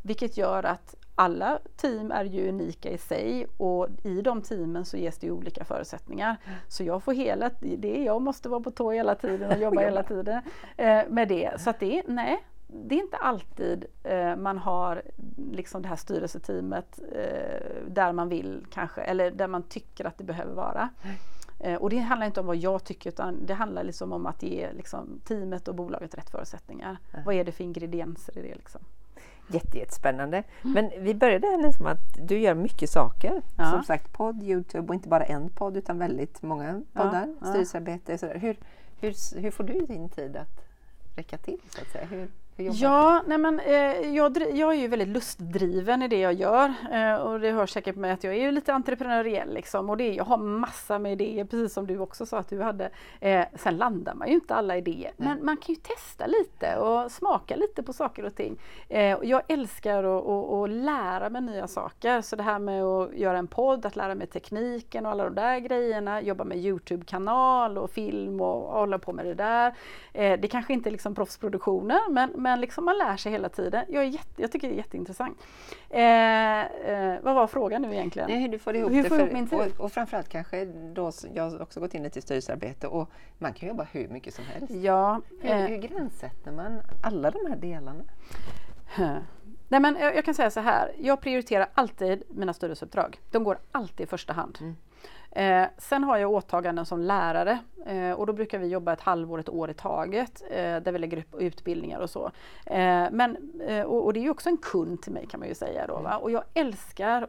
Vilket 0.03 0.37
gör 0.37 0.63
att 0.63 0.95
alla 1.15 1.59
team 1.77 2.11
är 2.11 2.25
ju 2.25 2.49
unika 2.49 2.91
i 2.91 2.99
sig 2.99 3.47
och 3.57 3.89
i 4.05 4.23
de 4.23 4.43
teamen 4.43 4.85
så 4.85 4.97
ges 4.97 5.19
det 5.19 5.31
olika 5.31 5.65
förutsättningar. 5.65 6.37
Så 6.69 6.85
jag 6.85 7.03
får 7.03 7.13
hela 7.13 7.51
det, 7.61 8.05
jag 8.05 8.23
måste 8.23 8.49
vara 8.49 8.61
på 8.61 8.71
tå 8.71 8.91
hela 8.91 9.15
tiden 9.15 9.51
och 9.51 9.59
jobba 9.63 9.81
hela 9.81 10.03
tiden 10.03 10.43
eh, 10.77 11.03
med 11.09 11.29
det. 11.29 11.61
Så 11.61 11.71
att 11.71 11.81
det, 11.81 12.03
nej, 12.07 12.45
det 12.67 12.95
är 12.95 13.01
inte 13.01 13.17
alltid 13.17 13.85
eh, 14.03 14.37
man 14.37 14.59
har 14.59 15.03
liksom 15.53 15.83
det 15.83 15.89
här 15.89 15.97
styrelseteamet 15.97 17.01
eh, 17.13 17.87
där 17.89 18.13
man 18.13 18.29
vill 18.29 18.67
kanske, 18.71 19.01
eller 19.01 19.31
där 19.31 19.49
man 19.49 19.63
tycker 19.63 20.05
att 20.05 20.19
det 20.19 20.25
behöver 20.25 20.55
vara. 20.55 20.89
Eh, 21.61 21.75
och 21.75 21.91
det 21.91 21.99
handlar 21.99 22.27
inte 22.27 22.41
om 22.41 22.47
vad 22.47 22.57
jag 22.57 22.85
tycker 22.85 23.11
utan 23.11 23.47
det 23.47 23.55
handlar 23.55 23.85
liksom 23.85 24.13
om 24.13 24.27
att 24.27 24.43
ge 24.43 24.73
liksom, 24.73 25.21
teamet 25.25 25.69
och 25.69 25.75
bolaget 25.75 26.15
rätt 26.15 26.31
förutsättningar. 26.31 26.97
Mm. 27.13 27.25
Vad 27.25 27.35
är 27.35 27.45
det 27.45 27.53
för 27.53 27.65
ingredienser 27.65 28.39
i 28.39 28.43
det? 28.43 28.55
Liksom? 28.55 28.81
Jättespännande. 29.49 30.43
Mm. 30.63 30.75
Men 30.75 31.05
vi 31.05 31.15
började 31.15 31.47
här 31.47 31.73
som 31.73 31.87
att 31.87 32.29
du 32.29 32.39
gör 32.39 32.55
mycket 32.55 32.91
saker. 32.91 33.43
Ja. 33.57 33.71
Som 33.71 33.85
sagt 33.85 34.13
podd, 34.13 34.43
Youtube 34.43 34.89
och 34.89 34.95
inte 34.95 35.09
bara 35.09 35.25
en 35.25 35.49
podd 35.49 35.77
utan 35.77 35.99
väldigt 35.99 36.43
många 36.43 36.83
poddar, 36.93 37.35
ja, 37.41 37.47
styrelsearbete. 37.47 38.19
Sådär. 38.19 38.39
Hur, 38.39 38.57
hur, 39.01 39.41
hur 39.41 39.51
får 39.51 39.65
du 39.65 39.81
din 39.87 40.09
tid 40.09 40.37
att 40.37 40.65
räcka 41.17 41.39
till? 41.39 41.61
Så 41.69 41.81
att 41.81 41.89
säga? 41.89 42.07
Hur, 42.07 42.29
Ja, 42.57 43.23
nej 43.27 43.39
men, 43.39 43.61
eh, 43.61 44.15
jag, 44.17 44.39
jag 44.55 44.75
är 44.75 44.79
ju 44.79 44.89
väldigt 44.89 45.09
lustdriven 45.09 46.03
i 46.03 46.09
det 46.09 46.21
jag 46.21 46.33
gör 46.33 46.75
eh, 46.93 47.15
och 47.15 47.41
det 47.41 47.51
hörs 47.51 47.71
säkert 47.71 47.97
med 47.97 48.13
att 48.13 48.25
jag 48.25 48.37
är 48.37 48.53
lite 48.53 48.73
entreprenöriell 48.73 49.55
liksom 49.55 49.91
och 49.91 49.97
det, 49.97 50.15
jag 50.15 50.25
har 50.25 50.39
massa 50.39 50.99
med 50.99 51.13
idéer 51.13 51.45
precis 51.45 51.73
som 51.73 51.87
du 51.87 51.99
också 51.99 52.27
sa 52.27 52.39
att 52.39 52.49
du 52.49 52.63
hade. 52.63 52.91
Eh, 53.21 53.45
sen 53.55 53.77
landar 53.77 54.15
man 54.15 54.29
ju 54.29 54.35
inte 54.35 54.55
alla 54.55 54.77
idéer 54.77 55.13
nej. 55.17 55.29
men 55.29 55.45
man 55.45 55.57
kan 55.57 55.75
ju 55.75 55.81
testa 55.81 56.27
lite 56.27 56.77
och 56.77 57.13
smaka 57.13 57.57
lite 57.57 57.83
på 57.83 57.93
saker 57.93 58.25
och 58.25 58.35
ting. 58.35 58.59
Eh, 58.89 59.17
jag 59.23 59.43
älskar 59.49 60.05
att 60.65 60.71
lära 60.71 61.31
mig 61.31 61.43
nya 61.43 61.69
saker 61.69 62.21
så 62.21 62.37
det 62.37 62.43
här 62.43 62.59
med 62.59 62.85
att 62.85 63.15
göra 63.15 63.39
en 63.39 63.47
podd, 63.47 63.87
att 63.87 63.97
lära 63.97 64.15
mig 64.15 64.27
tekniken 64.27 65.07
och 65.07 65.13
alla 65.13 65.25
de 65.25 65.35
där 65.35 65.59
grejerna, 65.59 66.23
jobba 66.23 66.45
med 66.45 66.59
Youtube-kanal 66.59 67.79
och 67.79 67.91
film 67.91 68.41
och 68.41 68.73
hålla 68.73 68.99
på 68.99 69.13
med 69.13 69.27
det 69.27 69.35
där. 69.35 69.75
Eh, 70.13 70.41
det 70.41 70.49
kanske 70.49 70.73
inte 70.73 70.89
är 70.89 70.93
liksom 70.93 71.15
proffsproduktioner 71.15 72.11
men 72.11 72.31
men 72.47 72.61
liksom 72.61 72.85
man 72.85 72.99
lär 72.99 73.17
sig 73.17 73.33
hela 73.33 73.49
tiden. 73.49 73.85
Jag, 73.89 74.03
är 74.03 74.09
jätte, 74.09 74.43
jag 74.43 74.53
tycker 74.53 74.69
det 74.69 74.75
är 74.75 74.77
jätteintressant. 74.77 75.39
Eh, 75.91 76.61
eh, 76.61 77.21
vad 77.23 77.35
var 77.35 77.47
frågan 77.47 77.83
nu 77.83 77.93
egentligen? 77.93 78.31
Nej, 78.31 78.41
hur 78.41 78.49
du 78.49 78.59
får 78.59 78.77
ihop 78.77 78.93
hur 78.93 79.03
det. 79.03 79.09
Får 79.09 79.17
för, 79.17 79.31
min 79.33 79.49
tid? 79.49 79.59
Och, 79.59 79.81
och 79.85 79.93
framförallt 79.93 80.29
kanske 80.29 80.65
då, 80.95 81.13
jag 81.35 81.51
har 81.51 81.63
också 81.63 81.81
gått 81.81 81.95
in 81.95 82.03
lite 82.03 82.19
i 82.19 82.23
styrelsearbete 82.23 82.87
och 82.87 83.11
man 83.39 83.53
kan 83.53 83.69
jobba 83.69 83.87
hur 83.93 84.09
mycket 84.09 84.35
som 84.35 84.45
helst. 84.45 84.75
Ja, 84.75 85.21
hur, 85.41 85.51
eh, 85.51 85.57
hur 85.57 85.77
gränssätter 85.77 86.53
man 86.53 86.81
alla 87.03 87.31
de 87.31 87.47
här 87.49 87.57
delarna? 87.57 88.05
Nej, 89.69 89.81
men 89.81 89.97
jag, 90.01 90.17
jag, 90.17 90.25
kan 90.25 90.35
säga 90.35 90.51
så 90.51 90.61
här, 90.61 90.93
jag 90.99 91.21
prioriterar 91.21 91.69
alltid 91.75 92.23
mina 92.29 92.53
styrelseuppdrag. 92.53 93.21
De 93.31 93.45
går 93.45 93.59
alltid 93.73 94.05
i 94.05 94.07
första 94.07 94.33
hand. 94.33 94.59
Mm. 94.61 94.77
Eh, 95.37 95.67
sen 95.79 96.05
har 96.05 96.17
jag 96.17 96.31
åtaganden 96.31 96.87
som 96.87 97.01
lärare 97.01 97.59
eh, 97.87 98.11
och 98.11 98.27
då 98.27 98.33
brukar 98.33 98.59
vi 98.59 98.67
jobba 98.67 98.93
ett 98.93 99.01
halvår, 99.01 99.39
ett 99.39 99.49
år 99.49 99.71
i 99.71 99.75
taget 99.75 100.43
eh, 100.51 100.77
där 100.77 100.93
vi 100.93 100.99
lägger 100.99 101.19
upp 101.19 101.35
utbildningar 101.41 102.01
och 102.01 102.11
så. 102.11 102.31
Eh, 102.67 103.07
men, 103.11 103.37
eh, 103.69 103.83
och, 103.83 104.05
och, 104.05 104.13
det 104.13 104.21
är 104.21 104.23
ju 104.23 104.31
också 104.31 104.49
en 104.49 104.57
kund 104.57 105.03
till 105.03 105.13
mig 105.13 105.27
kan 105.27 105.41
man 105.41 105.49
ju 105.49 105.55
säga 105.55 105.87
då. 105.87 106.01
Va? 106.01 106.17
Och 106.17 106.31
jag 106.31 106.45
älskar 106.55 107.23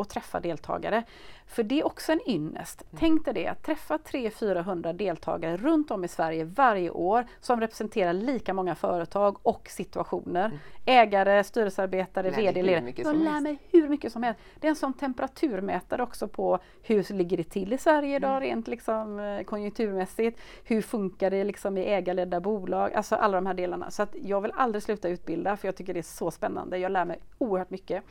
att 0.00 0.08
träffa 0.08 0.40
deltagare. 0.40 1.02
För 1.46 1.62
det 1.62 1.80
är 1.80 1.86
också 1.86 2.12
en 2.12 2.20
ynnest. 2.26 2.82
Mm. 2.82 3.00
Tänk 3.00 3.24
dig 3.24 3.34
det, 3.34 3.46
att 3.46 3.62
träffa 3.62 3.96
300-400 3.96 4.92
deltagare 4.92 5.56
runt 5.56 5.90
om 5.90 6.04
i 6.04 6.08
Sverige 6.08 6.44
varje 6.44 6.90
år 6.90 7.26
som 7.40 7.60
representerar 7.60 8.12
lika 8.12 8.54
många 8.54 8.74
företag 8.74 9.36
och 9.42 9.68
situationer. 9.68 10.44
Mm. 10.44 10.58
Ägare, 10.86 11.44
styrelsearbetare, 11.44 12.30
VD, 12.30 12.62
ledare. 12.62 12.92
Jag 12.96 13.16
lär 13.16 13.40
mig 13.40 13.58
hur 13.70 13.88
mycket 13.88 14.12
som 14.12 14.22
helst. 14.22 14.40
Det 14.60 14.66
är 14.66 14.68
en 14.68 14.76
sån 14.76 14.92
temperaturmätare 14.92 16.02
också 16.02 16.28
på 16.28 16.58
hur 16.82 17.12
ligger 17.12 17.36
det 17.36 17.44
till 17.44 17.72
i 17.72 17.78
Sverige 17.78 18.16
idag 18.16 18.30
mm. 18.30 18.40
rent 18.42 18.68
liksom, 18.68 19.20
eh, 19.20 19.44
konjunkturmässigt. 19.44 20.40
Hur 20.64 20.82
funkar 20.82 21.30
det 21.30 21.44
liksom 21.44 21.78
i 21.78 21.84
ägarledda 21.84 22.40
bolag? 22.40 22.92
Alltså 22.92 23.14
alla 23.14 23.36
de 23.36 23.46
här 23.46 23.54
delarna. 23.54 23.90
Så 23.90 24.02
att 24.02 24.14
jag 24.22 24.40
vill 24.40 24.52
aldrig 24.54 24.82
sluta 24.82 25.08
utbilda 25.08 25.56
för 25.56 25.68
jag 25.68 25.76
tycker 25.76 25.94
det 25.94 26.00
är 26.00 26.02
så 26.02 26.30
spännande. 26.30 26.78
Jag 26.78 26.92
lär 26.92 27.04
mig 27.04 27.18
oerhört 27.38 27.70
mycket. 27.70 28.04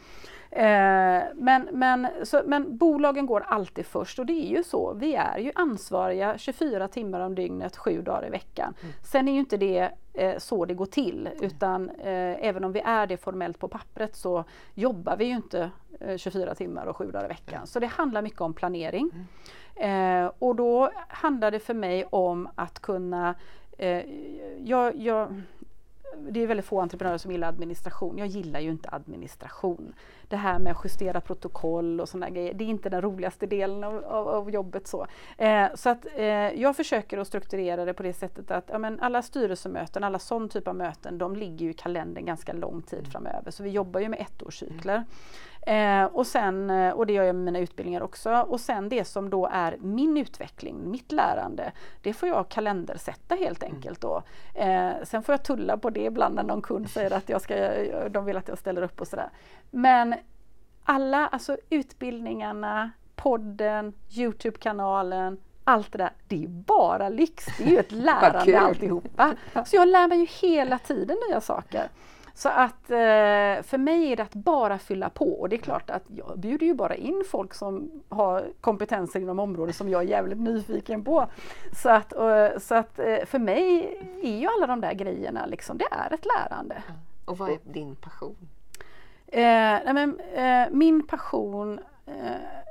Eh, 0.55 1.23
men, 1.35 1.69
men, 1.71 2.07
så, 2.23 2.41
men 2.45 2.77
bolagen 2.77 3.25
går 3.25 3.43
alltid 3.47 3.85
först 3.85 4.19
och 4.19 4.25
det 4.25 4.33
är 4.33 4.57
ju 4.57 4.63
så. 4.63 4.93
Vi 4.93 5.15
är 5.15 5.37
ju 5.37 5.51
ansvariga 5.55 6.37
24 6.37 6.87
timmar 6.87 7.19
om 7.19 7.35
dygnet, 7.35 7.77
sju 7.77 8.01
dagar 8.01 8.27
i 8.27 8.29
veckan. 8.29 8.73
Mm. 8.81 8.93
Sen 9.03 9.27
är 9.27 9.31
ju 9.33 9.39
inte 9.39 9.57
det 9.57 9.89
eh, 10.13 10.37
så 10.37 10.65
det 10.65 10.73
går 10.73 10.85
till 10.85 11.29
utan 11.41 11.89
eh, 11.89 12.45
även 12.45 12.63
om 12.63 12.71
vi 12.71 12.79
är 12.79 13.07
det 13.07 13.17
formellt 13.17 13.59
på 13.59 13.67
pappret 13.67 14.15
så 14.15 14.43
jobbar 14.73 15.17
vi 15.17 15.25
ju 15.25 15.35
inte 15.35 15.69
24 16.17 16.47
eh, 16.49 16.53
timmar 16.53 16.85
och 16.85 16.97
sju 16.97 17.11
dagar 17.11 17.25
i 17.25 17.27
veckan. 17.27 17.67
Så 17.67 17.79
det 17.79 17.87
handlar 17.87 18.21
mycket 18.21 18.41
om 18.41 18.53
planering. 18.53 19.09
Mm. 19.75 20.25
Eh, 20.25 20.31
och 20.39 20.55
då 20.55 20.91
handlar 21.07 21.51
det 21.51 21.59
för 21.59 21.73
mig 21.73 22.05
om 22.09 22.49
att 22.55 22.79
kunna 22.79 23.35
jag, 24.57 24.95
jag, 24.95 25.41
det 26.17 26.43
är 26.43 26.47
väldigt 26.47 26.65
få 26.65 26.81
entreprenörer 26.81 27.17
som 27.17 27.31
gillar 27.31 27.47
administration. 27.47 28.17
Jag 28.17 28.27
gillar 28.27 28.59
ju 28.59 28.69
inte 28.69 28.89
administration. 28.89 29.93
Det 30.27 30.35
här 30.35 30.59
med 30.59 30.71
att 30.71 30.81
justera 30.83 31.21
protokoll 31.21 32.01
och 32.01 32.09
sådana 32.09 32.29
grejer, 32.29 32.53
det 32.53 32.63
är 32.63 32.67
inte 32.67 32.89
den 32.89 33.01
roligaste 33.01 33.45
delen 33.45 33.83
av, 33.83 34.03
av, 34.05 34.27
av 34.27 34.51
jobbet. 34.51 34.87
Så, 34.87 35.07
eh, 35.37 35.67
så 35.75 35.89
att 35.89 36.05
eh, 36.15 36.25
jag 36.61 36.75
försöker 36.75 37.17
att 37.17 37.27
strukturera 37.27 37.85
det 37.85 37.93
på 37.93 38.03
det 38.03 38.13
sättet 38.13 38.51
att 38.51 38.69
ja, 38.71 38.77
men 38.77 38.99
alla 38.99 39.21
styrelsemöten, 39.21 40.03
alla 40.03 40.19
sån 40.19 40.49
typ 40.49 40.67
av 40.67 40.75
möten, 40.75 41.17
de 41.17 41.35
ligger 41.35 41.65
ju 41.65 41.71
i 41.71 41.73
kalendern 41.73 42.25
ganska 42.25 42.53
lång 42.53 42.81
tid 42.81 42.99
mm. 42.99 43.11
framöver. 43.11 43.51
Så 43.51 43.63
vi 43.63 43.69
jobbar 43.69 43.99
ju 43.99 44.09
med 44.09 44.19
ettårscykler. 44.19 45.03
Eh, 45.67 46.05
och, 46.05 46.27
sen, 46.27 46.69
eh, 46.69 46.91
och 46.91 47.07
det 47.07 47.13
gör 47.13 47.23
jag 47.23 47.35
med 47.35 47.45
mina 47.45 47.59
utbildningar 47.59 48.01
också. 48.01 48.31
Och 48.31 48.59
sen 48.59 48.89
det 48.89 49.05
som 49.05 49.29
då 49.29 49.49
är 49.51 49.77
min 49.79 50.17
utveckling, 50.17 50.91
mitt 50.91 51.11
lärande, 51.11 51.71
det 52.01 52.13
får 52.13 52.29
jag 52.29 52.49
kalendersätta 52.49 53.35
helt 53.35 53.63
mm. 53.63 53.75
enkelt. 53.75 54.01
Då. 54.01 54.23
Eh, 54.53 54.91
sen 55.03 55.23
får 55.23 55.33
jag 55.33 55.43
tulla 55.43 55.77
på 55.77 55.89
det 55.89 56.03
ibland 56.03 56.35
när 56.35 56.43
någon 56.43 56.61
kund 56.61 56.89
säger 56.89 57.13
att 57.13 57.29
jag 57.29 57.41
ska, 57.41 57.55
de 58.09 58.25
vill 58.25 58.37
att 58.37 58.47
jag 58.47 58.57
ställer 58.57 58.81
upp 58.81 59.01
och 59.01 59.07
sådär. 59.07 59.29
Men 59.71 60.15
alla 60.83 61.27
alltså 61.27 61.57
utbildningarna, 61.69 62.91
podden, 63.15 63.93
Youtube-kanalen, 64.09 65.37
allt 65.63 65.91
det 65.91 65.97
där, 65.97 66.11
det 66.27 66.43
är 66.43 66.47
bara 66.47 67.09
lyx. 67.09 67.45
Det 67.57 67.63
är 67.63 67.69
ju 67.69 67.79
ett 67.79 67.91
lärande 67.91 68.59
alltihopa. 68.59 69.35
Så 69.65 69.75
jag 69.75 69.87
lär 69.87 70.07
mig 70.07 70.19
ju 70.19 70.25
hela 70.25 70.79
tiden 70.79 71.17
nya 71.29 71.41
saker. 71.41 71.87
Så 72.35 72.49
att 72.49 72.91
eh, 72.91 73.63
för 73.63 73.77
mig 73.77 74.11
är 74.11 74.15
det 74.15 74.23
att 74.23 74.35
bara 74.35 74.79
fylla 74.79 75.09
på 75.09 75.33
och 75.41 75.49
det 75.49 75.55
är 75.55 75.57
klart 75.57 75.89
att 75.89 76.03
jag 76.07 76.39
bjuder 76.39 76.65
ju 76.65 76.73
bara 76.73 76.95
in 76.95 77.23
folk 77.31 77.53
som 77.53 77.91
har 78.09 78.47
kompetenser 78.61 79.19
inom 79.19 79.39
området 79.39 79.75
som 79.75 79.89
jag 79.89 80.03
är 80.03 80.07
jävligt 80.07 80.39
nyfiken 80.39 81.03
på. 81.03 81.27
Så 81.75 81.89
att, 81.89 82.13
så 82.63 82.75
att 82.75 82.99
eh, 82.99 83.25
för 83.25 83.39
mig 83.39 83.97
är 84.23 84.39
ju 84.39 84.47
alla 84.47 84.67
de 84.67 84.81
där 84.81 84.93
grejerna 84.93 85.45
liksom, 85.45 85.77
det 85.77 85.87
är 85.91 86.13
ett 86.13 86.25
lärande. 86.25 86.83
Och 87.25 87.37
vad 87.37 87.49
är 87.49 87.59
din 87.63 87.95
passion? 87.95 88.35
Eh, 89.27 89.79
nej 89.85 89.93
men, 89.93 90.19
eh, 90.19 90.67
min 90.71 91.07
passion 91.07 91.79
eh, 91.79 91.85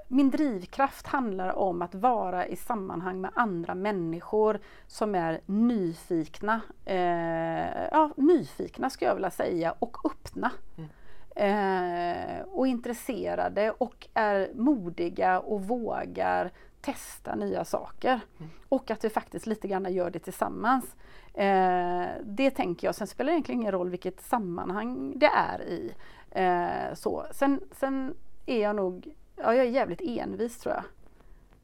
min 0.08 0.30
drivkraft 0.30 1.06
handlar 1.06 1.58
om 1.58 1.82
att 1.82 1.94
vara 1.94 2.46
i 2.46 2.56
sammanhang 2.56 3.20
med 3.20 3.30
andra 3.34 3.74
människor 3.74 4.60
som 4.86 5.14
är 5.14 5.40
nyfikna. 5.46 6.60
Eh, 6.84 7.84
ja, 7.90 8.10
nyfikna 8.16 8.90
skulle 8.90 9.08
jag 9.08 9.14
vilja 9.14 9.30
säga 9.30 9.74
och 9.78 9.96
öppna. 10.06 10.50
Mm. 10.76 10.90
Eh, 11.36 12.42
och 12.42 12.66
intresserade 12.66 13.70
och 13.70 14.08
är 14.14 14.50
modiga 14.54 15.40
och 15.40 15.62
vågar 15.62 16.50
testa 16.80 17.34
nya 17.34 17.64
saker. 17.64 18.20
Mm. 18.38 18.50
Och 18.68 18.90
att 18.90 19.04
vi 19.04 19.10
faktiskt 19.10 19.46
lite 19.46 19.68
grann 19.68 19.92
gör 19.92 20.10
det 20.10 20.18
tillsammans. 20.18 20.96
Eh, 21.34 22.06
det 22.24 22.50
tänker 22.50 22.88
jag. 22.88 22.94
Sen 22.94 23.06
spelar 23.06 23.30
det 23.30 23.34
egentligen 23.34 23.60
ingen 23.60 23.72
roll 23.72 23.90
vilket 23.90 24.20
sammanhang 24.20 25.12
det 25.16 25.30
är 25.36 25.62
i. 25.62 25.94
Eh, 26.30 26.94
så. 26.94 27.26
Sen, 27.30 27.60
sen 27.72 28.14
är 28.46 28.62
jag 28.62 28.76
nog 28.76 29.14
ja, 29.36 29.54
jag 29.54 29.66
är 29.66 29.70
jävligt 29.70 30.00
envis 30.00 30.58
tror 30.58 30.74
jag. 30.74 30.84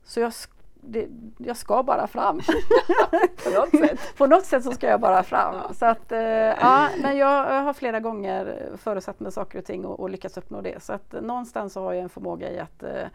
Så 0.05 0.21
jag, 0.21 0.33
det, 0.75 1.09
jag 1.39 1.57
ska 1.57 1.83
bara 1.83 2.07
fram. 2.07 2.41
På 3.45 3.51
något 3.51 3.71
sätt. 3.71 4.01
På 4.17 4.27
något 4.27 4.45
sätt 4.45 4.65
så 4.65 4.73
ska 4.73 4.87
jag 4.87 5.01
bara 5.01 5.23
fram. 5.23 5.55
Ja. 5.55 5.75
Så 5.75 5.87
att, 5.87 6.13
eh, 6.13 6.21
ja, 6.21 6.89
men 7.03 7.17
jag, 7.17 7.63
har 7.63 7.73
flera 7.73 8.01
gånger 8.01 8.71
förutsatt 8.77 9.21
med 9.21 9.33
saker 9.33 9.59
och 9.59 9.65
ting 9.65 9.85
och, 9.85 10.01
och 10.01 10.11
lyckats 10.11 10.37
uppnå 10.37 10.61
det. 10.61 10.83
Så 10.83 10.93
att 10.93 11.13
någonstans 11.13 11.73
så 11.73 11.83
har 11.83 11.93
jag 11.93 12.03
en 12.03 12.09
förmåga 12.09 12.53
i 12.53 12.59
att 12.59 12.83
eh, 12.83 13.07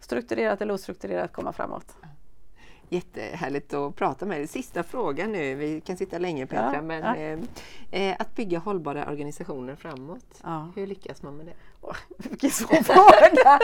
strukturerat 0.00 0.62
eller 0.62 0.74
ostrukturerat 0.74 1.32
komma 1.32 1.52
framåt. 1.52 1.96
Jättehärligt 2.88 3.74
att 3.74 3.96
prata 3.96 4.26
med 4.26 4.40
dig. 4.40 4.46
Sista 4.46 4.82
frågan 4.82 5.32
nu, 5.32 5.54
vi 5.54 5.80
kan 5.80 5.96
sitta 5.96 6.18
länge 6.18 6.46
Petra, 6.46 6.74
ja, 6.74 6.82
men 6.82 7.02
ja. 7.02 7.16
Eh, 7.90 8.10
eh, 8.10 8.16
att 8.18 8.34
bygga 8.34 8.58
hållbara 8.58 9.10
organisationer 9.10 9.74
framåt. 9.74 10.40
Ja. 10.42 10.70
Hur 10.76 10.86
lyckas 10.86 11.22
man 11.22 11.36
med 11.36 11.46
det? 11.46 11.54
vilken 12.16 12.50
svår 12.50 12.82
fråga! 12.82 13.58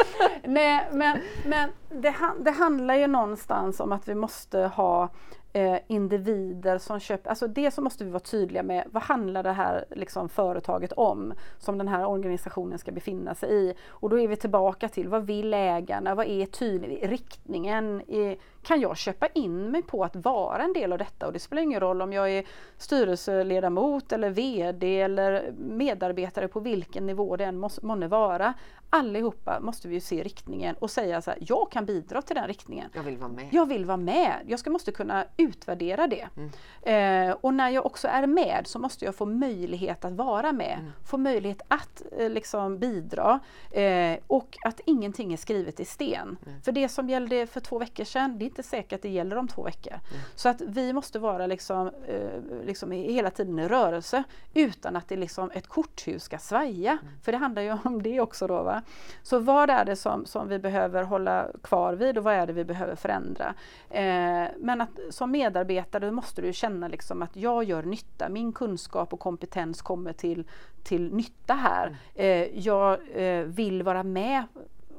Nej, 0.45 0.89
men, 0.93 1.19
men 1.45 1.71
det, 1.89 2.15
det 2.41 2.51
handlar 2.51 2.95
ju 2.95 3.07
någonstans 3.07 3.81
om 3.81 3.93
att 3.93 4.09
vi 4.09 4.15
måste 4.15 4.59
ha 4.59 5.11
eh, 5.53 5.79
individer 5.87 6.79
som 6.79 7.01
köper, 7.01 7.31
alltså 7.31 7.47
det 7.47 7.71
så 7.71 7.83
måste 7.83 8.05
vi 8.05 8.11
vara 8.11 8.21
tydliga 8.21 8.63
med, 8.63 8.85
vad 8.91 9.03
handlar 9.03 9.43
det 9.43 9.53
här 9.53 9.85
liksom, 9.91 10.29
företaget 10.29 10.93
om 10.93 11.35
som 11.59 11.79
den 11.79 11.89
här 11.89 12.07
organisationen 12.07 12.79
ska 12.79 12.93
befinna 12.93 13.35
sig 13.35 13.51
i? 13.55 13.75
Och 13.87 14.11
då 14.11 14.21
är 14.21 14.29
vi 14.29 14.37
tillbaka 14.37 14.89
till 14.89 15.09
vad 15.09 15.27
vill 15.27 15.55
ägarna, 15.55 16.15
vad 16.15 16.27
är 16.27 16.47
tydlig 16.47 17.11
riktningen? 17.11 18.03
Är, 18.09 18.37
kan 18.65 18.81
jag 18.81 18.97
köpa 18.97 19.27
in 19.27 19.71
mig 19.71 19.83
på 19.83 20.05
att 20.05 20.17
vara 20.17 20.63
en 20.63 20.73
del 20.73 20.93
av 20.93 20.99
detta? 20.99 21.27
Och 21.27 21.33
det 21.33 21.39
spelar 21.39 21.63
ingen 21.63 21.81
roll 21.81 22.03
om 22.03 22.13
jag 22.13 22.31
är 22.31 22.45
styrelseledamot 22.79 24.13
eller 24.13 24.31
VD 24.31 25.01
eller 25.01 25.53
medarbetare 25.59 26.49
på 26.49 26.61
vilken 26.61 27.07
nivå 27.07 27.37
det 27.37 27.45
än 27.45 27.59
måste 27.59 28.09
vara. 28.09 28.55
Allihopa 28.91 29.61
måste 29.61 29.89
vi 29.89 30.01
se 30.01 30.23
riktningen 30.23 30.77
och 30.79 30.91
säga 30.91 31.23
så 31.23 31.31
här, 31.31 31.39
jag 31.43 31.71
kan 31.71 31.85
bidra 31.85 32.23
till 32.23 32.37
den 32.37 32.47
riktningen. 32.47 32.91
Jag 32.95 33.03
vill 33.03 33.17
vara 33.17 33.29
med. 33.29 33.49
Jag 33.51 33.67
vill 33.67 33.85
vara 33.85 33.97
med. 33.97 34.33
Jag 34.47 34.59
ska, 34.59 34.71
måste 34.71 34.93
kunna 34.93 35.25
utvärdera 35.37 36.07
det. 36.07 36.29
Mm. 36.37 37.31
Eh, 37.31 37.37
och 37.41 37.55
när 37.55 37.71
jag 37.71 37.87
också 37.87 38.09
är 38.09 38.27
med 38.27 38.63
så 38.65 38.79
måste 38.79 39.05
jag 39.05 39.15
få 39.15 39.27
möjlighet 39.27 40.05
att 40.05 40.13
vara 40.13 40.53
med. 40.53 40.79
Mm. 40.81 40.93
Få 41.05 41.19
möjlighet 41.19 41.63
att 41.69 42.03
eh, 42.19 42.31
liksom 42.31 42.79
bidra. 42.79 43.41
Eh, 43.71 44.19
och 44.27 44.57
att 44.65 44.81
ingenting 44.87 45.33
är 45.33 45.37
skrivet 45.37 45.81
i 45.81 45.85
sten. 45.85 46.37
Mm. 46.47 46.63
För 46.63 46.73
det 46.73 46.89
som 46.89 47.09
gällde 47.09 47.47
för 47.47 47.61
två 47.61 47.79
veckor 47.79 48.05
sedan, 48.05 48.39
det 48.39 48.54
inte 48.55 48.63
säkert 48.63 48.93
att 48.93 49.03
det 49.03 49.09
gäller 49.09 49.37
om 49.37 49.49
två 49.49 49.63
veckor. 49.63 49.93
Mm. 49.93 50.23
Så 50.35 50.49
att 50.49 50.61
vi 50.61 50.93
måste 50.93 51.19
vara 51.19 51.47
liksom, 51.47 51.91
eh, 52.07 52.65
liksom 52.65 52.91
hela 52.91 53.31
tiden 53.31 53.59
i 53.59 53.69
rörelse 53.69 54.25
utan 54.55 54.97
att 54.97 55.09
det 55.09 55.17
liksom 55.17 55.51
ett 55.55 55.67
korthus 55.67 56.23
ska 56.23 56.39
svaja. 56.39 56.93
Mm. 56.93 57.05
För 57.23 57.33
det 57.33 57.39
handlar 57.39 57.63
ju 57.63 57.73
om 57.85 58.03
det 58.03 58.21
också 58.21 58.47
då. 58.47 58.63
Va? 58.63 58.83
Så 59.23 59.39
vad 59.39 59.71
är 59.71 59.85
det 59.85 59.97
som, 59.97 60.27
som 60.27 60.49
vi 60.49 60.59
behöver 60.59 61.03
hålla 61.03 61.47
kvar 61.63 61.95
vid 61.95 62.19
och 62.19 62.25
vad 62.25 62.35
är 62.35 62.47
det 62.47 62.53
vi 62.53 62.65
behöver 62.65 62.97
förändra? 62.97 63.55
Eh, 63.91 64.49
men 64.59 64.81
att 64.81 64.99
som 65.11 65.31
medarbetare 65.31 66.11
måste 66.11 66.43
du 66.43 66.53
känna 66.53 66.89
liksom 66.89 67.23
att 67.23 67.37
jag 67.37 67.65
gör 67.65 67.83
nytta. 67.83 68.29
Min 68.29 68.53
kunskap 68.53 69.13
och 69.13 69.21
kompetens 69.21 69.83
kommer 69.83 70.13
till, 70.13 70.45
till 70.83 71.15
nytta 71.15 71.55
här. 71.55 71.87
Mm. 71.87 71.97
Eh, 72.15 72.59
jag 72.59 72.99
eh, 73.15 73.45
vill 73.45 73.83
vara 73.83 74.03
med 74.03 74.45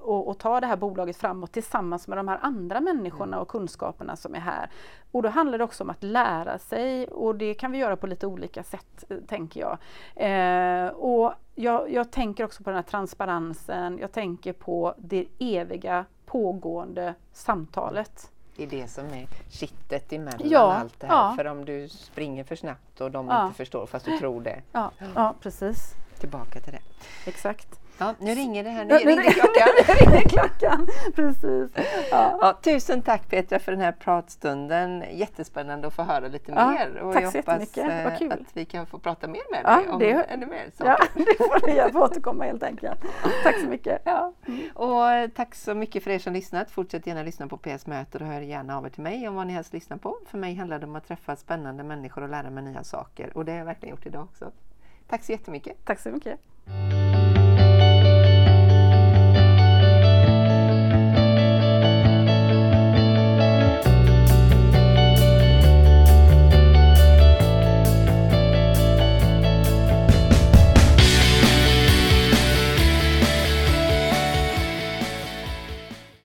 och, 0.06 0.28
och, 0.28 0.38
ta 0.38 0.60
det 0.60 0.68
här 0.68 0.76
bolaget 0.76 1.18
framåt 1.18 1.52
tillsammans 1.52 2.08
med 2.08 2.18
de 2.18 2.28
här 2.28 2.40
andra 2.42 2.82
människorna 2.82 3.38
mm. 3.38 3.40
och 3.40 3.48
kunskaperna 3.48 4.16
som 4.16 4.36
är 4.36 4.40
här. 4.40 4.70
Och 5.12 5.24
då 5.24 5.30
handlar 5.30 5.58
det 5.58 5.64
också 5.64 5.84
om 5.84 5.90
att 5.90 6.04
lära 6.04 6.58
sig 6.58 7.08
och 7.08 7.36
det 7.36 7.54
kan 7.54 7.72
vi 7.72 7.78
göra 7.78 7.96
på 7.96 8.08
lite 8.08 8.28
olika 8.28 8.64
sätt, 8.64 9.04
eh, 9.10 9.18
tänker 9.28 9.60
jag. 9.60 9.78
Eh, 10.16 10.88
och 10.88 11.34
jag, 11.56 11.92
jag, 11.92 12.12
tänker 12.12 12.44
också 12.44 12.64
på 12.64 12.70
den 12.70 12.78
här 12.78 12.84
transparensen, 12.84 13.98
jag 13.98 14.12
tänker 14.12 14.54
på 14.54 14.96
det 14.98 15.26
eviga 15.40 16.06
pågående 16.26 17.14
samtalet. 17.34 18.32
Det 18.56 18.64
är 18.64 18.68
det 18.68 18.88
som 18.88 19.06
är 19.06 19.28
kittet 19.50 20.14
emellan 20.14 20.50
ja, 20.50 20.74
allt 20.74 21.00
det 21.00 21.08
här. 21.08 21.14
Ja. 21.14 21.34
För 21.38 21.46
om 21.46 21.66
du 21.66 21.90
springer 21.90 22.44
för 22.44 22.56
snabbt 22.56 23.02
och 23.02 23.12
de 23.12 23.28
ja. 23.28 23.46
inte 23.46 23.58
förstår 23.58 23.86
fast 23.86 24.06
du 24.06 24.18
tror 24.20 24.42
det. 24.42 24.62
Ja, 24.72 24.92
ja 25.16 25.36
precis. 25.42 25.94
Tillbaka 26.20 26.60
till 26.60 26.74
det. 26.74 26.82
Exakt. 27.30 27.85
Ja, 27.98 28.16
nu 28.20 28.36
ringer 28.36 28.64
det 28.64 28.70
här. 28.70 28.86
Nu 28.86 28.98
ringer 28.98 29.32
klockan. 29.32 29.68
nu 29.88 30.06
ringer 30.06 30.22
klockan. 30.22 30.88
Precis. 31.16 31.72
Ja. 32.12 32.38
Ja, 32.42 32.60
tusen 32.64 33.02
tack 33.02 33.30
Petra 33.30 33.60
för 33.60 33.72
den 33.72 33.82
här 33.82 33.92
pratstunden. 33.92 35.04
Jättespännande 35.12 35.88
att 35.88 35.94
få 35.94 36.04
höra 36.04 36.28
lite 36.28 36.52
ja, 36.52 36.72
mer. 36.72 36.98
Och 36.98 37.14
tack 37.14 37.24
jag 37.24 37.32
så 37.32 37.38
hoppas 37.38 37.78
Vad 37.78 37.90
eh, 37.90 38.18
kul. 38.18 38.32
att 38.32 38.40
vi 38.54 38.66
kan 38.66 38.86
få 38.86 39.00
prata 39.00 39.28
mer 39.28 39.42
med 39.52 39.66
dig 39.66 39.90
om 39.90 40.00
det, 40.00 40.12
ännu 40.12 40.46
mer 40.46 40.72
saker. 40.78 40.92
Ja, 40.92 40.98
det 41.26 41.38
får. 41.38 41.70
Jag 41.70 41.92
får 41.92 42.04
återkomma 42.04 42.44
helt 42.44 42.64
enkelt. 42.64 43.00
Tack 43.44 43.60
så 43.60 43.68
mycket. 43.68 44.02
Ja. 44.06 44.34
Och 44.74 45.34
tack 45.36 45.56
så 45.56 45.76
mycket 45.76 46.04
för 46.04 46.12
er 46.12 46.20
som 46.20 46.34
lyssnat. 46.34 46.72
Fortsätt 46.72 47.08
gärna 47.08 47.24
lyssna 47.24 47.48
på 47.48 47.58
PS 47.58 47.88
Möter 47.88 48.22
och 48.22 48.28
hör 48.28 48.42
gärna 48.42 48.78
av 48.78 48.86
er 48.86 48.90
till 48.90 49.04
mig 49.04 49.28
om 49.28 49.36
vad 49.36 49.48
ni 49.48 49.54
helst 49.54 49.74
lyssnar 49.74 49.98
på. 49.98 50.18
För 50.28 50.38
mig 50.38 50.56
handlar 50.56 50.80
det 50.80 50.86
om 50.86 50.96
att 50.96 51.08
träffa 51.08 51.36
spännande 51.36 51.84
människor 51.84 52.22
och 52.22 52.30
lära 52.30 52.50
mig 52.50 52.64
nya 52.64 52.84
saker. 52.84 53.38
Och 53.38 53.46
det 53.46 53.52
har 53.52 53.60
jag 53.60 53.66
verkligen 53.66 53.96
gjort 53.96 54.06
idag 54.06 54.24
också. 54.24 54.52
Tack 55.08 55.24
så 55.24 55.32
jättemycket. 55.32 55.86
Tack 55.86 56.00
så 56.00 56.10
mycket. 56.10 56.40